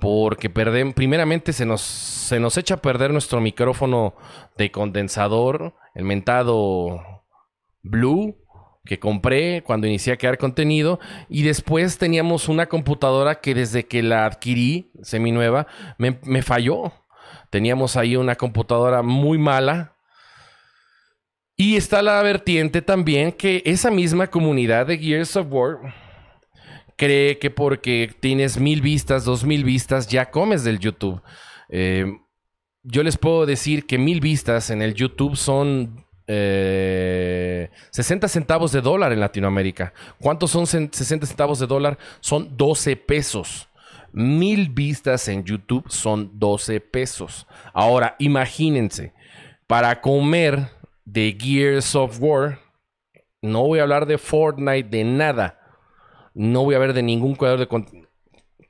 Porque 0.00 0.50
primeramente 0.50 1.52
se 1.52 1.64
nos, 1.64 1.80
se 1.80 2.40
nos 2.40 2.56
echa 2.56 2.74
a 2.74 2.82
perder 2.82 3.12
nuestro 3.12 3.40
micrófono 3.40 4.16
de 4.56 4.70
condensador, 4.72 5.74
el 5.94 6.04
mentado 6.04 7.11
Blue, 7.82 8.36
que 8.84 8.98
compré 8.98 9.62
cuando 9.62 9.86
inicié 9.86 10.12
a 10.12 10.16
crear 10.16 10.38
contenido. 10.38 11.00
Y 11.28 11.42
después 11.42 11.98
teníamos 11.98 12.48
una 12.48 12.66
computadora 12.66 13.40
que 13.40 13.54
desde 13.54 13.86
que 13.86 14.02
la 14.02 14.26
adquirí, 14.26 14.90
seminueva, 15.02 15.66
me, 15.98 16.18
me 16.24 16.42
falló. 16.42 16.92
Teníamos 17.50 17.96
ahí 17.96 18.16
una 18.16 18.36
computadora 18.36 19.02
muy 19.02 19.38
mala. 19.38 19.96
Y 21.56 21.76
está 21.76 22.02
la 22.02 22.22
vertiente 22.22 22.82
también 22.82 23.32
que 23.32 23.62
esa 23.64 23.90
misma 23.90 24.26
comunidad 24.26 24.86
de 24.86 24.98
Gears 24.98 25.36
of 25.36 25.46
War 25.50 25.94
cree 26.96 27.38
que 27.38 27.50
porque 27.50 28.10
tienes 28.20 28.58
mil 28.58 28.80
vistas, 28.80 29.24
dos 29.24 29.44
mil 29.44 29.64
vistas, 29.64 30.08
ya 30.08 30.30
comes 30.30 30.64
del 30.64 30.78
YouTube. 30.78 31.22
Eh, 31.68 32.06
yo 32.82 33.02
les 33.02 33.16
puedo 33.16 33.46
decir 33.46 33.86
que 33.86 33.98
mil 33.98 34.20
vistas 34.20 34.70
en 34.70 34.82
el 34.82 34.94
YouTube 34.94 35.36
son 35.36 36.04
60 36.26 37.66
eh, 38.26 38.28
centavos 38.28 38.72
de 38.72 38.80
dólar 38.80 39.12
en 39.12 39.20
Latinoamérica. 39.20 39.92
¿Cuántos 40.20 40.50
son 40.50 40.66
60 40.66 41.26
centavos 41.26 41.58
de 41.58 41.66
dólar? 41.66 41.98
Son 42.20 42.56
12 42.56 42.96
pesos. 42.96 43.68
Mil 44.12 44.68
vistas 44.68 45.26
en 45.28 45.42
YouTube 45.42 45.84
son 45.88 46.38
12 46.38 46.80
pesos. 46.80 47.46
Ahora, 47.72 48.14
imagínense, 48.18 49.14
para 49.66 50.00
comer 50.00 50.68
de 51.04 51.36
Gears 51.38 51.94
of 51.94 52.18
War, 52.20 52.58
no 53.40 53.66
voy 53.66 53.80
a 53.80 53.82
hablar 53.82 54.06
de 54.06 54.18
Fortnite, 54.18 54.88
de 54.88 55.04
nada. 55.04 55.58
No 56.34 56.64
voy 56.64 56.74
a 56.74 56.78
ver 56.78 56.92
de 56.92 57.02
ningún 57.02 57.34
creador 57.34 57.58
de 57.58 57.66
contenido. 57.66 58.08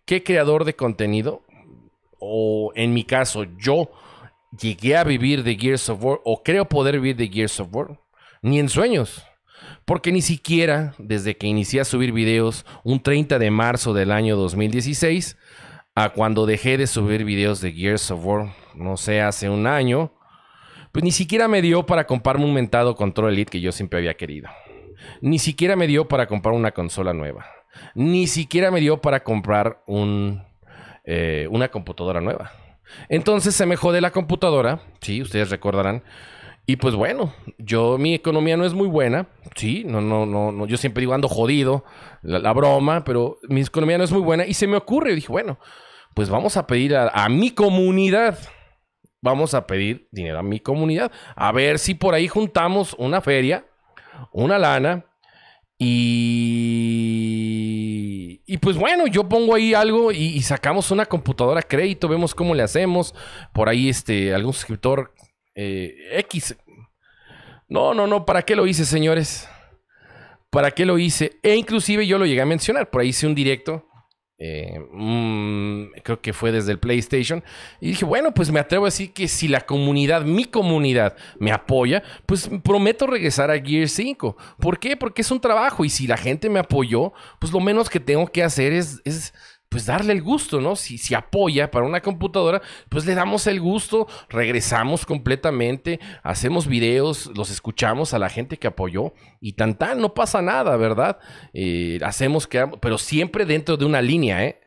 ¿Qué 0.05 0.23
creador 0.23 0.65
de 0.65 0.75
contenido? 0.75 1.43
O 2.19 2.73
en 2.75 2.95
mi 2.95 3.05
caso, 3.05 3.45
yo 3.59 3.91
llegué 4.59 4.97
a 4.97 5.05
vivir 5.05 5.43
de 5.43 5.57
Gears 5.57 5.89
of 5.89 6.05
War 6.05 6.21
o 6.25 6.43
creo 6.43 6.69
poder 6.69 7.01
vivir 7.01 7.17
de 7.17 7.29
Gears 7.29 7.61
of 7.61 7.69
War. 7.73 8.01
Ni 8.43 8.59
en 8.59 8.69
sueños. 8.69 9.25
Porque 9.85 10.13
ni 10.13 10.23
siquiera 10.23 10.95
desde 10.99 11.37
que 11.37 11.47
inicié 11.47 11.81
a 11.81 11.85
subir 11.85 12.13
videos 12.13 12.65
un 12.85 13.03
30 13.03 13.39
de 13.39 13.51
marzo 13.51 13.95
del 13.95 14.11
año 14.13 14.37
2016 14.37 15.37
a 15.95 16.11
cuando 16.11 16.47
dejé 16.47 16.79
de 16.79 16.87
subir 16.87 17.25
videos 17.25 17.61
de 17.61 17.73
Gears 17.73 18.11
of 18.11 18.25
War, 18.25 18.55
no 18.75 18.97
sé, 18.97 19.21
hace 19.21 19.51
un 19.51 19.67
año, 19.67 20.13
pues 20.91 21.05
ni 21.05 21.13
siquiera 21.13 21.49
me 21.49 21.63
dio 21.63 21.85
para 21.85 22.07
comprarme 22.07 22.45
un 22.45 22.55
mentado 22.55 22.97
Control 22.97 23.33
Elite 23.33 23.51
que 23.51 23.61
yo 23.61 23.73
siempre 23.73 23.99
había 23.99 24.15
querido. 24.15 24.49
Ni 25.21 25.39
siquiera 25.39 25.77
me 25.77 25.87
dio 25.87 26.09
para 26.09 26.27
comprar 26.27 26.55
una 26.55 26.73
consola 26.73 27.13
nueva. 27.13 27.47
Ni 27.95 28.27
siquiera 28.27 28.71
me 28.71 28.81
dio 28.81 29.01
para 29.01 29.23
comprar 29.23 29.83
un, 29.87 30.43
eh, 31.05 31.47
una 31.51 31.69
computadora 31.69 32.21
nueva. 32.21 32.53
Entonces 33.09 33.55
se 33.55 33.67
me 33.67 33.77
jode 33.77 34.01
la 34.01 34.11
computadora, 34.11 34.81
sí, 35.01 35.23
ustedes 35.23 35.51
recordarán, 35.51 36.03
y 36.65 36.77
pues 36.77 36.95
bueno, 36.95 37.35
yo 37.59 37.99
mi 37.99 38.15
economía 38.15 38.57
no 38.57 38.65
es 38.65 38.73
muy 38.73 38.87
buena, 38.87 39.29
sí, 39.57 39.83
no, 39.85 40.01
no, 40.01 40.27
no, 40.27 40.53
no 40.53 40.67
yo 40.67 40.77
siempre 40.77 41.01
digo 41.01 41.13
ando 41.13 41.29
jodido, 41.29 41.85
la, 42.23 42.53
broma, 42.53 43.03
pero 43.05 43.39
mi 43.49 43.63
economía 43.63 43.99
no 43.99 44.05
es 44.05 44.13
muy 44.13 44.21
buena 44.21 44.47
y 44.47 44.55
se 44.55 44.69
me 44.69 44.77
ocurre, 44.77 45.15
dije, 45.15 45.29
bueno, 45.29 45.59
pues 46.15 46.31
vamos 46.31 46.57
a 46.57 46.67
pedir 46.67 46.95
a, 46.95 47.29
mi 47.29 47.51
comunidad, 47.51 48.39
vamos 49.21 49.55
a 49.55 49.67
pedir 49.67 50.09
dinero 50.13 50.39
a 50.39 50.43
mi 50.43 50.61
comunidad, 50.61 51.11
a 51.35 51.51
ver 51.51 51.81
si 51.81 51.95
por 51.95 52.15
ahí 52.15 52.29
juntamos 52.29 52.95
una 52.97 53.21
feria, 53.21 53.67
una 54.31 54.59
lana 54.59 55.07
y, 55.85 57.61
y 58.47 58.59
pues 58.59 58.77
bueno, 58.77 59.09
yo 59.09 59.29
pongo 59.29 59.55
ahí 59.55 59.75
algo 59.75 60.13
y, 60.13 60.41
sacamos 60.43 60.91
una 60.91 61.07
computadora 61.07 61.61
a 61.61 61.65
crédito, 61.65 62.09
vemos 62.09 62.35
cómo 62.35 62.55
le 62.55 62.63
hacemos. 62.63 63.15
Por 63.53 63.69
ahí 63.69 63.89
este, 63.89 64.33
algún 64.35 64.53
suscriptor 64.53 65.13
eh, 65.55 65.95
X. 66.19 66.57
No, 67.69 67.95
no, 67.95 68.07
no, 68.07 68.25
¿para 68.25 68.43
qué 68.43 68.55
lo 68.55 68.67
hice, 68.67 68.85
señores? 68.85 69.49
¿Para 70.51 70.71
qué 70.71 70.87
lo 70.87 70.99
hice? 70.99 71.39
E 71.43 71.57
inclusive 71.57 72.07
yo 72.07 72.19
lo 72.19 72.27
llegué 72.27 72.43
a 72.43 72.47
mencionar, 72.47 72.91
por 72.91 73.01
ahí 73.01 73.09
hice 73.09 73.27
un 73.27 73.35
directo, 73.35 73.89
eh, 74.45 74.81
mm, 74.91 76.01
creo 76.03 76.21
que 76.21 76.33
fue 76.33 76.51
desde 76.51 76.73
el 76.73 76.81
PlayStation, 76.81 77.45
y 77.81 77.91
dije, 77.91 78.05
bueno, 78.05 78.35
pues 78.35 78.51
me 78.51 78.59
atrevo 78.59 78.87
a 78.87 78.89
decir 78.89 79.13
que 79.13 79.29
si 79.29 79.47
la 79.47 79.61
comunidad, 79.61 80.23
mi 80.25 80.47
comunidad, 80.47 81.17
me 81.39 81.53
apoya, 81.53 82.03
pues 82.27 82.51
prometo 82.65 83.07
regresar 83.07 83.53
a 83.53 83.61
Gear 83.61 83.89
5. 83.89 84.37
¿Por 84.59 84.81
qué? 84.81 84.97
Porque 84.97 85.23
es 85.23 85.31
un 85.31 85.41
trabajo 85.41 85.85
y 85.85 85.91
si 85.91 86.09
la 86.09 86.17
gente 86.17 86.51
me 86.51 86.59
apoyó, 86.59 87.13
pues 87.39 87.53
lo 87.53 87.61
menos 87.61 87.89
que 87.89 88.01
tengo 88.01 88.27
que 88.27 88.43
hacer 88.43 88.73
es, 88.73 89.01
es 89.05 89.33
pues 89.73 89.87
darle 89.87 90.13
el 90.13 90.21
gusto, 90.21 90.61
¿no? 90.61 90.77
Si, 90.77 90.99
si 90.99 91.15
apoya 91.15 91.71
para 91.71 91.87
una 91.87 92.03
computadora, 92.03 92.61
pues 92.91 93.07
le 93.07 93.15
damos 93.15 93.47
el 93.47 93.59
gusto, 93.59 94.07
regresamos 94.29 95.07
completamente, 95.07 95.99
hacemos 96.23 96.67
videos, 96.67 97.31
los 97.35 97.51
escuchamos 97.51 98.13
a 98.13 98.19
la 98.19 98.29
gente 98.29 98.59
que 98.59 98.67
apoyó 98.67 99.15
y 99.41 99.55
tan 99.55 99.79
tan, 99.79 99.99
no 99.99 100.13
pasa 100.13 100.43
nada, 100.43 100.77
¿verdad? 100.77 101.19
Eh, 101.55 101.99
hacemos 102.05 102.47
que, 102.47 102.69
pero 102.83 102.99
siempre 102.99 103.47
dentro 103.47 103.79
de 103.79 103.87
una 103.87 104.03
línea, 104.03 104.45
¿eh? 104.45 104.61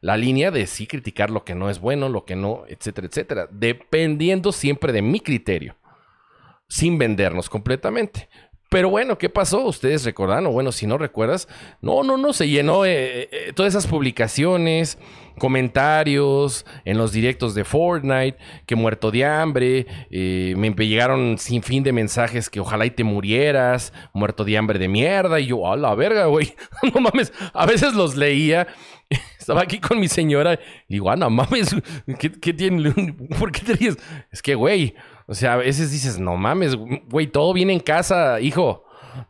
La 0.00 0.16
línea 0.16 0.50
de 0.50 0.66
sí 0.66 0.88
criticar 0.88 1.30
lo 1.30 1.44
que 1.44 1.54
no 1.54 1.70
es 1.70 1.78
bueno, 1.78 2.08
lo 2.08 2.24
que 2.24 2.34
no, 2.34 2.64
etcétera, 2.66 3.06
etcétera, 3.06 3.48
dependiendo 3.52 4.50
siempre 4.50 4.92
de 4.92 5.02
mi 5.02 5.20
criterio, 5.20 5.76
sin 6.66 6.98
vendernos 6.98 7.48
completamente. 7.48 8.28
Pero 8.72 8.88
bueno, 8.88 9.18
¿qué 9.18 9.28
pasó? 9.28 9.66
Ustedes 9.66 10.02
recordan, 10.06 10.46
o 10.46 10.50
bueno, 10.50 10.72
si 10.72 10.86
no 10.86 10.96
recuerdas, 10.96 11.46
no, 11.82 12.02
no, 12.02 12.16
no, 12.16 12.32
se 12.32 12.48
llenó 12.48 12.86
eh, 12.86 13.28
eh, 13.30 13.52
todas 13.54 13.74
esas 13.74 13.86
publicaciones, 13.86 14.96
comentarios 15.38 16.64
en 16.86 16.96
los 16.96 17.12
directos 17.12 17.54
de 17.54 17.64
Fortnite, 17.64 18.38
que 18.64 18.74
muerto 18.74 19.10
de 19.10 19.26
hambre, 19.26 19.86
eh, 20.10 20.54
me 20.56 20.70
llegaron 20.70 21.36
sin 21.36 21.62
fin 21.62 21.82
de 21.82 21.92
mensajes 21.92 22.48
que 22.48 22.60
ojalá 22.60 22.86
y 22.86 22.90
te 22.90 23.04
murieras, 23.04 23.92
muerto 24.14 24.42
de 24.42 24.56
hambre 24.56 24.78
de 24.78 24.88
mierda, 24.88 25.38
y 25.38 25.48
yo, 25.48 25.70
a 25.70 25.76
la 25.76 25.94
verga, 25.94 26.24
güey, 26.24 26.54
no 26.94 27.02
mames, 27.02 27.30
a 27.52 27.66
veces 27.66 27.92
los 27.92 28.16
leía, 28.16 28.68
estaba 29.38 29.60
aquí 29.60 29.80
con 29.80 30.00
mi 30.00 30.08
señora, 30.08 30.58
y 30.88 30.94
digo, 30.94 31.10
ah, 31.10 31.16
mames, 31.16 31.76
¿qué, 32.18 32.32
qué 32.32 32.54
tiene? 32.54 32.90
¿Por 33.38 33.52
qué 33.52 33.60
te 33.60 33.74
ríes? 33.74 33.98
Es 34.30 34.40
que, 34.40 34.54
güey, 34.54 34.94
O 35.26 35.34
sea, 35.34 35.54
a 35.54 35.56
veces 35.56 35.90
dices, 35.90 36.18
no 36.18 36.36
mames, 36.36 36.76
güey, 36.76 37.26
todo 37.26 37.52
viene 37.52 37.72
en 37.72 37.80
casa, 37.80 38.40
hijo. 38.40 38.84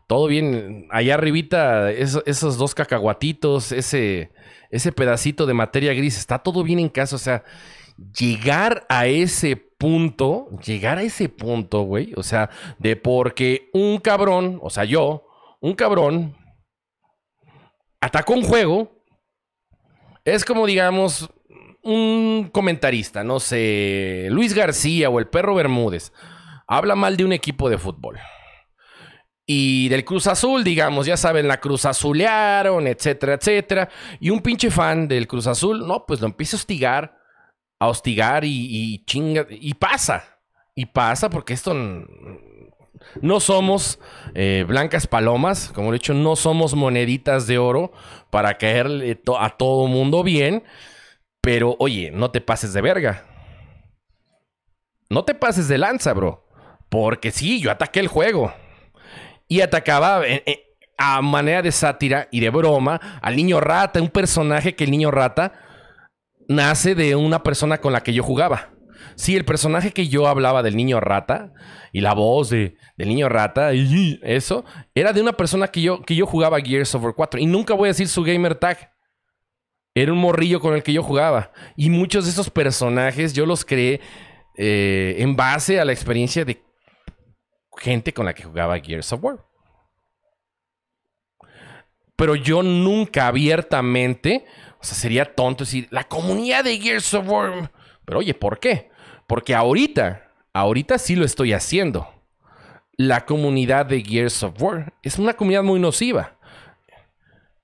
Todo 0.07 0.27
bien. 0.27 0.87
Allá 0.89 1.15
arribita, 1.15 1.91
esos 1.91 2.57
dos 2.57 2.73
cacahuatitos, 2.73 3.71
ese, 3.71 4.31
ese 4.69 4.91
pedacito 4.91 5.45
de 5.45 5.53
materia 5.53 5.93
gris, 5.93 6.17
está 6.17 6.39
todo 6.39 6.63
bien 6.63 6.79
en 6.79 6.89
casa. 6.89 7.15
O 7.15 7.19
sea, 7.19 7.43
llegar 8.17 8.85
a 8.89 9.07
ese 9.07 9.55
punto, 9.55 10.49
llegar 10.65 10.97
a 10.97 11.03
ese 11.03 11.29
punto, 11.29 11.81
güey. 11.81 12.13
O 12.15 12.23
sea, 12.23 12.49
de 12.79 12.95
porque 12.95 13.69
un 13.73 13.97
cabrón, 13.97 14.59
o 14.61 14.69
sea, 14.69 14.85
yo, 14.85 15.25
un 15.59 15.73
cabrón, 15.73 16.35
atacó 17.99 18.33
un 18.33 18.43
juego. 18.43 18.91
Es 20.25 20.45
como, 20.45 20.65
digamos, 20.65 21.29
un 21.83 22.49
comentarista, 22.51 23.23
no 23.23 23.39
sé, 23.39 24.27
Luis 24.29 24.53
García 24.53 25.09
o 25.09 25.19
el 25.19 25.27
perro 25.27 25.55
Bermúdez, 25.55 26.13
habla 26.67 26.95
mal 26.95 27.17
de 27.17 27.25
un 27.25 27.33
equipo 27.33 27.69
de 27.69 27.77
fútbol. 27.77 28.19
Y 29.45 29.89
del 29.89 30.05
Cruz 30.05 30.27
Azul, 30.27 30.63
digamos, 30.63 31.05
ya 31.05 31.17
saben, 31.17 31.49
la 31.49 31.59
Cruz 31.59 31.85
Azulearon, 31.85 32.87
etcétera, 32.87 33.33
etcétera. 33.33 33.89
Y 34.21 34.29
un 34.29 34.39
pinche 34.39 34.71
fan 34.71 35.07
del 35.09 35.27
Cruz 35.27 35.47
Azul, 35.47 35.85
no, 35.85 36.05
pues 36.05 36.21
lo 36.21 36.27
empieza 36.27 36.55
a 36.55 36.59
hostigar, 36.59 37.17
a 37.77 37.87
hostigar 37.87 38.45
y, 38.45 39.03
chinga, 39.05 39.45
y 39.49 39.73
pasa. 39.73 40.39
Y 40.75 40.85
pasa 40.85 41.29
porque 41.29 41.53
esto 41.53 41.73
no 43.21 43.39
somos 43.41 43.99
eh, 44.33 44.63
blancas 44.65 45.07
palomas, 45.07 45.71
como 45.75 45.89
he 45.89 45.93
dicho, 45.93 46.13
no 46.13 46.37
somos 46.37 46.73
moneditas 46.73 47.45
de 47.45 47.57
oro 47.57 47.91
para 48.29 48.57
caerle 48.57 49.21
a 49.37 49.49
todo 49.49 49.87
mundo 49.87 50.23
bien. 50.23 50.63
Pero 51.43 51.75
oye, 51.77 52.09
no 52.09 52.31
te 52.31 52.39
pases 52.39 52.71
de 52.71 52.79
verga. 52.79 53.25
No 55.09 55.25
te 55.25 55.35
pases 55.35 55.67
de 55.67 55.77
lanza, 55.77 56.13
bro. 56.13 56.47
Porque 56.87 57.31
sí, 57.31 57.59
yo 57.59 57.69
ataqué 57.69 57.99
el 57.99 58.07
juego. 58.07 58.53
Y 59.49 59.59
atacaba 59.59 60.25
eh, 60.25 60.41
eh, 60.45 60.63
a 60.97 61.21
manera 61.21 61.61
de 61.61 61.73
sátira 61.73 62.29
y 62.31 62.39
de 62.39 62.49
broma 62.49 63.19
al 63.21 63.35
niño 63.35 63.59
rata, 63.59 64.01
un 64.01 64.07
personaje 64.07 64.73
que 64.73 64.85
el 64.85 64.91
niño 64.91 65.11
rata 65.11 65.51
nace 66.47 66.95
de 66.95 67.17
una 67.17 67.43
persona 67.43 67.79
con 67.81 67.91
la 67.91 68.03
que 68.03 68.13
yo 68.13 68.23
jugaba. 68.23 68.69
Sí, 69.15 69.35
el 69.35 69.43
personaje 69.43 69.91
que 69.91 70.07
yo 70.07 70.29
hablaba 70.29 70.63
del 70.63 70.77
niño 70.77 71.01
rata 71.01 71.51
y 71.91 71.99
la 71.99 72.13
voz 72.13 72.51
de, 72.51 72.77
del 72.95 73.09
niño 73.09 73.27
rata 73.27 73.73
y 73.73 74.17
eso 74.23 74.63
era 74.95 75.11
de 75.11 75.21
una 75.21 75.33
persona 75.33 75.67
que 75.67 75.81
yo, 75.81 76.01
que 76.03 76.15
yo 76.15 76.25
jugaba 76.25 76.61
Gears 76.61 76.95
of 76.95 77.03
War 77.03 77.13
4 77.13 77.41
y 77.41 77.47
nunca 77.47 77.73
voy 77.73 77.87
a 77.87 77.91
decir 77.91 78.07
su 78.07 78.23
gamer 78.23 78.55
tag. 78.55 78.92
Era 79.95 80.11
un 80.11 80.19
morrillo 80.19 80.59
con 80.59 80.73
el 80.73 80.83
que 80.83 80.93
yo 80.93 81.03
jugaba. 81.03 81.51
Y 81.75 81.89
muchos 81.89 82.25
de 82.25 82.31
esos 82.31 82.49
personajes 82.49 83.33
yo 83.33 83.45
los 83.45 83.63
creé 83.63 84.01
eh, 84.55 85.15
en 85.19 85.35
base 85.35 85.79
a 85.79 85.85
la 85.85 85.93
experiencia 85.93 86.45
de 86.45 86.61
gente 87.77 88.13
con 88.13 88.25
la 88.25 88.33
que 88.33 88.43
jugaba 88.43 88.79
Gears 88.79 89.13
of 89.13 89.23
War. 89.23 89.45
Pero 92.15 92.35
yo 92.35 92.63
nunca 92.63 93.27
abiertamente, 93.27 94.45
o 94.79 94.83
sea, 94.83 94.95
sería 94.95 95.33
tonto 95.33 95.63
decir, 95.63 95.87
la 95.89 96.03
comunidad 96.05 96.63
de 96.63 96.79
Gears 96.79 97.13
of 97.13 97.27
War. 97.27 97.71
Pero 98.05 98.19
oye, 98.19 98.33
¿por 98.33 98.59
qué? 98.59 98.91
Porque 99.27 99.55
ahorita, 99.55 100.31
ahorita 100.53 100.97
sí 100.97 101.15
lo 101.15 101.25
estoy 101.25 101.53
haciendo. 101.53 102.07
La 102.95 103.25
comunidad 103.25 103.87
de 103.87 104.03
Gears 104.03 104.43
of 104.43 104.61
War 104.61 104.93
es 105.01 105.17
una 105.17 105.33
comunidad 105.33 105.63
muy 105.63 105.79
nociva. 105.79 106.32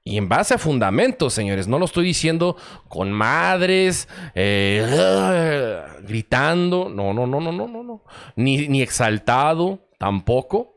Y 0.09 0.17
en 0.17 0.27
base 0.27 0.55
a 0.55 0.57
fundamentos, 0.57 1.33
señores. 1.33 1.67
No 1.67 1.77
lo 1.77 1.85
estoy 1.85 2.03
diciendo 2.03 2.57
con 2.87 3.11
madres, 3.11 4.09
eh, 4.33 5.83
gritando. 6.01 6.89
No, 6.89 7.13
no, 7.13 7.27
no, 7.27 7.39
no, 7.39 7.51
no, 7.51 7.67
no, 7.67 7.83
no. 7.83 8.03
Ni, 8.35 8.67
ni 8.67 8.81
exaltado, 8.81 9.87
tampoco. 9.99 10.73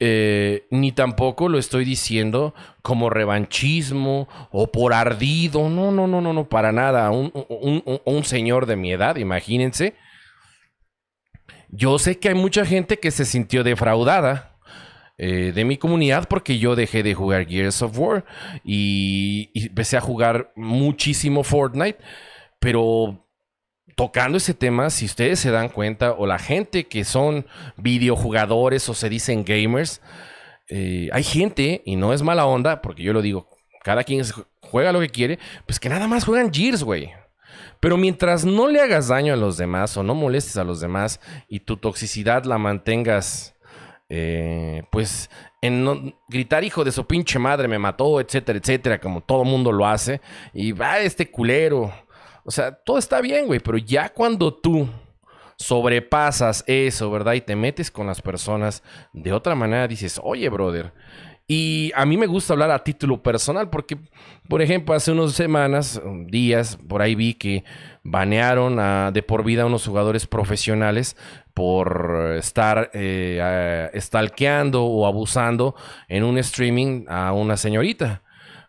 Eh, 0.00 0.66
ni 0.70 0.92
tampoco 0.92 1.50
lo 1.50 1.58
estoy 1.58 1.84
diciendo 1.84 2.54
como 2.80 3.10
revanchismo 3.10 4.28
o 4.50 4.72
por 4.72 4.94
ardido. 4.94 5.68
No, 5.68 5.92
no, 5.92 6.06
no, 6.06 6.22
no, 6.22 6.32
no, 6.32 6.48
para 6.48 6.72
nada. 6.72 7.10
Un, 7.10 7.30
un 8.02 8.24
señor 8.24 8.64
de 8.64 8.76
mi 8.76 8.92
edad, 8.92 9.16
imagínense. 9.16 9.94
Yo 11.68 11.98
sé 11.98 12.18
que 12.18 12.30
hay 12.30 12.34
mucha 12.34 12.64
gente 12.64 12.98
que 12.98 13.10
se 13.10 13.26
sintió 13.26 13.62
defraudada 13.62 14.51
eh, 15.18 15.52
de 15.54 15.64
mi 15.64 15.76
comunidad 15.76 16.26
porque 16.28 16.58
yo 16.58 16.74
dejé 16.74 17.02
de 17.02 17.14
jugar 17.14 17.46
Gears 17.46 17.82
of 17.82 17.98
War 17.98 18.24
y, 18.64 19.50
empecé 19.54 19.96
a 19.96 20.00
jugar 20.00 20.52
muchísimo 20.56 21.44
Fortnite, 21.44 21.98
pero 22.58 23.28
tocando 23.94 24.38
ese 24.38 24.54
tema, 24.54 24.90
si 24.90 25.04
ustedes 25.04 25.38
se 25.38 25.50
dan 25.50 25.68
cuenta, 25.68 26.12
o 26.12 26.26
la 26.26 26.38
gente 26.38 26.88
que 26.88 27.04
son 27.04 27.46
videojugadores 27.76 28.88
o 28.88 28.94
se 28.94 29.08
dicen 29.08 29.44
gamers, 29.44 30.00
eh, 30.68 31.08
hay 31.12 31.22
gente, 31.22 31.82
y 31.84 31.96
no 31.96 32.12
es 32.12 32.22
mala 32.22 32.46
onda, 32.46 32.80
porque 32.80 33.02
yo 33.02 33.12
lo 33.12 33.20
digo, 33.20 33.48
cada 33.82 34.04
quien 34.04 34.24
juega 34.60 34.92
lo 34.92 35.00
que 35.00 35.10
quiere, 35.10 35.38
pues 35.66 35.78
que 35.78 35.88
nada 35.88 36.08
más 36.08 36.24
juegan 36.24 36.52
Gears, 36.52 36.82
güey. 36.82 37.12
Pero 37.80 37.96
mientras 37.96 38.44
no 38.44 38.68
le 38.68 38.80
hagas 38.80 39.08
daño 39.08 39.34
a 39.34 39.36
los 39.36 39.56
demás 39.56 39.96
o 39.96 40.02
no 40.02 40.14
molestes 40.14 40.56
a 40.56 40.64
los 40.64 40.80
demás 40.80 41.20
y 41.48 41.60
tu 41.60 41.76
toxicidad 41.76 42.44
la 42.44 42.56
mantengas 42.56 43.51
eh, 44.14 44.82
pues 44.90 45.30
en 45.62 46.14
gritar 46.28 46.62
hijo 46.64 46.84
de 46.84 46.92
su 46.92 47.06
pinche 47.06 47.38
madre 47.38 47.66
me 47.66 47.78
mató, 47.78 48.20
etcétera, 48.20 48.58
etcétera, 48.58 49.00
como 49.00 49.22
todo 49.22 49.42
mundo 49.42 49.72
lo 49.72 49.86
hace, 49.86 50.20
y 50.52 50.72
va 50.72 50.98
este 50.98 51.30
culero. 51.30 51.90
O 52.44 52.50
sea, 52.50 52.72
todo 52.72 52.98
está 52.98 53.22
bien, 53.22 53.46
güey, 53.46 53.58
pero 53.60 53.78
ya 53.78 54.10
cuando 54.10 54.52
tú 54.52 54.86
sobrepasas 55.56 56.62
eso, 56.66 57.10
¿verdad? 57.10 57.32
Y 57.32 57.40
te 57.40 57.56
metes 57.56 57.90
con 57.90 58.06
las 58.06 58.20
personas 58.20 58.82
de 59.14 59.32
otra 59.32 59.54
manera, 59.54 59.88
dices, 59.88 60.20
oye, 60.22 60.46
brother. 60.50 60.92
Y 61.48 61.90
a 61.94 62.04
mí 62.04 62.16
me 62.18 62.26
gusta 62.26 62.52
hablar 62.52 62.70
a 62.70 62.84
título 62.84 63.22
personal 63.22 63.70
porque, 63.70 63.98
por 64.48 64.60
ejemplo, 64.60 64.94
hace 64.94 65.10
unas 65.10 65.32
semanas, 65.32 66.00
días, 66.26 66.78
por 66.88 67.00
ahí 67.00 67.14
vi 67.14 67.34
que 67.34 67.64
banearon 68.02 69.12
de 69.12 69.22
por 69.22 69.42
vida 69.44 69.62
a 69.62 69.66
unos 69.66 69.86
jugadores 69.86 70.26
profesionales 70.26 71.16
por 71.54 72.34
estar 72.38 72.90
eh, 72.94 73.90
stalkeando 73.96 74.84
o 74.84 75.06
abusando 75.06 75.74
en 76.08 76.24
un 76.24 76.38
streaming 76.38 77.04
a 77.08 77.32
una 77.32 77.56
señorita. 77.56 78.22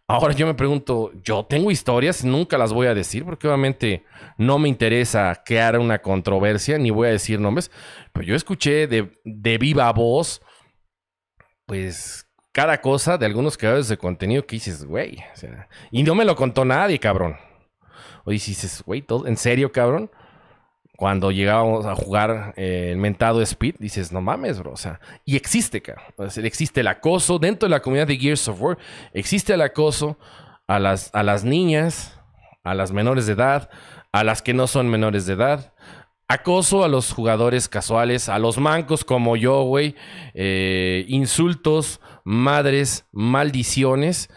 Ahora 0.06 0.34
yo 0.34 0.46
me 0.46 0.54
pregunto, 0.54 1.12
yo 1.24 1.46
tengo 1.46 1.72
historias, 1.72 2.26
nunca 2.26 2.58
las 2.58 2.74
voy 2.74 2.88
a 2.88 2.94
decir 2.94 3.24
porque 3.24 3.48
obviamente 3.48 4.04
no 4.38 4.60
me 4.60 4.68
interesa 4.68 5.42
crear 5.46 5.80
una 5.80 6.00
controversia, 6.00 6.78
ni 6.78 6.92
voy 6.92 7.08
a 7.08 7.12
decir 7.12 7.40
nombres, 7.40 7.72
pero 8.12 8.26
yo 8.26 8.36
escuché 8.36 8.88
de, 8.88 9.12
de 9.24 9.58
viva 9.58 9.92
voz, 9.94 10.42
pues 11.66 12.28
cada 12.52 12.82
cosa 12.82 13.18
de 13.18 13.26
algunos 13.26 13.58
creadores 13.58 13.88
de 13.88 13.98
contenido 13.98 14.46
que 14.46 14.58
dices, 14.58 14.86
güey, 14.86 15.18
y 15.90 16.04
no 16.04 16.16
me 16.16 16.26
lo 16.26 16.36
contó 16.36 16.66
nadie, 16.66 17.00
cabrón. 17.00 17.38
O 18.26 18.32
dices, 18.32 18.84
güey, 18.86 19.04
¿en 19.26 19.38
serio, 19.38 19.72
cabrón? 19.72 20.12
Cuando 20.96 21.32
llegábamos 21.32 21.86
a 21.86 21.96
jugar 21.96 22.54
eh, 22.56 22.89
el 22.91 22.98
mentado 22.98 23.41
Speed, 23.41 23.76
dices, 23.80 24.12
no 24.12 24.22
mames, 24.22 24.60
bro. 24.60 24.72
O 24.74 24.78
sea, 24.78 25.00
y 25.26 25.36
existe, 25.36 25.82
cabrón. 25.82 26.30
existe 26.44 26.82
el 26.82 26.88
acoso 26.88 27.39
dentro 27.39 27.68
de 27.68 27.72
la 27.72 27.82
comunidad 27.82 28.08
de 28.08 28.18
Gears 28.18 28.48
of 28.48 28.62
War. 28.62 28.78
Existe 29.14 29.54
el 29.54 29.62
acoso 29.62 30.18
a 30.68 30.80
las, 30.80 31.10
a 31.14 31.24
las 31.24 31.44
niñas, 31.44 32.20
a 32.64 32.74
las 32.76 32.91
menores 32.91 33.26
de 33.26 33.34
edad, 33.34 33.70
a 34.12 34.24
las 34.24 34.41
que 34.41 34.54
no 34.54 34.68
son 34.68 34.88
menores 34.89 35.26
de 35.26 35.34
edad. 35.34 35.74
Acoso 36.28 36.84
a 36.84 36.88
los 36.88 37.12
jugadores 37.12 37.68
casuales, 37.68 38.30
a 38.30 38.39
los 38.39 38.58
mancos 38.58 39.04
como 39.04 39.36
yo, 39.36 39.64
güey. 39.64 39.96
Eh, 40.34 41.06
insultos, 41.08 42.00
madres, 42.24 43.06
maldiciones. 43.12 44.30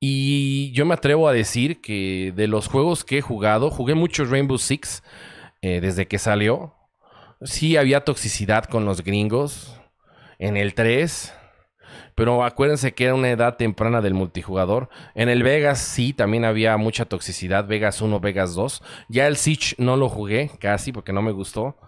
Y 0.00 0.72
yo 0.72 0.86
me 0.86 0.94
atrevo 0.94 1.28
a 1.28 1.32
decir 1.32 1.80
que 1.80 2.32
de 2.34 2.46
los 2.46 2.68
juegos 2.68 3.04
que 3.04 3.18
he 3.18 3.22
jugado, 3.22 3.70
jugué 3.70 3.94
mucho 3.94 4.24
Rainbow 4.24 4.58
Six. 4.58 5.02
Eh, 5.66 5.80
desde 5.80 6.06
que 6.06 6.18
salió. 6.18 6.74
Sí 7.40 7.78
había 7.78 8.04
toxicidad 8.04 8.66
con 8.66 8.84
los 8.84 9.02
gringos 9.02 9.80
en 10.38 10.58
el 10.58 10.74
3. 10.74 11.32
Pero 12.14 12.44
acuérdense 12.44 12.92
que 12.92 13.06
era 13.06 13.14
una 13.14 13.30
edad 13.30 13.56
temprana 13.56 14.02
del 14.02 14.12
multijugador. 14.12 14.90
En 15.14 15.30
el 15.30 15.42
Vegas 15.42 15.78
sí, 15.78 16.12
también 16.12 16.44
había 16.44 16.76
mucha 16.76 17.06
toxicidad. 17.06 17.66
Vegas 17.66 18.02
1, 18.02 18.20
Vegas 18.20 18.54
2. 18.54 18.82
Ya 19.08 19.26
el 19.26 19.38
Siege 19.38 19.74
no 19.78 19.96
lo 19.96 20.10
jugué 20.10 20.50
casi 20.60 20.92
porque 20.92 21.14
no 21.14 21.22
me 21.22 21.32
gustó. 21.32 21.78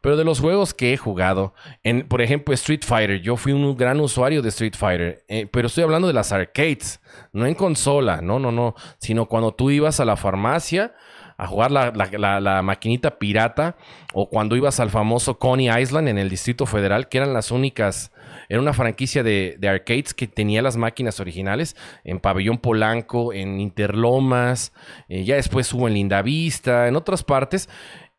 Pero 0.00 0.16
de 0.16 0.24
los 0.24 0.40
juegos 0.40 0.72
que 0.72 0.94
he 0.94 0.96
jugado, 0.96 1.52
en, 1.82 2.08
por 2.08 2.22
ejemplo 2.22 2.54
Street 2.54 2.82
Fighter, 2.82 3.20
yo 3.20 3.36
fui 3.36 3.52
un 3.52 3.76
gran 3.76 4.00
usuario 4.00 4.40
de 4.40 4.48
Street 4.48 4.74
Fighter. 4.74 5.26
Eh, 5.28 5.46
pero 5.52 5.66
estoy 5.66 5.84
hablando 5.84 6.08
de 6.08 6.14
las 6.14 6.32
arcades, 6.32 7.02
no 7.34 7.44
en 7.44 7.54
consola, 7.54 8.22
no, 8.22 8.38
no, 8.38 8.50
no. 8.52 8.74
Sino 8.98 9.26
cuando 9.26 9.52
tú 9.52 9.70
ibas 9.70 10.00
a 10.00 10.06
la 10.06 10.16
farmacia 10.16 10.94
a 11.38 11.46
jugar 11.46 11.70
la, 11.70 12.62
maquinita 12.62 13.16
pirata 13.16 13.76
o 14.12 14.28
cuando 14.28 14.56
ibas 14.56 14.80
al 14.80 14.90
famoso 14.90 15.38
Coney 15.38 15.70
Island 15.70 16.08
en 16.08 16.18
el 16.18 16.28
Distrito 16.28 16.66
Federal, 16.66 17.08
que 17.08 17.18
eran 17.18 17.32
las 17.32 17.52
únicas, 17.52 18.10
era 18.48 18.60
una 18.60 18.72
franquicia 18.72 19.22
de, 19.22 19.56
arcades 19.62 20.14
que 20.14 20.26
tenía 20.26 20.62
las 20.62 20.76
máquinas 20.76 21.20
originales 21.20 21.76
en 22.02 22.18
Pabellón 22.18 22.58
Polanco, 22.58 23.32
en 23.32 23.60
Interlomas, 23.60 24.72
eh, 25.08 25.22
ya 25.22 25.36
después 25.36 25.72
hubo 25.72 25.86
en 25.86 25.94
Lindavista, 25.94 26.88
en 26.88 26.96
otras 26.96 27.22
partes. 27.22 27.68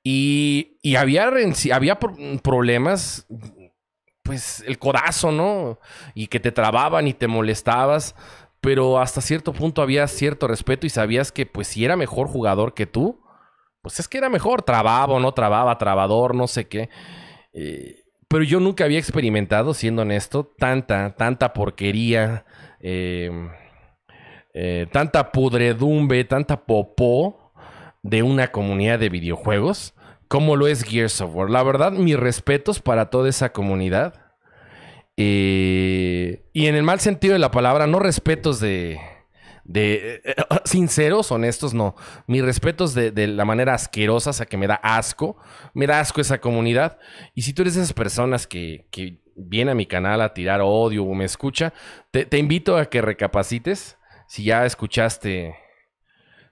Y, 0.01 0.77
y 0.81 0.95
había, 0.95 1.29
había 1.73 1.99
problemas, 2.41 3.27
pues 4.23 4.63
el 4.65 4.79
codazo, 4.79 5.33
¿no? 5.33 5.77
Y 6.13 6.27
que 6.27 6.39
te 6.39 6.53
trababan 6.53 7.05
y 7.05 7.13
te 7.13 7.27
molestabas, 7.27 8.15
pero 8.61 8.99
hasta 8.99 9.21
cierto 9.21 9.53
punto 9.53 9.81
había 9.81 10.07
cierto 10.07 10.47
respeto 10.47 10.85
y 10.85 10.89
sabías 10.89 11.31
que 11.31 11.45
pues 11.45 11.67
si 11.67 11.85
era 11.85 11.95
mejor 11.95 12.27
jugador 12.27 12.73
que 12.73 12.85
tú, 12.85 13.21
pues 13.81 13.99
es 13.99 14.07
que 14.07 14.17
era 14.17 14.29
mejor, 14.29 14.61
trababa 14.61 15.13
o 15.13 15.19
no 15.19 15.33
trababa, 15.33 15.77
trabador, 15.77 16.35
no 16.35 16.47
sé 16.47 16.67
qué. 16.67 16.89
Eh, 17.53 18.03
pero 18.27 18.43
yo 18.43 18.59
nunca 18.59 18.83
había 18.83 18.99
experimentado, 18.99 19.73
siendo 19.73 20.03
honesto, 20.03 20.53
tanta, 20.57 21.15
tanta 21.15 21.53
porquería, 21.53 22.45
em, 22.79 23.49
eh, 24.53 24.87
tanta 24.91 25.31
pudredumbre, 25.31 26.23
tanta 26.25 26.65
popó 26.65 27.53
de 28.03 28.23
una 28.23 28.51
comunidad 28.51 28.99
de 28.99 29.09
videojuegos 29.09 29.93
como 30.29 30.55
lo 30.55 30.67
es 30.67 30.83
Gears 30.83 31.19
of 31.21 31.35
War. 31.35 31.49
La 31.49 31.63
verdad, 31.63 31.91
mis 31.91 32.17
respetos 32.17 32.79
para 32.79 33.09
toda 33.09 33.27
esa 33.27 33.51
comunidad. 33.51 34.13
Eh, 35.21 36.45
y 36.53 36.67
en 36.67 36.75
el 36.75 36.83
mal 36.83 37.01
sentido 37.01 37.33
de 37.33 37.39
la 37.39 37.51
palabra, 37.51 37.87
no 37.87 37.99
respetos 37.99 38.61
de, 38.61 39.01
de 39.65 40.21
eh, 40.23 40.35
sinceros, 40.63 41.29
honestos, 41.33 41.73
no. 41.73 41.93
Mis 42.25 42.41
respetos 42.41 42.93
de, 42.93 43.27
la 43.27 43.43
manera 43.43 43.73
asquerosa, 43.73 44.29
o 44.29 44.33
sea, 44.33 44.45
que 44.45 44.55
me 44.55 44.65
da 44.65 44.75
asco. 44.75 45.35
Me 45.73 45.87
da 45.87 45.99
asco 45.99 46.21
esa 46.21 46.39
comunidad. 46.39 46.99
Y 47.35 47.41
si 47.41 47.51
tú 47.51 47.63
eres 47.63 47.75
de 47.75 47.81
esas 47.81 47.91
personas 47.91 48.47
que, 48.47 48.87
que 48.91 49.19
viene 49.35 49.71
a 49.71 49.75
mi 49.75 49.85
canal 49.85 50.21
a 50.21 50.33
tirar 50.33 50.61
odio 50.63 51.03
o 51.03 51.13
me 51.13 51.25
escucha, 51.25 51.73
te, 52.11 52.23
te 52.23 52.37
invito 52.37 52.77
a 52.77 52.85
que 52.85 53.01
recapacites. 53.01 53.97
Si 54.25 54.45
ya 54.45 54.65
escuchaste 54.65 55.53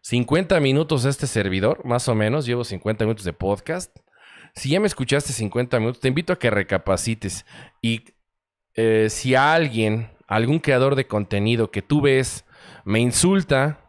50 0.01 0.59
minutos 0.59 1.03
de 1.03 1.11
este 1.11 1.27
servidor, 1.27 1.85
más 1.85 2.09
o 2.09 2.15
menos, 2.15 2.45
llevo 2.45 2.65
50 2.65 3.05
minutos 3.05 3.23
de 3.23 3.31
podcast. 3.31 3.95
Si 4.55 4.69
ya 4.69 4.81
me 4.81 4.87
escuchaste 4.87 5.31
50 5.31 5.79
minutos, 5.79 6.01
te 6.01 6.09
invito 6.09 6.33
a 6.33 6.39
que 6.39 6.49
recapacites. 6.49 7.45
Y 7.81 8.16
eh, 8.77 9.07
si 9.09 9.35
alguien, 9.35 10.09
algún 10.27 10.59
creador 10.59 10.95
de 10.95 11.07
contenido 11.07 11.71
que 11.71 11.81
tú 11.81 11.99
ves, 12.01 12.45
me 12.85 12.99
insulta 12.99 13.79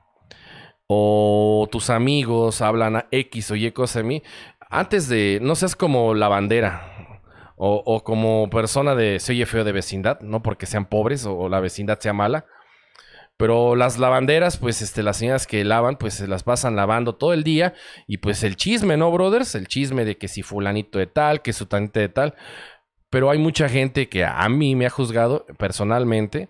o 0.89 1.69
tus 1.71 1.91
amigos 1.91 2.63
hablan 2.63 2.97
a 2.97 3.07
X 3.11 3.51
o 3.51 3.55
Y 3.55 3.71
cosa 3.73 4.01
de 4.01 4.05
mí, 4.05 4.23
antes 4.71 5.09
de, 5.09 5.39
no 5.43 5.55
seas 5.55 5.77
como 5.77 6.15
la 6.15 6.29
bandera 6.29 7.19
o, 7.57 8.03
como 8.05 8.49
persona 8.51 8.95
de 8.95 9.19
soy 9.19 9.45
feo 9.45 9.65
de 9.65 9.73
vecindad, 9.73 10.21
no 10.21 10.43
porque 10.43 10.67
sean 10.67 10.87
pobres 10.87 11.27
o, 11.27 11.49
la 11.49 11.61
vecindad 11.61 11.99
sea 11.99 12.13
mala. 12.13 12.47
Pero 13.37 13.77
las 13.77 13.99
lavanderas, 13.99 14.57
pues 14.57 14.83
este, 14.83 15.03
las 15.05 15.17
señoras 15.17 15.47
que 15.47 15.65
lavan, 15.65 15.97
pues 15.97 16.15
se 16.15 16.27
las 16.27 16.43
pasan 16.43 16.75
lavando 16.75 17.15
todo 17.15 17.33
el 17.33 17.45
día. 17.45 17.75
Y 18.09 18.19
pues 18.19 18.43
el 18.43 18.57
chisme, 18.57 18.97
¿no, 18.97 19.13
brothers? 19.13 19.55
El 19.55 19.69
chisme 19.69 20.05
de 20.05 20.19
que 20.19 20.27
si 20.27 20.43
fulanito 20.43 20.99
de 20.99 21.07
tal, 21.07 21.41
que 21.41 21.53
sutanito 21.53 22.01
de 22.01 22.09
tal. 22.09 22.35
Pero 23.11 23.31
hay 23.31 23.39
mucha 23.39 23.69
gente 23.69 24.09
que 24.09 24.25
a 24.25 24.49
mí 24.49 24.75
me 24.75 24.87
ha 24.87 24.91
juzgado 24.91 25.47
personalmente 25.57 26.49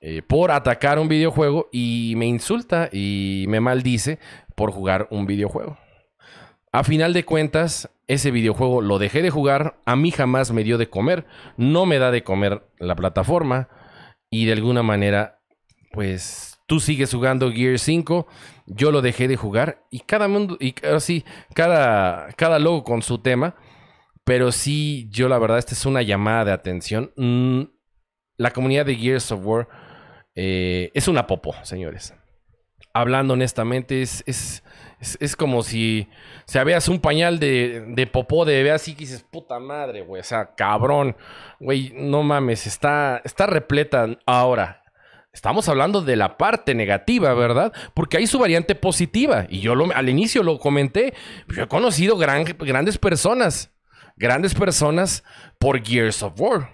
eh, 0.00 0.22
por 0.22 0.50
atacar 0.50 0.98
un 0.98 1.08
videojuego 1.08 1.68
y 1.72 2.14
me 2.16 2.26
insulta 2.26 2.90
y 2.92 3.46
me 3.48 3.60
maldice 3.60 4.18
por 4.54 4.70
jugar 4.70 5.08
un 5.10 5.26
videojuego. 5.26 5.78
A 6.70 6.84
final 6.84 7.14
de 7.14 7.24
cuentas, 7.24 7.90
ese 8.06 8.30
videojuego 8.30 8.82
lo 8.82 8.98
dejé 8.98 9.22
de 9.22 9.30
jugar, 9.30 9.78
a 9.86 9.96
mí 9.96 10.10
jamás 10.10 10.52
me 10.52 10.62
dio 10.62 10.76
de 10.76 10.90
comer, 10.90 11.24
no 11.56 11.86
me 11.86 11.98
da 11.98 12.10
de 12.10 12.22
comer 12.22 12.62
la 12.78 12.94
plataforma 12.94 13.68
y 14.28 14.44
de 14.44 14.52
alguna 14.52 14.82
manera, 14.82 15.40
pues 15.92 16.60
tú 16.66 16.78
sigues 16.78 17.12
jugando 17.12 17.50
Gear 17.50 17.78
5, 17.78 18.26
yo 18.66 18.90
lo 18.90 19.00
dejé 19.00 19.28
de 19.28 19.36
jugar 19.36 19.84
y 19.90 20.00
cada 20.00 20.28
mundo, 20.28 20.58
y 20.60 20.74
así, 20.84 21.24
cada, 21.54 22.28
cada 22.36 22.58
logo 22.58 22.84
con 22.84 23.02
su 23.02 23.18
tema, 23.18 23.54
pero 24.26 24.50
sí, 24.50 25.06
yo 25.12 25.28
la 25.28 25.38
verdad, 25.38 25.58
esta 25.58 25.72
es 25.72 25.86
una 25.86 26.02
llamada 26.02 26.46
de 26.46 26.52
atención. 26.52 27.12
Mm, 27.14 27.62
la 28.38 28.50
comunidad 28.50 28.84
de 28.84 28.96
Gears 28.96 29.30
of 29.30 29.46
War 29.46 29.68
eh, 30.34 30.90
es 30.94 31.06
una 31.06 31.28
popo, 31.28 31.54
señores. 31.62 32.12
Hablando 32.92 33.34
honestamente, 33.34 34.02
es, 34.02 34.24
es, 34.26 35.36
como 35.36 35.62
si 35.62 36.08
se 36.44 36.64
veas 36.64 36.88
un 36.88 36.98
pañal 36.98 37.38
de, 37.38 37.84
de 37.86 38.06
popó 38.08 38.44
de 38.44 38.54
bebé 38.54 38.72
así 38.72 38.94
que 38.94 39.04
dices, 39.04 39.22
puta 39.22 39.60
madre, 39.60 40.00
güey. 40.02 40.22
O 40.22 40.24
sea, 40.24 40.56
cabrón. 40.56 41.16
Güey, 41.60 41.92
no 41.94 42.24
mames, 42.24 42.66
está, 42.66 43.22
está 43.24 43.46
repleta 43.46 44.08
ahora. 44.26 44.82
Estamos 45.32 45.68
hablando 45.68 46.02
de 46.02 46.16
la 46.16 46.36
parte 46.36 46.74
negativa, 46.74 47.32
¿verdad? 47.34 47.72
Porque 47.94 48.16
hay 48.16 48.26
su 48.26 48.40
variante 48.40 48.74
positiva. 48.74 49.46
Y 49.48 49.60
yo 49.60 49.74
al 49.94 50.08
inicio 50.08 50.42
lo 50.42 50.58
comenté. 50.58 51.14
Yo 51.54 51.62
he 51.62 51.68
conocido 51.68 52.16
grandes 52.16 52.98
personas. 52.98 53.75
Grandes 54.16 54.54
personas 54.54 55.24
por 55.58 55.84
Gears 55.84 56.22
of 56.22 56.40
War. 56.40 56.70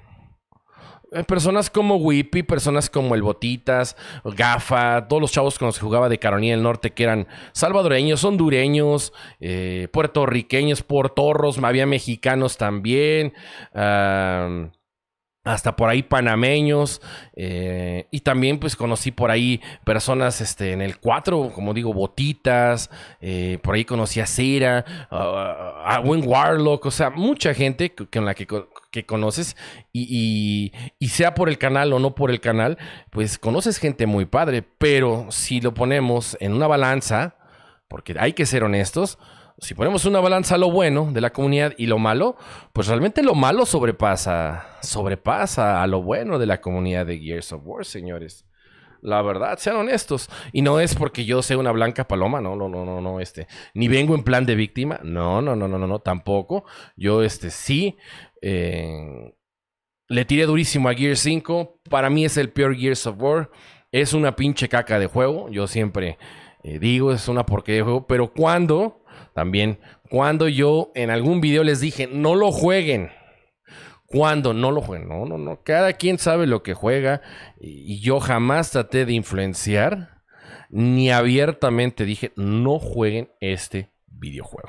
Eh, 1.13 1.25
personas 1.25 1.69
como 1.69 1.97
Whippy, 1.97 2.43
personas 2.43 2.89
como 2.89 3.15
el 3.15 3.23
Botitas, 3.23 3.97
Gafa, 4.25 5.09
todos 5.09 5.21
los 5.21 5.33
chavos 5.33 5.59
con 5.59 5.67
los 5.67 5.79
que 5.79 5.85
jugaba 5.85 6.09
de 6.09 6.19
Carolina 6.19 6.55
del 6.55 6.63
Norte 6.63 6.93
que 6.93 7.03
eran 7.03 7.27
salvadoreños, 7.53 8.25
hondureños, 8.25 9.13
eh, 9.39 9.89
puertorriqueños, 9.93 10.83
portorros, 10.83 11.59
había 11.59 11.85
mexicanos 11.85 12.57
también 12.57 13.35
hasta 15.45 15.75
por 15.75 15.89
ahí 15.89 16.03
panameños 16.03 17.03
eh, 17.35 18.07
y 18.11 18.21
también 18.21 18.59
pues 18.59 18.77
conocí 18.77 19.11
por 19.11 19.31
ahí 19.31 19.61
personas 19.85 20.41
este, 20.41 20.73
en 20.73 20.81
el 20.81 20.99
4, 20.99 21.51
como 21.53 21.75
digo, 21.75 21.93
botitas, 21.93 22.91
eh, 23.21 23.59
por 23.63 23.75
ahí 23.75 23.85
conocí 23.85 24.21
a 24.21 24.27
Cera, 24.27 24.85
a 25.11 26.01
Wayne 26.05 26.27
Warlock, 26.27 26.87
o 26.87 26.91
sea, 26.91 27.11
mucha 27.11 27.55
gente 27.55 27.93
con 27.95 28.25
la 28.25 28.35
que, 28.35 28.47
que 28.91 29.05
conoces 29.05 29.57
y, 29.93 30.73
y, 30.99 31.09
sea 31.09 31.35
por 31.35 31.49
el 31.49 31.59
canal 31.59 31.93
o 31.93 31.99
no 31.99 32.15
por 32.15 32.31
el 32.31 32.41
canal, 32.41 32.79
pues 33.11 33.39
conoces 33.39 33.79
gente 33.79 34.07
muy 34.07 34.27
padre, 34.27 34.63
pero 34.63 35.27
si 35.31 35.61
lo 35.61 35.75
ponemos 35.75 36.37
en 36.41 36.53
una 36.53 36.67
balanza, 36.67 37.37
porque 37.89 38.15
hay 38.19 38.33
que 38.33 38.47
ser 38.47 38.65
honestos, 38.65 39.19
si 39.63 39.75
ponemos 39.75 40.05
una 40.07 40.19
balanza 40.19 40.57
a 40.57 40.59
lo 40.59 40.73
bueno 40.73 41.13
de 41.13 41.21
la 41.21 41.31
comunidad 41.31 41.73
y 41.79 41.87
lo 41.87 41.99
malo, 41.99 42.37
pues 42.73 42.89
realmente 42.89 43.23
lo 43.23 43.37
malo 43.37 43.65
sobrepasa, 43.65 44.67
sobrepasa 44.83 45.81
a 45.81 45.87
lo 45.87 46.03
bueno 46.03 46.41
de 46.41 46.47
la 46.47 46.61
comunidad 46.61 47.07
de 47.07 47.21
Gears 47.21 47.53
of 47.53 47.63
War, 47.65 47.85
señores. 47.85 48.45
La 49.03 49.23
verdad, 49.23 49.59
sean 49.59 49.77
honestos. 49.77 50.29
Y 50.53 50.63
no 50.63 50.81
es 50.81 50.97
porque 50.97 51.25
yo 51.25 51.43
sea 51.43 51.59
una 51.59 51.71
blanca 51.71 52.09
paloma, 52.09 52.41
no, 52.41 52.57
no, 52.57 52.69
no, 52.69 52.85
no, 52.85 53.01
no, 53.01 53.21
este. 53.21 53.47
Ni 53.73 53.87
vengo 53.87 54.17
en 54.17 54.25
plan 54.25 54.47
de 54.47 54.57
víctima, 54.57 54.99
no, 55.05 55.41
no, 55.41 55.55
no, 55.55 55.69
no, 55.69 55.79
no, 55.79 55.99
tampoco. 56.01 56.65
Yo, 56.97 57.23
este, 57.23 57.51
sí, 57.51 57.97
eh, 58.41 59.33
le 60.09 60.25
tiré 60.25 60.45
durísimo 60.45 60.89
a 60.89 60.95
Gears 60.95 61.21
5. 61.21 61.83
Para 61.89 62.11
mí 62.11 62.25
es 62.25 62.37
el 62.37 62.51
peor 62.51 62.77
Gears 62.77 63.07
of 63.07 63.17
War. 63.21 63.51
Es 63.93 64.13
una 64.13 64.35
pinche 64.35 64.69
caca 64.69 64.99
de 64.99 65.07
juego. 65.07 65.49
Yo 65.51 65.69
siempre 65.69 66.19
eh, 66.65 66.79
digo, 66.81 67.13
es 67.13 67.29
una 67.29 67.47
porquería 67.47 67.81
de 67.81 67.85
juego. 67.85 68.07
Pero 68.09 68.33
cuando 68.33 69.02
también, 69.35 69.79
cuando 70.11 70.49
yo 70.49 70.93
en 70.95 71.11
algún 71.11 71.41
video 71.41 71.65
les 71.65 71.81
dije, 71.81 72.07
no 72.07 72.35
lo 72.35 72.53
jueguen. 72.53 73.11
Cuando 74.07 74.53
no 74.53 74.71
lo 74.71 74.83
jueguen. 74.83 75.09
No, 75.09 75.25
no, 75.25 75.39
no. 75.39 75.63
Cada 75.63 75.95
quien 75.95 76.19
sabe 76.19 76.47
lo 76.47 76.63
que 76.63 76.75
juega. 76.75 77.23
Y 77.59 78.01
yo 78.01 78.21
jamás 78.21 78.71
traté 78.71 79.07
de 79.07 79.15
influenciar. 79.15 80.23
Ni 80.69 81.11
abiertamente 81.11 82.05
dije, 82.05 82.33
no 82.37 82.79
jueguen 82.79 83.31
este 83.41 83.91
videojuego. 84.07 84.69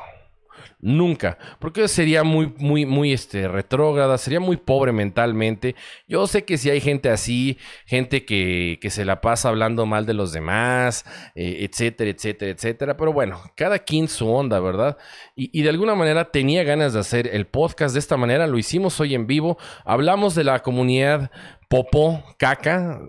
Nunca, 0.86 1.38
porque 1.60 1.88
sería 1.88 2.26
muy, 2.26 2.54
muy, 2.58 2.86
muy 2.86 3.14
este, 3.14 3.48
retrógrada, 3.48 4.18
sería 4.18 4.42
muy 4.42 4.58
pobre 4.58 4.92
mentalmente. 4.92 5.76
Yo 6.10 6.28
sé 6.28 6.44
que 6.44 6.58
si 6.58 6.70
hay 6.70 6.82
gente 6.82 7.10
así, 7.10 7.58
gente 7.86 8.26
que, 8.26 8.80
que 8.82 8.90
se 8.90 9.06
la 9.06 9.22
pasa 9.22 9.48
hablando 9.48 9.86
mal 9.86 10.06
de 10.06 10.14
los 10.14 10.34
demás, 10.34 11.06
eh, 11.36 11.60
etcétera, 11.62 12.10
etcétera, 12.10 12.52
etcétera. 12.52 12.98
Pero 12.98 13.14
bueno, 13.14 13.42
cada 13.56 13.80
quien 13.80 14.10
su 14.10 14.30
onda, 14.30 14.60
¿verdad? 14.60 14.98
Y, 15.38 15.58
y 15.58 15.64
de 15.64 15.70
alguna 15.70 15.96
manera 15.96 16.32
tenía 16.32 16.66
ganas 16.66 16.92
de 16.92 17.00
hacer 17.00 17.30
el 17.32 17.48
podcast 17.48 17.94
de 17.94 18.00
esta 18.00 18.18
manera, 18.18 18.46
lo 18.46 18.58
hicimos 18.58 19.00
hoy 19.00 19.16
en 19.16 19.26
vivo, 19.26 19.58
hablamos 19.86 20.36
de 20.36 20.44
la 20.44 20.60
comunidad 20.64 21.32
Popo, 21.74 22.24
caca 22.38 23.02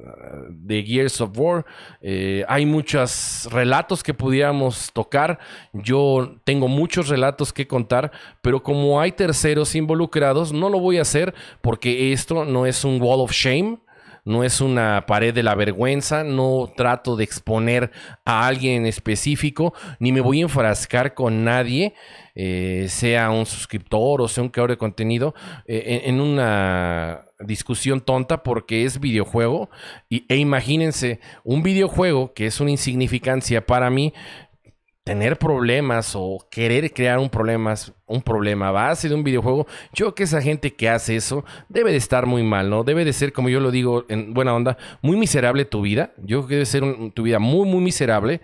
de 0.48 0.82
Gears 0.82 1.20
of 1.20 1.36
War. 1.36 1.66
Eh, 2.00 2.46
hay 2.48 2.64
muchos 2.64 3.46
relatos 3.52 4.02
que 4.02 4.14
pudiéramos 4.14 4.90
tocar. 4.90 5.38
Yo 5.74 6.36
tengo 6.44 6.66
muchos 6.66 7.08
relatos 7.08 7.52
que 7.52 7.66
contar, 7.66 8.10
pero 8.40 8.62
como 8.62 8.98
hay 9.02 9.12
terceros 9.12 9.74
involucrados, 9.74 10.54
no 10.54 10.70
lo 10.70 10.80
voy 10.80 10.96
a 10.96 11.02
hacer 11.02 11.34
porque 11.60 12.14
esto 12.14 12.46
no 12.46 12.64
es 12.64 12.86
un 12.86 13.02
wall 13.02 13.20
of 13.20 13.32
shame 13.32 13.80
no 14.24 14.42
es 14.42 14.60
una 14.60 15.04
pared 15.06 15.34
de 15.34 15.42
la 15.42 15.54
vergüenza, 15.54 16.24
no 16.24 16.72
trato 16.74 17.16
de 17.16 17.24
exponer 17.24 17.90
a 18.24 18.46
alguien 18.46 18.82
en 18.82 18.86
específico, 18.86 19.74
ni 19.98 20.12
me 20.12 20.20
voy 20.20 20.40
a 20.40 20.44
enfrascar 20.44 21.14
con 21.14 21.44
nadie, 21.44 21.94
eh, 22.34 22.86
sea 22.88 23.30
un 23.30 23.46
suscriptor 23.46 24.22
o 24.22 24.28
sea 24.28 24.42
un 24.42 24.48
creador 24.48 24.70
de 24.70 24.78
contenido, 24.78 25.34
eh, 25.66 26.02
en, 26.06 26.20
una 26.20 27.26
discusión 27.46 28.00
tonta 28.00 28.42
porque 28.42 28.84
es 28.84 29.00
videojuego. 29.00 29.70
Y, 30.08 30.24
e 30.28 30.36
imagínense, 30.36 31.20
un 31.42 31.62
videojuego 31.62 32.32
que 32.34 32.46
es 32.46 32.60
una 32.60 32.70
insignificancia 32.70 33.64
para 33.66 33.90
mí, 33.90 34.12
tener 35.04 35.38
problemas 35.38 36.14
o 36.16 36.38
querer 36.50 36.92
crear 36.92 37.18
un 37.18 37.28
problema, 37.28 37.74
un 38.06 38.22
problema 38.22 38.70
base 38.70 39.08
de 39.08 39.14
un 39.14 39.22
videojuego, 39.22 39.66
yo 39.92 40.06
creo 40.06 40.14
que 40.14 40.22
esa 40.22 40.40
gente 40.40 40.72
que 40.74 40.88
hace 40.88 41.14
eso 41.14 41.44
debe 41.68 41.90
de 41.90 41.98
estar 41.98 42.24
muy 42.24 42.42
mal, 42.42 42.70
¿no? 42.70 42.84
Debe 42.84 43.04
de 43.04 43.12
ser, 43.12 43.34
como 43.34 43.50
yo 43.50 43.60
lo 43.60 43.70
digo 43.70 44.06
en 44.08 44.32
buena 44.32 44.54
onda, 44.54 44.78
muy 45.02 45.18
miserable 45.18 45.66
tu 45.66 45.82
vida. 45.82 46.14
Yo 46.18 46.38
creo 46.38 46.48
que 46.48 46.54
debe 46.54 46.66
ser 46.66 46.82
tu 47.12 47.22
vida 47.22 47.38
muy, 47.38 47.68
muy 47.68 47.82
miserable 47.82 48.40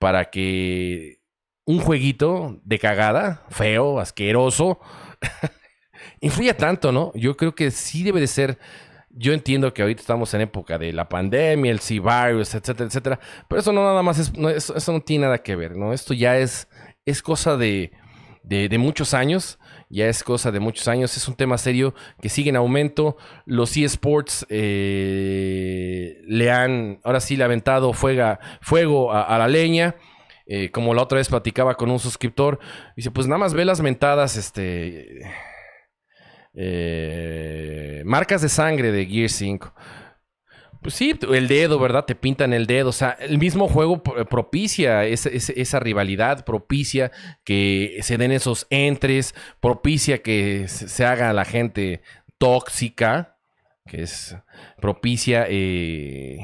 para 0.00 0.30
que 0.30 1.20
un 1.64 1.78
jueguito 1.78 2.60
de 2.64 2.80
cagada, 2.80 3.44
feo, 3.48 4.00
asqueroso, 4.00 4.80
influya 6.20 6.56
tanto, 6.56 6.92
¿no? 6.92 7.12
Yo 7.14 7.36
creo 7.36 7.54
que 7.54 7.70
sí 7.70 8.02
debe 8.02 8.20
de 8.20 8.26
ser 8.26 8.58
yo 9.10 9.32
entiendo 9.32 9.74
que 9.74 9.82
ahorita 9.82 10.00
estamos 10.00 10.32
en 10.34 10.42
época 10.42 10.78
de 10.78 10.92
la 10.92 11.08
pandemia, 11.08 11.72
el 11.72 11.80
C-Virus, 11.80 12.54
etcétera, 12.54 12.86
etcétera, 12.86 13.20
pero 13.48 13.60
eso 13.60 13.72
no 13.72 13.82
nada 13.82 14.02
más 14.02 14.18
es, 14.18 14.32
eso, 14.56 14.92
no 14.92 15.00
tiene 15.00 15.24
nada 15.24 15.38
que 15.38 15.56
ver, 15.56 15.76
¿no? 15.76 15.92
Esto 15.92 16.14
ya 16.14 16.38
es, 16.38 16.68
es 17.04 17.20
cosa 17.20 17.56
de, 17.56 17.90
de, 18.44 18.78
muchos 18.78 19.12
años, 19.12 19.58
ya 19.88 20.06
es 20.06 20.22
cosa 20.22 20.52
de 20.52 20.60
muchos 20.60 20.86
años, 20.86 21.16
es 21.16 21.26
un 21.26 21.34
tema 21.34 21.58
serio 21.58 21.92
que 22.22 22.28
sigue 22.28 22.50
en 22.50 22.56
aumento, 22.56 23.16
los 23.46 23.76
eSports 23.76 24.46
eh, 24.48 26.22
le 26.26 26.50
han, 26.52 27.00
ahora 27.02 27.20
sí 27.20 27.36
le 27.36 27.42
ha 27.42 27.46
aventado 27.46 27.92
fuego 27.92 29.12
a, 29.12 29.38
la 29.38 29.48
leña, 29.48 29.96
eh, 30.46 30.70
como 30.70 30.94
la 30.94 31.02
otra 31.02 31.18
vez 31.18 31.28
platicaba 31.28 31.74
con 31.74 31.90
un 31.90 31.98
suscriptor, 31.98 32.60
dice, 32.94 33.10
pues 33.10 33.26
nada 33.26 33.38
más 33.38 33.54
ve 33.54 33.64
las 33.64 33.80
mentadas, 33.80 34.36
este 34.36 35.22
eh, 36.54 38.02
marcas 38.04 38.42
de 38.42 38.48
sangre 38.48 38.92
de 38.92 39.06
Gear 39.06 39.28
5. 39.28 39.72
Pues 40.82 40.94
sí, 40.94 41.18
el 41.30 41.46
dedo, 41.46 41.78
¿verdad? 41.78 42.06
Te 42.06 42.14
pintan 42.14 42.54
el 42.54 42.66
dedo. 42.66 42.88
O 42.88 42.92
sea, 42.92 43.10
el 43.20 43.38
mismo 43.38 43.68
juego 43.68 44.02
propicia 44.02 45.04
esa, 45.04 45.78
rivalidad, 45.78 46.44
propicia 46.46 47.12
que 47.44 47.98
se 48.02 48.16
den 48.16 48.32
esos 48.32 48.66
entres, 48.70 49.34
propicia 49.60 50.22
que 50.22 50.68
se 50.68 51.04
haga 51.04 51.34
la 51.34 51.44
gente 51.44 52.00
tóxica, 52.38 53.36
que 53.86 54.02
es 54.02 54.36
propicia 54.80 55.44
eh, 55.48 56.38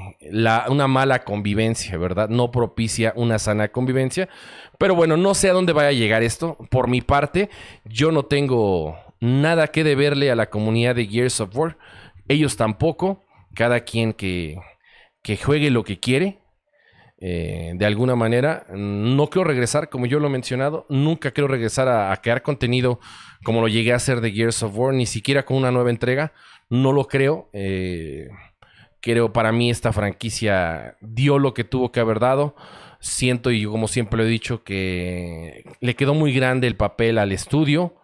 una 0.68 0.86
mala 0.86 1.24
convivencia, 1.24 1.96
¿verdad? 1.96 2.28
No 2.28 2.50
propicia 2.50 3.14
una 3.16 3.38
sana 3.38 3.68
convivencia. 3.68 4.28
Pero 4.78 4.94
bueno, 4.94 5.16
no 5.16 5.34
sé 5.34 5.48
a 5.48 5.54
dónde 5.54 5.72
vaya 5.72 5.88
a 5.88 5.92
llegar 5.92 6.22
esto. 6.22 6.58
Por 6.70 6.88
mi 6.88 7.00
parte, 7.00 7.48
yo 7.86 8.12
no 8.12 8.24
tengo 8.24 9.05
nada 9.20 9.68
que 9.68 9.84
deberle 9.84 10.30
a 10.30 10.36
la 10.36 10.50
comunidad 10.50 10.94
de 10.94 11.06
Gears 11.06 11.40
of 11.40 11.56
War. 11.56 11.78
Ellos 12.28 12.56
tampoco. 12.56 13.22
Cada 13.54 13.80
quien 13.80 14.12
que, 14.12 14.58
que 15.22 15.36
juegue 15.36 15.70
lo 15.70 15.82
que 15.82 15.98
quiere. 15.98 16.38
Eh, 17.18 17.72
de 17.74 17.86
alguna 17.86 18.14
manera, 18.14 18.66
no 18.70 19.28
quiero 19.28 19.48
regresar, 19.48 19.88
como 19.88 20.04
yo 20.04 20.20
lo 20.20 20.26
he 20.26 20.30
mencionado, 20.30 20.84
nunca 20.90 21.30
quiero 21.30 21.48
regresar 21.48 21.88
a, 21.88 22.14
crear 22.18 22.42
contenido 22.42 23.00
como 23.42 23.62
lo 23.62 23.68
llegué 23.68 23.92
a 23.92 23.96
hacer 23.96 24.20
de 24.20 24.32
Gears 24.32 24.62
of 24.62 24.76
War, 24.76 24.92
ni 24.92 25.06
siquiera 25.06 25.44
con 25.44 25.56
una 25.56 25.70
nueva 25.70 25.90
entrega. 25.90 26.32
No 26.68 26.92
lo 26.92 27.06
creo. 27.06 27.48
Eh, 27.52 28.28
creo 29.00 29.32
para 29.32 29.52
mí 29.52 29.70
esta 29.70 29.92
franquicia 29.92 30.96
dio 31.00 31.38
lo 31.38 31.54
que 31.54 31.64
tuvo 31.64 31.92
que 31.92 32.00
haber 32.00 32.20
dado. 32.20 32.54
Siento, 33.00 33.50
y 33.50 33.64
como 33.64 33.88
siempre 33.88 34.18
lo 34.18 34.24
he 34.24 34.28
dicho, 34.28 34.64
que 34.64 35.64
le 35.80 35.94
quedó 35.96 36.14
muy 36.14 36.32
grande 36.32 36.66
el 36.66 36.76
papel 36.76 37.18
al 37.18 37.32
estudio. 37.32 37.94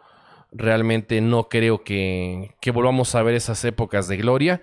Realmente 0.52 1.20
no 1.22 1.48
creo 1.48 1.82
que, 1.82 2.54
volvamos 2.74 3.14
a 3.14 3.22
ver 3.22 3.34
esas 3.34 3.64
épocas 3.64 4.06
de 4.08 4.18
gloria. 4.18 4.60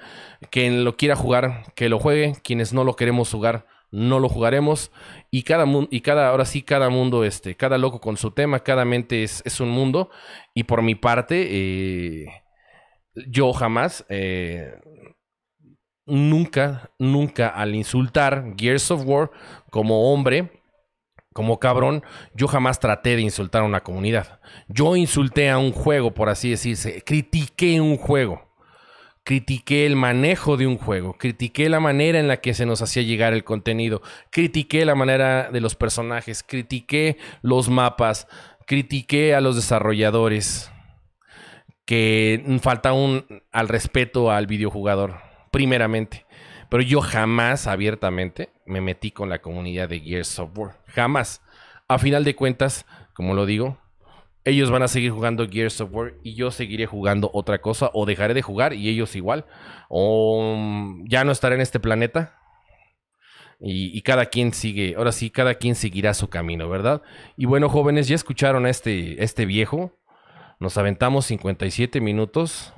Quien 0.51 0.83
lo 0.83 0.97
quiera 0.97 1.15
jugar, 1.15 1.73
que 1.75 1.89
lo 1.89 1.99
juegue. 1.99 2.35
Quienes 2.43 2.73
no 2.73 2.83
lo 2.83 2.95
queremos 2.95 3.31
jugar, 3.31 3.65
no 3.91 4.19
lo 4.19 4.29
jugaremos. 4.29 4.91
Y 5.31 5.43
cada 5.43 5.65
mundo, 5.65 5.89
y 5.91 6.01
cada, 6.01 6.29
ahora 6.29 6.45
sí, 6.45 6.61
cada 6.61 6.89
mundo, 6.89 7.23
este, 7.23 7.55
cada 7.55 7.77
loco 7.77 7.99
con 7.99 8.17
su 8.17 8.31
tema, 8.31 8.59
cada 8.59 8.85
mente 8.85 9.23
es, 9.23 9.59
un 9.59 9.69
mundo. 9.69 10.09
Y 10.53 10.63
por 10.63 10.83
mi 10.83 10.95
parte, 10.95 11.47
eh, 11.49 12.27
yo 13.27 13.51
jamás, 13.53 14.05
eh, 14.09 14.79
nunca, 16.05 16.91
nunca 16.99 17.49
al 17.49 17.75
insultar 17.75 18.53
Gears 18.57 18.91
of 18.91 19.03
War 19.05 19.31
como 19.69 20.13
hombre, 20.13 20.58
como 21.33 21.59
cabrón, 21.59 22.03
yo 22.33 22.47
jamás 22.47 22.79
traté 22.79 23.15
de 23.15 23.21
insultar 23.21 23.61
a 23.61 23.65
una 23.65 23.81
comunidad. 23.81 24.39
Yo 24.67 24.95
insulté 24.95 25.49
a 25.49 25.57
un 25.57 25.71
juego, 25.71 26.13
por 26.13 26.29
así 26.29 26.49
decirse. 26.49 27.03
Critiqué 27.05 27.79
un 27.81 27.97
juego. 27.97 28.49
Critiqué 29.23 29.85
el 29.85 29.95
manejo 29.95 30.57
de 30.57 30.65
un 30.65 30.77
juego. 30.77 31.13
Critiqué 31.13 31.69
la 31.69 31.79
manera 31.79 32.19
en 32.19 32.27
la 32.27 32.37
que 32.37 32.55
se 32.55 32.65
nos 32.65 32.81
hacía 32.81 33.03
llegar 33.03 33.33
el 33.33 33.43
contenido. 33.43 34.01
Critiqué 34.31 34.85
la 34.85 34.95
manera 34.95 35.51
de 35.51 35.61
los 35.61 35.75
personajes. 35.75 36.41
Critiqué 36.41 37.17
los 37.43 37.69
mapas. 37.69 38.27
Critiqué 38.65 39.35
a 39.35 39.41
los 39.41 39.55
desarrolladores. 39.55 40.71
Que 41.85 42.43
falta 42.61 42.91
un 42.93 43.43
al 43.51 43.67
respeto 43.67 44.31
al 44.31 44.47
videojugador, 44.47 45.17
primeramente. 45.51 46.25
Pero 46.69 46.83
yo 46.83 47.01
jamás 47.01 47.67
abiertamente 47.67 48.49
me 48.65 48.81
metí 48.81 49.11
con 49.11 49.29
la 49.29 49.39
comunidad 49.39 49.89
de 49.89 49.99
Gears 49.99 50.39
of 50.39 50.57
War. 50.57 50.79
Jamás. 50.87 51.41
A 51.87 51.97
final 51.97 52.23
de 52.23 52.35
cuentas, 52.35 52.85
como 53.13 53.33
lo 53.33 53.47
digo, 53.47 53.77
ellos 54.45 54.71
van 54.71 54.83
a 54.83 54.87
seguir 54.87 55.11
jugando 55.11 55.47
Gears 55.49 55.81
of 55.81 55.89
War 55.91 56.13
y 56.23 56.35
yo 56.35 56.51
seguiré 56.51 56.85
jugando 56.85 57.29
otra 57.33 57.59
cosa 57.59 57.89
o 57.93 58.05
dejaré 58.05 58.33
de 58.33 58.41
jugar 58.41 58.73
y 58.73 58.87
ellos 58.87 59.15
igual. 59.15 59.45
O 59.89 60.55
mm, 60.57 61.07
ya 61.07 61.23
no 61.23 61.31
estaré 61.31 61.55
en 61.55 61.61
este 61.61 61.79
planeta. 61.79 62.35
Y, 63.61 64.01
cada 64.03 64.27
quien 64.27 64.53
sigue, 64.53 64.95
ahora 64.95 65.11
sí, 65.11 65.29
cada 65.29 65.55
quien 65.55 65.75
seguirá 65.75 66.13
su 66.13 66.29
camino, 66.29 66.69
¿verdad? 66.69 67.01
Y 67.35 67.45
bueno, 67.45 67.67
jóvenes, 67.67 68.07
ya 68.07 68.15
escucharon 68.15 68.65
a 68.65 68.69
este, 68.69 69.21
este 69.21 69.45
viejo. 69.45 69.91
Nos 70.61 70.77
aventamos 70.77 71.25
57 71.25 71.99
minutos. 71.99 72.73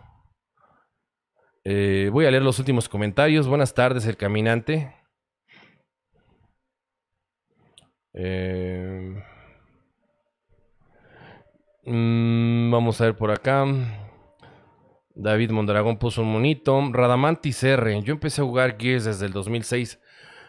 Eh, 1.63 2.09
voy 2.11 2.25
a 2.25 2.31
leer 2.31 2.43
los 2.43 2.59
últimos 2.59 2.89
comentarios. 2.89 3.47
Buenas 3.47 3.73
tardes, 3.73 4.05
el 4.05 4.17
caminante. 4.17 4.95
Eh, 8.13 9.21
mm, 11.85 12.71
vamos 12.71 12.99
a 12.99 13.05
ver 13.05 13.15
por 13.15 13.31
acá. 13.31 13.65
David 15.13 15.51
Mondragón 15.51 15.97
puso 15.97 16.21
un 16.23 16.31
monito. 16.31 16.81
Radamantis 16.91 17.63
R. 17.63 18.01
Yo 18.01 18.13
empecé 18.13 18.41
a 18.41 18.45
jugar 18.45 18.77
Gears 18.79 19.05
desde 19.05 19.27
el 19.27 19.33
2006. 19.33 19.99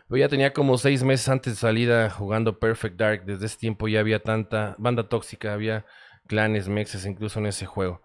Pero 0.09 0.19
ya 0.19 0.29
tenía 0.29 0.53
como 0.53 0.79
seis 0.79 1.03
meses 1.03 1.29
antes 1.29 1.55
de 1.55 1.59
salida 1.59 2.11
jugando 2.11 2.59
Perfect 2.59 2.97
Dark. 2.97 3.25
Desde 3.25 3.47
ese 3.47 3.59
tiempo 3.59 3.89
ya 3.89 4.01
había 4.01 4.23
tanta 4.23 4.75
banda 4.79 5.09
tóxica, 5.09 5.53
había 5.53 5.85
clanes, 6.27 6.69
mexes 6.69 7.07
incluso 7.07 7.39
en 7.39 7.47
ese 7.47 7.67
juego. 7.67 8.03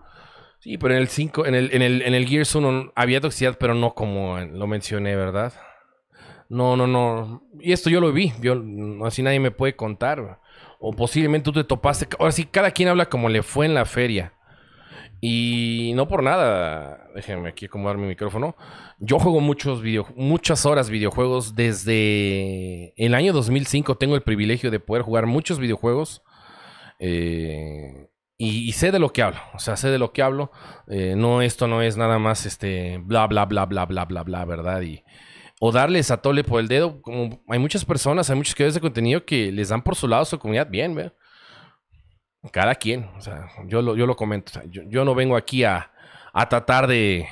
Sí, 0.60 0.78
pero 0.78 0.96
en 0.96 1.02
el 1.02 1.08
5, 1.08 1.46
en 1.46 1.56
el, 1.56 1.74
en 1.74 1.82
el, 1.82 2.02
en 2.02 2.14
el 2.16 2.28
Gears 2.28 2.56
1 2.56 2.94
había 2.96 3.22
toxicidad, 3.22 3.58
pero 3.60 3.74
no 3.74 3.94
como 3.94 4.40
lo 4.40 4.68
mencioné, 4.68 5.16
¿verdad? 5.16 5.54
No, 6.50 6.76
no, 6.76 6.88
no. 6.88 7.44
Y 7.60 7.74
esto 7.74 7.90
yo 7.90 8.00
lo 8.02 8.12
vi, 8.12 8.34
yo, 8.42 8.62
así 9.06 9.22
nadie 9.22 9.40
me 9.40 9.52
puede 9.52 9.76
contar. 9.76 10.40
O 10.80 10.94
posiblemente 10.94 11.46
tú 11.46 11.54
te 11.54 11.64
topaste. 11.64 12.08
Ahora 12.20 12.32
sí, 12.32 12.46
cada 12.46 12.72
quien 12.72 12.90
habla 12.90 13.08
como 13.08 13.30
le 13.30 13.44
fue 13.44 13.66
en 13.66 13.74
la 13.74 13.86
feria. 13.86 14.34
Y 15.20 15.94
no 15.96 16.08
por 16.08 16.22
nada, 16.22 17.08
déjenme 17.16 17.50
aquí 17.50 17.66
acomodar 17.66 17.98
mi 17.98 18.08
micrófono. 18.08 18.56
Yo 19.00 19.18
juego 19.20 19.40
muchos 19.40 19.82
video, 19.82 20.08
muchas 20.16 20.66
horas 20.66 20.90
videojuegos 20.90 21.56
desde 21.56 22.94
el 22.98 23.16
año 23.16 23.34
2005. 23.34 23.96
Tengo 23.96 24.16
el 24.16 24.22
privilegio 24.22 24.70
de 24.70 24.80
poder 24.80 25.04
jugar 25.04 25.26
muchos 25.26 25.60
videojuegos. 25.60 26.24
Eh, 27.00 28.10
y, 28.40 28.72
sé 28.74 28.92
de 28.92 29.00
lo 29.00 29.12
que 29.12 29.24
hablo, 29.24 29.40
o 29.54 29.60
sea, 29.60 29.76
sé 29.78 29.90
de 29.90 29.98
lo 29.98 30.14
que 30.14 30.22
hablo. 30.22 30.52
Eh, 30.88 31.16
no, 31.18 31.42
esto 31.42 31.68
no 31.68 31.82
es 31.82 31.98
nada 31.98 32.20
más 32.20 32.46
este 32.46 33.00
bla, 33.00 33.26
bla, 33.26 33.46
bla, 33.46 33.66
bla, 33.66 33.86
bla, 33.86 34.06
bla, 34.06 34.24
bla, 34.24 34.46
¿verdad? 34.46 34.82
Y, 34.82 35.04
o 35.60 35.72
darles 35.72 36.12
a 36.12 36.22
tole 36.22 36.44
por 36.44 36.60
el 36.60 36.68
dedo. 36.68 37.02
Como 37.02 37.44
hay 37.48 37.58
muchas 37.58 37.84
personas, 37.84 38.30
hay 38.30 38.36
muchos 38.36 38.54
creadores 38.54 38.76
de 38.76 38.82
contenido 38.82 39.26
que 39.26 39.52
les 39.52 39.70
dan 39.70 39.82
por 39.82 39.96
su 39.96 40.08
lado 40.08 40.22
a 40.22 40.26
su 40.26 40.38
comunidad 40.38 40.70
bien, 40.70 40.94
¿verdad? 40.94 41.14
Cada 42.52 42.76
quien, 42.76 43.06
o 43.18 43.22
sea, 43.22 43.48
yo 43.66 43.82
lo, 43.82 43.96
yo 43.96 44.06
lo 44.06 44.16
comento. 44.16 44.62
yo, 44.70 45.04
no 45.04 45.16
vengo 45.16 45.36
aquí 45.36 45.64
a, 45.64 45.92
a 46.32 46.48
tratar 46.48 46.86
de 46.88 47.28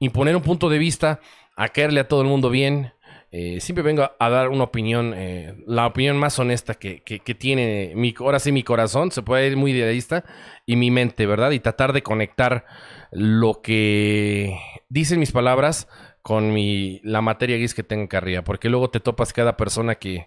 imponer 0.00 0.34
un 0.34 0.42
punto 0.42 0.68
de 0.68 0.78
vista, 0.78 1.20
a 1.56 1.68
caerle 1.68 2.00
a 2.00 2.08
todo 2.08 2.22
el 2.22 2.28
mundo 2.28 2.50
bien. 2.50 2.92
Eh, 3.32 3.60
siempre 3.60 3.84
vengo 3.84 4.10
a, 4.18 4.28
dar 4.28 4.48
una 4.48 4.64
opinión, 4.64 5.14
eh, 5.16 5.54
la 5.66 5.86
opinión 5.86 6.16
más 6.16 6.38
honesta 6.40 6.74
que, 6.74 7.00
tiene 7.38 7.92
mi, 7.94 8.12
ahora 8.18 8.40
sí 8.40 8.50
mi 8.50 8.64
corazón, 8.64 9.12
se 9.12 9.22
puede 9.22 9.46
ir 9.46 9.56
muy 9.56 9.70
idealista, 9.70 10.24
y 10.66 10.74
mi 10.74 10.90
mente, 10.90 11.26
¿verdad? 11.26 11.52
Y 11.52 11.60
tratar 11.60 11.92
de 11.92 12.02
conectar 12.02 12.64
lo 13.12 13.62
que 13.62 14.58
dicen 14.88 15.20
mis 15.20 15.30
palabras 15.30 15.88
con 16.22 16.52
mi, 16.52 17.00
la 17.04 17.20
materia 17.20 17.56
gris 17.56 17.74
que 17.74 17.84
tengo 17.84 18.04
acá 18.04 18.18
arriba, 18.18 18.42
porque 18.42 18.68
luego 18.68 18.90
te 18.90 18.98
topas 18.98 19.32
cada 19.32 19.56
persona 19.56 19.94
que, 19.94 20.26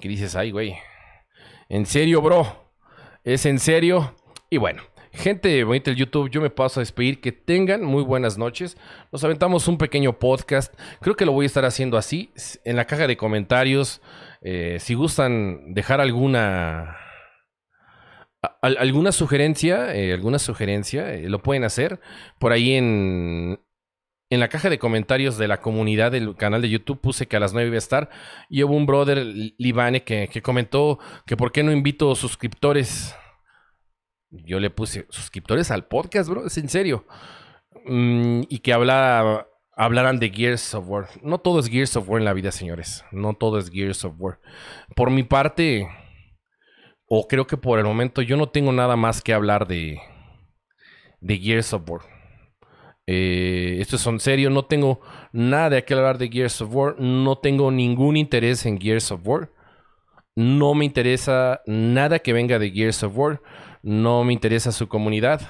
que 0.00 0.08
dices, 0.08 0.34
ay, 0.34 0.50
güey, 0.50 0.74
en 1.68 1.84
serio, 1.84 2.22
bro, 2.22 2.70
es 3.24 3.44
en 3.44 3.58
serio. 3.58 4.14
Y 4.48 4.56
bueno, 4.56 4.82
Gente 5.12 5.64
bonita 5.64 5.90
del 5.90 5.98
YouTube, 5.98 6.30
yo 6.30 6.40
me 6.40 6.50
paso 6.50 6.80
a 6.80 6.82
despedir. 6.82 7.20
Que 7.20 7.32
tengan 7.32 7.84
muy 7.84 8.02
buenas 8.02 8.38
noches. 8.38 8.76
Nos 9.12 9.24
aventamos 9.24 9.68
un 9.68 9.78
pequeño 9.78 10.18
podcast. 10.18 10.74
Creo 11.00 11.16
que 11.16 11.26
lo 11.26 11.32
voy 11.32 11.44
a 11.44 11.46
estar 11.46 11.64
haciendo 11.64 11.96
así. 11.96 12.32
En 12.64 12.76
la 12.76 12.86
caja 12.86 13.06
de 13.06 13.16
comentarios, 13.16 14.00
eh, 14.42 14.78
si 14.80 14.94
gustan 14.94 15.74
dejar 15.74 16.00
alguna 16.00 16.96
alguna 18.60 19.10
sugerencia, 19.10 19.94
eh, 19.96 20.12
alguna 20.12 20.38
sugerencia, 20.38 21.12
eh, 21.12 21.28
lo 21.28 21.42
pueden 21.42 21.64
hacer 21.64 22.00
por 22.38 22.52
ahí 22.52 22.74
en, 22.74 23.58
en 24.30 24.40
la 24.40 24.48
caja 24.48 24.68
de 24.68 24.78
comentarios 24.78 25.38
de 25.38 25.48
la 25.48 25.60
comunidad 25.60 26.12
del 26.12 26.36
canal 26.36 26.60
de 26.60 26.68
YouTube 26.68 27.00
puse 27.00 27.26
que 27.26 27.36
a 27.36 27.40
las 27.40 27.54
9 27.54 27.68
iba 27.68 27.76
a 27.76 27.78
estar 27.78 28.10
y 28.50 28.62
hubo 28.62 28.76
un 28.76 28.84
brother, 28.84 29.24
Libane, 29.58 30.04
que, 30.04 30.28
comentó 30.42 30.98
que 31.26 31.36
por 31.36 31.50
qué 31.50 31.62
no 31.62 31.72
invito 31.72 32.14
suscriptores. 32.14 33.14
Yo 34.30 34.60
le 34.60 34.70
puse 34.70 35.06
suscriptores 35.08 35.70
al 35.70 35.86
podcast, 35.86 36.28
bro, 36.28 36.46
es 36.46 36.58
en 36.58 36.68
serio. 36.68 37.06
Mm, 37.86 38.42
y 38.48 38.58
que 38.58 38.72
hablara, 38.72 39.48
hablaran 39.74 40.18
de 40.18 40.30
Gears 40.30 40.74
of 40.74 40.88
War. 40.88 41.08
No 41.22 41.38
todo 41.38 41.60
es 41.60 41.68
Gears 41.68 41.96
of 41.96 42.08
War 42.08 42.20
en 42.20 42.24
la 42.24 42.34
vida, 42.34 42.52
señores. 42.52 43.04
No 43.12 43.34
todo 43.34 43.58
es 43.58 43.70
Gears 43.70 44.04
of 44.04 44.14
War. 44.18 44.40
Por 44.94 45.10
mi 45.10 45.22
parte, 45.22 45.88
o 47.06 47.26
creo 47.26 47.46
que 47.46 47.56
por 47.56 47.78
el 47.78 47.84
momento 47.86 48.20
yo 48.22 48.36
no 48.36 48.48
tengo 48.48 48.72
nada 48.72 48.96
más 48.96 49.22
que 49.22 49.32
hablar 49.32 49.66
de, 49.66 49.98
de 51.20 51.38
Gears 51.38 51.72
of 51.72 51.88
War. 51.88 52.02
Eh, 53.06 53.78
esto 53.80 53.96
es 53.96 54.06
en 54.06 54.20
serio, 54.20 54.50
no 54.50 54.66
tengo 54.66 55.00
nada 55.32 55.70
de 55.70 55.84
qué 55.84 55.94
hablar 55.94 56.18
de 56.18 56.28
Gears 56.28 56.60
of 56.60 56.74
War, 56.74 57.00
no 57.00 57.38
tengo 57.38 57.70
ningún 57.70 58.18
interés 58.18 58.66
en 58.66 58.78
Gears 58.78 59.10
of 59.10 59.26
War, 59.26 59.50
no 60.36 60.74
me 60.74 60.84
interesa 60.84 61.62
nada 61.64 62.18
que 62.18 62.34
venga 62.34 62.58
de 62.58 62.70
Gears 62.70 63.02
of 63.02 63.16
War, 63.16 63.40
no 63.88 64.22
me 64.22 64.34
interesa 64.34 64.70
su 64.70 64.86
comunidad. 64.86 65.40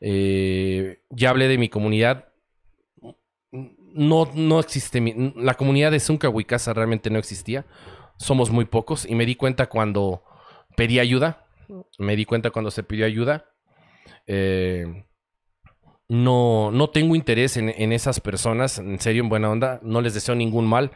Eh, 0.00 0.98
ya 1.10 1.30
hablé 1.30 1.46
de 1.46 1.58
mi 1.58 1.68
comunidad. 1.68 2.26
No, 3.52 4.28
no 4.34 4.58
existe. 4.58 5.00
la 5.36 5.54
comunidad 5.54 5.92
de 5.92 6.00
Zunca 6.00 6.28
Wicasa 6.28 6.74
realmente 6.74 7.08
no 7.08 7.20
existía. 7.20 7.64
Somos 8.18 8.50
muy 8.50 8.64
pocos. 8.64 9.06
Y 9.08 9.14
me 9.14 9.26
di 9.26 9.36
cuenta 9.36 9.68
cuando 9.68 10.24
pedí 10.76 10.98
ayuda. 10.98 11.46
Me 11.98 12.16
di 12.16 12.24
cuenta 12.24 12.50
cuando 12.50 12.72
se 12.72 12.82
pidió 12.82 13.06
ayuda. 13.06 13.46
Eh, 14.26 15.04
no, 16.08 16.72
no 16.72 16.90
tengo 16.90 17.14
interés 17.14 17.56
en, 17.56 17.92
esas 17.92 18.18
personas, 18.18 18.78
en 18.78 18.98
serio, 18.98 19.22
en 19.22 19.28
buena 19.28 19.50
onda. 19.50 19.78
No 19.84 20.00
les 20.00 20.14
deseo 20.14 20.34
ningún 20.34 20.66
mal. 20.66 20.90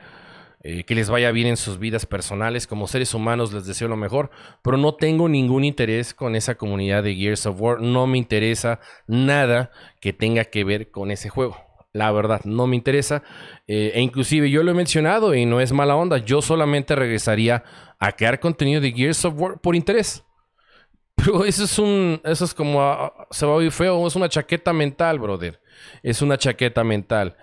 Eh, 0.63 0.85
que 0.85 0.95
les 0.95 1.09
vaya 1.09 1.33
bien 1.33 1.47
en 1.47 1.57
sus 1.57 1.79
vidas 1.79 2.05
personales. 2.05 2.67
Como 2.67 2.87
seres 2.87 3.15
humanos 3.15 3.53
les 3.53 3.67
deseo 3.67 3.89
lo 3.89 3.97
mejor. 3.97 4.31
Pero 4.63 4.77
no 4.77 4.95
tengo 4.95 5.29
ningún 5.29 5.65
interés 5.65 6.13
con 6.13 6.37
esa 6.37 6.57
comunidad 6.57 7.03
de 7.03 7.15
Gears 7.15 7.47
of 7.47 7.61
War. 7.61 7.81
No 7.81 8.07
me 8.07 8.19
interesa 8.19 8.81
nada 9.07 9.71
que 10.01 10.13
tenga 10.13 10.45
que 10.45 10.65
ver 10.65 10.91
con 10.91 11.11
ese 11.11 11.29
juego. 11.31 11.57
La 11.93 12.13
verdad, 12.13 12.43
no 12.45 12.67
me 12.67 12.77
interesa. 12.77 13.23
Eh, 13.67 13.93
e 13.95 14.01
inclusive 14.01 14.51
yo 14.51 14.63
lo 14.63 14.71
he 14.71 14.75
mencionado 14.75 15.35
y 15.35 15.47
no 15.47 15.61
es 15.61 15.73
mala 15.73 15.97
onda. 15.97 16.19
Yo 16.19 16.43
solamente 16.43 16.95
regresaría 16.95 17.65
a 17.99 18.13
crear 18.13 18.39
contenido 18.39 18.81
de 18.81 18.93
Gears 18.93 19.25
of 19.25 19.35
War 19.37 19.61
por 19.61 19.75
interés. 19.75 20.25
Pero 21.17 21.45
eso 21.45 21.65
es 21.65 21.79
un. 21.79 22.21
Eso 22.23 22.45
es 22.45 22.55
como. 22.55 22.83
Ah, 22.83 23.27
se 23.31 23.47
va 23.47 23.53
a 23.53 23.57
oír 23.57 23.73
feo. 23.73 24.07
Es 24.07 24.15
una 24.15 24.29
chaqueta 24.29 24.73
mental, 24.73 25.19
brother. 25.19 25.61
Es 26.03 26.23
una 26.23 26.37
chaqueta 26.37 26.85
mental. 26.85 27.37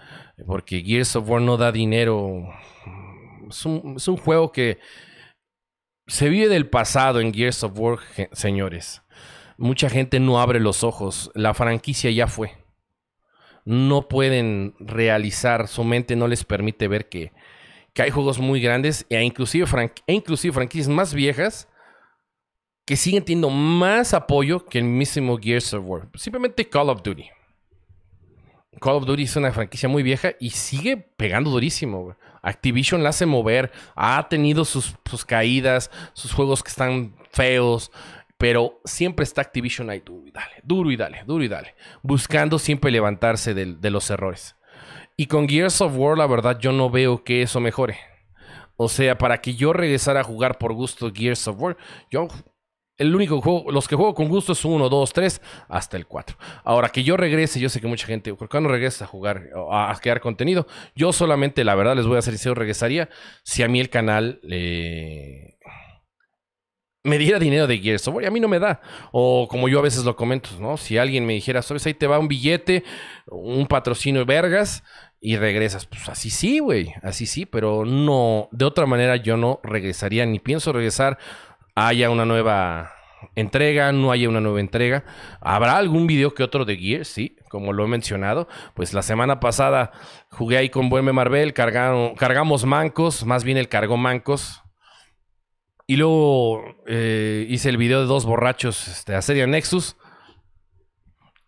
Porque 0.45 0.81
Gears 0.81 1.15
of 1.15 1.29
War 1.29 1.41
no 1.41 1.57
da 1.57 1.71
dinero. 1.71 2.47
Es 3.49 3.65
un, 3.65 4.17
juego 4.17 4.51
que. 4.51 4.79
Se 6.07 6.29
vive 6.29 6.47
del 6.47 6.69
pasado 6.69 7.19
en 7.19 7.33
Gears 7.33 7.63
of 7.63 7.77
War, 7.77 7.99
señores. 8.31 9.01
Mucha 9.57 9.89
gente 9.89 10.19
no 10.19 10.39
abre 10.39 10.59
los 10.59 10.83
ojos. 10.83 11.31
La 11.33 11.53
franquicia 11.53 12.09
ya 12.11 12.27
fue. 12.27 12.51
No 13.65 14.07
pueden 14.07 14.75
realizar. 14.79 15.67
Su 15.67 15.83
mente 15.83 16.15
no 16.15 16.27
les 16.27 16.45
permite 16.45 16.87
ver 16.87 17.09
que, 17.09 17.33
que 17.93 18.03
hay 18.03 18.09
juegos 18.09 18.39
muy 18.39 18.61
grandes 18.61 19.05
e 19.09 19.21
inclusive, 19.21 19.65
e 20.07 20.13
inclusive 20.13 20.53
franquicias 20.53 20.87
más 20.87 21.13
viejas 21.13 21.67
que 22.87 22.95
siguen 22.95 23.25
teniendo 23.25 23.49
más 23.49 24.13
apoyo 24.13 24.65
que 24.65 24.77
el 24.77 24.85
mismo 24.85 25.37
Gears 25.37 25.73
of 25.73 25.83
War. 25.85 26.09
Simplemente 26.15 26.69
Call 26.69 26.89
of 26.89 27.03
Duty. 27.03 27.29
Call 28.79 28.95
of 28.95 29.05
Duty 29.05 29.23
es 29.23 29.35
una 29.35 29.51
franquicia 29.51 29.89
muy 29.89 30.03
vieja 30.03 30.35
y 30.39 30.51
sigue 30.51 30.95
pegando 30.95 31.49
durísimo. 31.49 32.15
Activision 32.41 33.03
la 33.03 33.09
hace 33.09 33.25
mover, 33.25 33.71
ha 33.95 34.27
tenido 34.29 34.65
sus, 34.65 34.95
caídas, 35.25 35.91
sus 36.13 36.33
juegos 36.33 36.63
que 36.63 36.69
están 36.69 37.15
feos, 37.31 37.91
pero 38.37 38.79
siempre 38.85 39.23
está 39.23 39.41
Activision 39.41 39.89
ahí 39.89 39.99
duro 39.99 40.27
y 40.27 40.31
dale, 40.31 40.55
duro 40.63 40.91
y 40.91 40.95
dale, 40.95 41.23
duro 41.25 41.43
y 41.43 41.47
dale, 41.47 41.75
buscando 42.01 42.59
siempre 42.59 42.91
levantarse 42.91 43.53
de, 43.53 43.75
de 43.75 43.89
los 43.89 44.09
errores. 44.09 44.55
Y 45.15 45.25
con 45.25 45.49
Gears 45.49 45.81
of 45.81 45.93
War, 45.95 46.17
la 46.17 46.27
verdad, 46.27 46.59
yo 46.59 46.71
no 46.71 46.89
veo 46.89 47.23
que 47.23 47.41
eso 47.41 47.59
mejore. 47.59 47.97
O 48.75 48.89
sea, 48.89 49.17
para 49.17 49.41
que 49.41 49.55
yo 49.55 49.73
regresara 49.73 50.21
a 50.21 50.23
jugar 50.23 50.59
por 50.59 50.73
gusto 50.73 51.11
Gears 51.11 51.47
of 51.47 51.59
War, 51.59 51.77
yo 52.11 52.27
el 52.97 53.15
único 53.15 53.41
juego, 53.41 53.71
los 53.71 53.87
que 53.87 53.95
juego 53.95 54.13
con 54.13 54.27
gusto 54.27 54.53
es 54.53 54.65
1, 54.65 54.89
2, 54.89 55.13
3, 55.13 55.41
hasta 55.69 55.97
el 55.97 56.07
4. 56.07 56.37
Ahora 56.63 56.89
que 56.89 57.03
yo 57.03 57.17
regrese, 57.17 57.59
yo 57.59 57.69
sé 57.69 57.79
que 57.79 57.87
mucha 57.87 58.07
gente, 58.07 58.33
¿por 58.33 58.49
qué 58.49 58.59
no 58.59 58.69
regresa 58.69 59.05
a 59.05 59.07
jugar, 59.07 59.49
a, 59.71 59.95
crear 60.01 60.19
contenido? 60.19 60.67
Yo 60.95 61.13
solamente, 61.13 61.63
la 61.63 61.75
verdad, 61.75 61.95
les 61.95 62.07
voy 62.07 62.15
a 62.15 62.19
hacer 62.19 62.33
sincero, 62.33 62.55
regresaría 62.55 63.09
si 63.43 63.63
a 63.63 63.67
mí 63.67 63.79
el 63.79 63.89
canal 63.89 64.39
me 67.03 67.17
diera 67.17 67.39
dinero 67.39 67.67
de 67.67 67.77
Gears 67.77 68.07
of 68.07 68.17
a 68.17 68.31
mí 68.31 68.39
no 68.39 68.47
me 68.47 68.59
da. 68.59 68.81
O 69.11 69.47
como 69.47 69.69
yo 69.69 69.79
a 69.79 69.83
veces 69.83 70.03
lo 70.03 70.15
comento, 70.15 70.49
¿no? 70.59 70.75
Si 70.75 70.97
alguien 70.97 71.25
me 71.25 71.33
dijera, 71.33 71.61
¿sabes? 71.61 71.85
Ahí 71.85 71.93
te 71.93 72.07
va 72.07 72.19
un 72.19 72.27
billete, 72.27 72.83
un 73.27 73.65
patrocinio 73.67 74.25
vergas, 74.25 74.83
y 75.19 75.37
regresas. 75.37 75.85
Pues 75.85 76.07
así 76.09 76.29
sí, 76.29 76.59
güey, 76.59 76.93
así 77.01 77.25
sí, 77.25 77.45
pero 77.45 77.85
no, 77.85 78.49
de 78.51 78.65
otra 78.65 78.85
manera 78.85 79.15
yo 79.15 79.37
no 79.37 79.59
regresaría, 79.63 80.25
ni 80.25 80.39
pienso 80.39 80.73
regresar 80.73 81.17
haya 81.85 82.09
una 82.09 82.25
nueva 82.25 82.91
entrega, 83.35 83.91
no 83.91 84.11
haya 84.11 84.27
una 84.27 84.41
nueva 84.41 84.59
entrega. 84.59 85.03
¿Habrá 85.41 85.77
algún 85.77 86.07
video 86.07 86.33
que 86.33 86.43
otro 86.43 86.65
de 86.65 86.75
Gears? 86.75 87.07
Sí, 87.07 87.37
como 87.49 87.71
lo 87.71 87.85
he 87.85 87.87
mencionado. 87.87 88.47
Pues 88.73 88.93
la 88.93 89.03
semana 89.03 89.39
pasada 89.39 89.91
jugué 90.31 90.57
ahí 90.57 90.69
con 90.69 90.89
Buenme 90.89 91.13
Marvel, 91.13 91.53
cargamos 91.53 92.65
mancos, 92.65 93.25
más 93.25 93.43
bien 93.43 93.57
el 93.57 93.69
cargó 93.69 93.95
mancos. 93.95 94.63
Y 95.85 95.97
luego 95.97 96.63
eh, 96.87 97.45
hice 97.47 97.69
el 97.69 97.77
video 97.77 98.01
de 98.01 98.07
dos 98.07 98.25
borrachos 98.25 98.87
este, 98.87 99.13
a 99.13 99.21
serie 99.21 99.45
Nexus. 99.45 99.97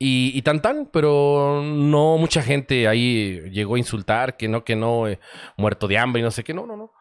Y, 0.02 0.42
tan 0.44 0.62
tan, 0.62 0.86
pero 0.86 1.62
no 1.62 2.18
mucha 2.18 2.42
gente 2.42 2.88
ahí 2.88 3.42
llegó 3.50 3.76
a 3.76 3.80
insultar, 3.80 4.38
que 4.38 4.48
no, 4.48 4.64
que 4.64 4.78
no, 4.78 5.10
eh, 5.10 5.20
muerto 5.58 5.90
de 5.90 5.98
hambre 5.98 6.22
y 6.22 6.24
no 6.24 6.32
sé 6.32 6.46
qué, 6.46 6.54
no, 6.54 6.66
no, 6.66 6.78
no. 6.78 6.94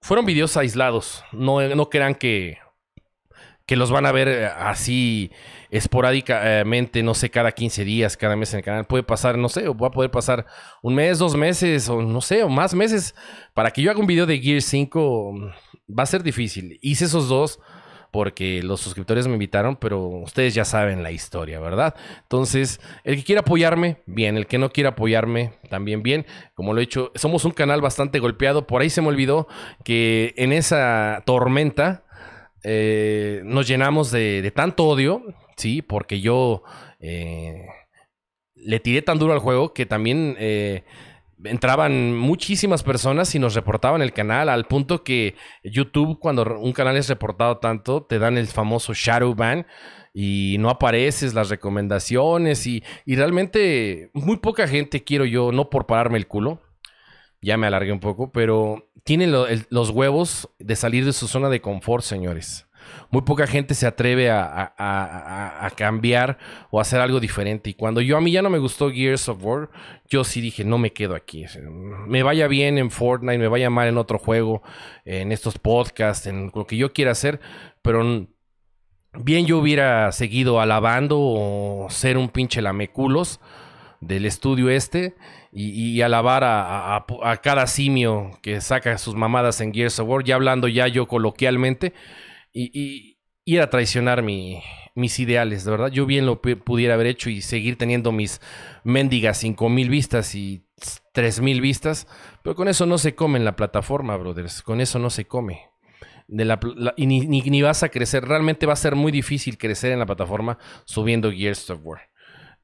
Fueron 0.00 0.26
videos 0.26 0.56
aislados, 0.56 1.22
no, 1.30 1.60
no 1.76 1.90
crean 1.90 2.16
que 2.16 2.58
que 3.70 3.76
los 3.76 3.92
van 3.92 4.04
a 4.04 4.10
ver 4.10 4.26
eh, 4.26 4.46
así 4.46 5.30
esporádicamente, 5.70 7.04
no 7.04 7.14
sé, 7.14 7.30
cada 7.30 7.52
15 7.52 7.84
días, 7.84 8.16
cada 8.16 8.34
mes 8.34 8.52
en 8.52 8.58
el 8.58 8.64
canal. 8.64 8.84
Puede 8.84 9.04
pasar, 9.04 9.38
no 9.38 9.48
sé, 9.48 9.68
va 9.68 9.86
a 9.86 9.90
poder 9.92 10.10
pasar 10.10 10.44
un 10.82 10.96
mes, 10.96 11.20
dos 11.20 11.36
meses, 11.36 11.88
o 11.88 12.02
no 12.02 12.20
sé, 12.20 12.42
o 12.42 12.48
más 12.48 12.74
meses. 12.74 13.14
Para 13.54 13.70
que 13.70 13.80
yo 13.80 13.92
haga 13.92 14.00
un 14.00 14.08
video 14.08 14.26
de 14.26 14.40
Gear 14.40 14.60
5 14.60 15.32
mm, 15.32 15.96
va 15.96 16.02
a 16.02 16.06
ser 16.06 16.24
difícil. 16.24 16.80
Hice 16.82 17.04
esos 17.04 17.28
dos 17.28 17.60
porque 18.10 18.60
los 18.64 18.80
suscriptores 18.80 19.28
me 19.28 19.34
invitaron, 19.34 19.76
pero 19.76 20.00
ustedes 20.00 20.52
ya 20.52 20.64
saben 20.64 21.04
la 21.04 21.12
historia, 21.12 21.60
¿verdad? 21.60 21.94
Entonces, 22.22 22.80
el 23.04 23.14
que 23.14 23.22
quiera 23.22 23.42
apoyarme, 23.42 23.98
bien, 24.06 24.36
el 24.36 24.48
que 24.48 24.58
no 24.58 24.70
quiera 24.70 24.90
apoyarme, 24.90 25.52
también 25.68 26.02
bien. 26.02 26.26
Como 26.54 26.74
lo 26.74 26.80
he 26.80 26.86
dicho, 26.86 27.12
somos 27.14 27.44
un 27.44 27.52
canal 27.52 27.80
bastante 27.80 28.18
golpeado. 28.18 28.66
Por 28.66 28.82
ahí 28.82 28.90
se 28.90 29.00
me 29.00 29.06
olvidó 29.06 29.46
que 29.84 30.34
en 30.38 30.52
esa 30.52 31.22
tormenta 31.24 32.02
eh, 32.62 33.42
nos 33.44 33.66
llenamos 33.66 34.10
de, 34.10 34.52
tanto 34.54 34.86
odio, 34.86 35.22
sí, 35.56 35.82
porque 35.82 36.20
yo 36.20 36.62
eh, 36.98 37.66
le 38.54 38.80
tiré 38.80 39.02
tan 39.02 39.18
duro 39.18 39.32
al 39.32 39.38
juego 39.38 39.72
que 39.72 39.86
también 39.86 40.36
eh, 40.38 40.84
entraban 41.44 42.16
muchísimas 42.16 42.82
personas 42.82 43.34
y 43.34 43.38
nos 43.38 43.54
reportaban 43.54 44.02
el 44.02 44.12
canal 44.12 44.48
al 44.48 44.66
punto 44.66 45.02
que 45.02 45.34
YouTube, 45.64 46.18
cuando 46.18 46.58
un 46.58 46.72
canal 46.72 46.96
es 46.96 47.08
reportado 47.08 47.58
tanto, 47.58 48.02
te 48.04 48.18
dan 48.18 48.36
el 48.36 48.46
famoso 48.46 48.92
shadow 48.94 49.34
ban 49.34 49.66
y 50.12 50.56
no 50.58 50.70
apareces 50.70 51.34
las 51.34 51.48
recomendaciones 51.48 52.66
y, 52.66 52.82
realmente 53.06 54.10
muy 54.12 54.38
poca 54.38 54.68
gente 54.68 55.04
quiero 55.04 55.24
yo, 55.24 55.52
no 55.52 55.70
por 55.70 55.86
pararme 55.86 56.18
el 56.18 56.26
culo, 56.26 56.60
ya 57.40 57.56
me 57.56 57.66
alargué 57.66 57.92
un 57.92 58.00
poco, 58.00 58.32
pero 58.32 58.89
tienen 59.04 59.32
los 59.32 59.90
huevos 59.90 60.48
de 60.58 60.76
salir 60.76 61.04
de 61.04 61.12
su 61.12 61.28
zona 61.28 61.48
de 61.48 61.60
confort, 61.60 62.04
señores. 62.04 62.66
Muy 63.10 63.22
poca 63.22 63.46
gente 63.46 63.74
se 63.74 63.86
atreve 63.86 64.30
a, 64.30 65.72
cambiar 65.76 66.38
o 66.70 66.80
hacer 66.80 67.00
algo 67.00 67.20
diferente. 67.20 67.70
Y 67.70 67.74
cuando 67.74 68.00
yo 68.00 68.16
a 68.16 68.20
mí 68.20 68.30
ya 68.30 68.42
no 68.42 68.50
me 68.50 68.58
gustó 68.58 68.90
Gears 68.90 69.28
of 69.28 69.44
War, 69.44 69.70
yo 70.08 70.24
sí 70.24 70.40
dije, 70.40 70.64
no 70.64 70.78
me 70.78 70.92
quedo 70.92 71.14
aquí. 71.14 71.44
Me 72.06 72.22
vaya 72.22 72.46
bien 72.48 72.78
en 72.78 72.90
Fortnite, 72.90 73.38
me 73.38 73.48
vaya 73.48 73.70
mal 73.70 73.88
en 73.88 73.98
otro 73.98 74.18
juego, 74.18 74.62
en 75.04 75.32
estos 75.32 75.58
podcasts, 75.58 76.26
en 76.26 76.52
lo 76.54 76.66
que 76.66 76.76
yo 76.76 76.92
quiera 76.92 77.12
hacer, 77.12 77.40
pero 77.82 78.26
bien 79.14 79.46
yo 79.46 79.58
hubiera 79.58 80.12
seguido 80.12 80.60
alabando 80.60 81.18
o 81.18 81.88
ser 81.90 82.16
un 82.16 82.28
pinche 82.28 82.62
lameculos 82.62 83.40
del 84.00 84.24
estudio 84.24 84.70
este 84.70 85.14
y, 85.52 86.00
alabar 86.02 86.44
a, 86.44 87.40
cada 87.42 87.66
simio 87.66 88.38
que 88.42 88.60
saca 88.60 88.96
sus 88.98 89.16
mamadas 89.16 89.60
en 89.60 89.74
Gears 89.74 89.98
of 89.98 90.08
War, 90.08 90.24
ya 90.24 90.36
hablando 90.36 90.68
ya 90.68 90.86
yo 90.86 91.08
coloquialmente, 91.08 91.92
y, 92.52 93.16
y, 93.44 93.58
a 93.58 93.68
traicionar 93.68 94.22
mis 94.22 95.18
ideales, 95.18 95.64
de 95.64 95.70
verdad. 95.72 95.90
Yo 95.90 96.06
bien 96.06 96.26
lo 96.26 96.40
pudiera 96.40 96.94
haber 96.94 97.08
hecho 97.08 97.30
y 97.30 97.40
seguir 97.40 97.76
teniendo 97.78 98.12
mis 98.12 98.40
mendigas 98.84 99.38
5000 99.38 99.88
vistas 99.88 100.34
y 100.34 100.64
3000 101.12 101.60
vistas, 101.60 102.06
pero 102.42 102.54
con 102.54 102.68
eso 102.68 102.86
no 102.86 102.98
se 102.98 103.14
come 103.14 103.38
en 103.38 103.44
la 103.44 103.56
plataforma, 103.56 104.16
brothers, 104.16 104.62
con 104.62 104.80
eso 104.80 104.98
no 104.98 105.10
se 105.10 105.26
come. 105.26 105.68
De 106.28 106.44
la, 106.44 106.60
y 106.96 107.06
ni, 107.06 107.26
ni, 107.26 107.62
vas 107.62 107.82
a 107.82 107.88
crecer, 107.88 108.24
realmente 108.24 108.64
va 108.64 108.74
a 108.74 108.76
ser 108.76 108.94
muy 108.94 109.10
difícil 109.10 109.58
crecer 109.58 109.90
en 109.90 109.98
la 109.98 110.06
plataforma 110.06 110.58
subiendo 110.84 111.32
Gears 111.32 111.68
of 111.70 111.80
War. 111.82 112.09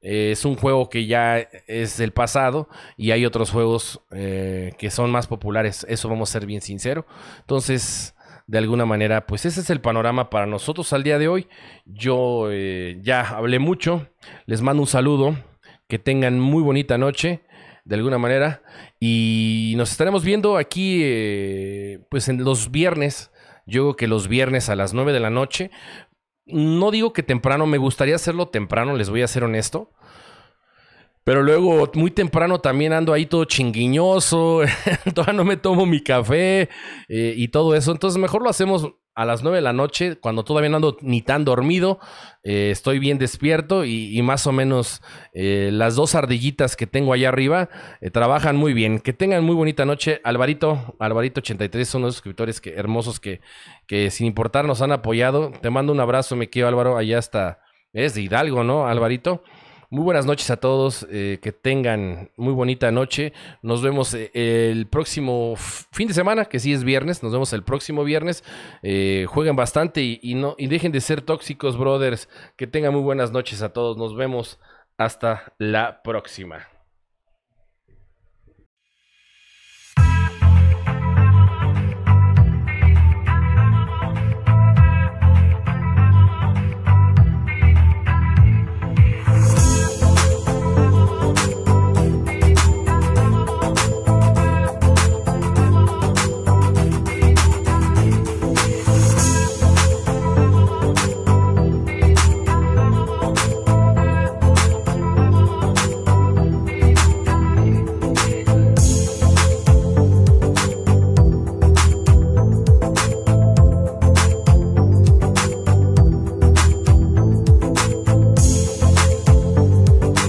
Eh, 0.01 0.31
es 0.31 0.45
un 0.45 0.55
juego 0.55 0.89
que 0.89 1.05
ya 1.07 1.39
es 1.39 1.97
del 1.97 2.11
pasado 2.11 2.69
y 2.97 3.11
hay 3.11 3.25
otros 3.25 3.49
juegos 3.49 4.01
eh, 4.11 4.73
que 4.77 4.91
son 4.91 5.11
más 5.11 5.27
populares. 5.27 5.85
Eso 5.89 6.09
vamos 6.09 6.29
a 6.29 6.33
ser 6.33 6.45
bien 6.45 6.61
sinceros. 6.61 7.05
Entonces, 7.39 8.15
de 8.45 8.57
alguna 8.57 8.85
manera, 8.85 9.25
pues 9.25 9.45
ese 9.45 9.61
es 9.61 9.69
el 9.69 9.81
panorama 9.81 10.29
para 10.29 10.45
nosotros 10.45 10.93
al 10.93 11.03
día 11.03 11.17
de 11.17 11.27
hoy. 11.27 11.47
Yo 11.85 12.49
eh, 12.51 12.99
ya 13.01 13.21
hablé 13.21 13.59
mucho. 13.59 14.07
Les 14.45 14.61
mando 14.61 14.83
un 14.83 14.87
saludo. 14.87 15.35
Que 15.87 15.99
tengan 15.99 16.37
muy 16.37 16.63
bonita 16.63 16.97
noche, 16.97 17.43
de 17.85 17.95
alguna 17.95 18.17
manera. 18.17 18.61
Y 18.99 19.73
nos 19.77 19.91
estaremos 19.91 20.25
viendo 20.25 20.57
aquí, 20.57 21.01
pues 22.09 22.27
en 22.27 22.43
los 22.43 22.71
viernes. 22.71 23.31
Yo 23.65 23.83
creo 23.83 23.95
que 23.95 24.07
los 24.07 24.27
viernes 24.27 24.67
a 24.67 24.75
las 24.75 24.93
9 24.93 25.13
de 25.13 25.19
la 25.21 25.29
noche 25.29 25.71
no 26.47 26.91
digo 26.91 27.13
que 27.13 27.23
temprano, 27.23 27.65
me 27.65 27.77
gustaría 27.77 28.15
hacerlo 28.15 28.47
temprano, 28.49 28.95
les 28.95 29.09
voy 29.09 29.21
a 29.21 29.27
ser 29.27 29.43
honesto. 29.43 29.91
Pero 31.23 31.43
luego, 31.43 31.91
muy 31.95 32.11
temprano 32.11 32.59
también 32.59 32.93
ando 32.93 33.11
ahí 33.11 33.25
todo 33.25 33.43
chinguiñoso, 33.43 34.61
todavía 35.13 35.33
no 35.33 35.43
me 35.43 35.57
tomo 35.57 35.85
mi 35.85 36.01
café 36.01 36.69
eh, 37.09 37.33
y 37.35 37.49
todo 37.49 37.75
eso. 37.75 37.91
Entonces, 37.91 38.17
mejor 38.17 38.43
lo 38.43 38.49
hacemos 38.49 38.93
a 39.17 39.25
las 39.25 39.41
9 39.41 39.57
de 39.57 39.61
la 39.63 39.73
noche, 39.73 40.17
cuando 40.17 40.43
todavía 40.43 40.69
no 40.69 40.75
ando 40.75 40.97
ni 41.01 41.23
tan 41.23 41.43
dormido, 41.43 41.99
eh, 42.43 42.69
estoy 42.69 42.99
bien 42.99 43.17
despierto 43.17 43.83
y, 43.83 44.21
más 44.21 44.45
o 44.45 44.51
menos 44.51 45.01
eh, 45.33 45.71
las 45.73 45.95
dos 45.95 46.13
ardillitas 46.13 46.75
que 46.75 46.85
tengo 46.85 47.13
allá 47.13 47.29
arriba 47.29 47.67
eh, 47.99 48.11
trabajan 48.11 48.55
muy 48.55 48.73
bien. 48.73 48.99
Que 48.99 49.13
tengan 49.13 49.43
muy 49.43 49.55
bonita 49.55 49.85
noche. 49.85 50.21
Alvarito, 50.23 50.95
Alvarito83 50.99 51.83
son 51.85 52.03
unos 52.03 52.17
escritores 52.17 52.61
que, 52.61 52.75
hermosos 52.75 53.19
que, 53.19 53.41
que 53.87 54.11
sin 54.11 54.27
importar 54.27 54.65
nos 54.65 54.83
han 54.83 54.91
apoyado. 54.91 55.51
Te 55.63 55.71
mando 55.71 55.93
un 55.93 55.99
abrazo, 55.99 56.35
me 56.35 56.51
quiero 56.51 56.67
Álvaro, 56.67 56.95
allá 56.95 57.17
está. 57.17 57.61
Es 57.93 58.13
de 58.13 58.21
Hidalgo, 58.21 58.63
¿no, 58.63 58.85
Alvarito? 58.85 59.41
Muy 59.89 60.03
buenas 60.03 60.25
noches 60.25 60.49
a 60.51 60.57
todos, 60.57 61.07
eh, 61.09 61.39
que 61.41 61.53
tengan 61.53 62.29
muy 62.35 62.51
bonita 62.53 62.91
noche. 62.91 63.31
Nos 63.61 63.81
vemos 63.81 64.13
eh, 64.13 64.31
el 64.33 64.85
próximo 64.87 65.53
fin 65.55 66.09
de 66.09 66.13
semana, 66.13 66.43
que 66.43 66.59
sí 66.59 66.73
es 66.73 66.83
viernes, 66.83 67.23
nos 67.23 67.31
vemos 67.31 67.53
el 67.53 67.63
próximo 67.63 68.03
viernes. 68.03 68.43
Eh, 68.83 69.25
jueguen 69.29 69.55
bastante 69.55 70.01
y, 70.01 70.35
no, 70.35 70.55
y 70.57 70.67
dejen 70.67 70.91
de 70.91 70.99
ser 70.99 71.21
tóxicos, 71.21 71.77
brothers. 71.77 72.27
Que 72.57 72.67
tengan 72.67 72.91
muy 72.91 73.01
buenas 73.01 73.31
noches 73.31 73.61
a 73.61 73.69
todos, 73.69 73.95
nos 73.95 74.13
vemos 74.13 74.59
hasta 74.97 75.53
la 75.57 76.01
próxima. 76.03 76.67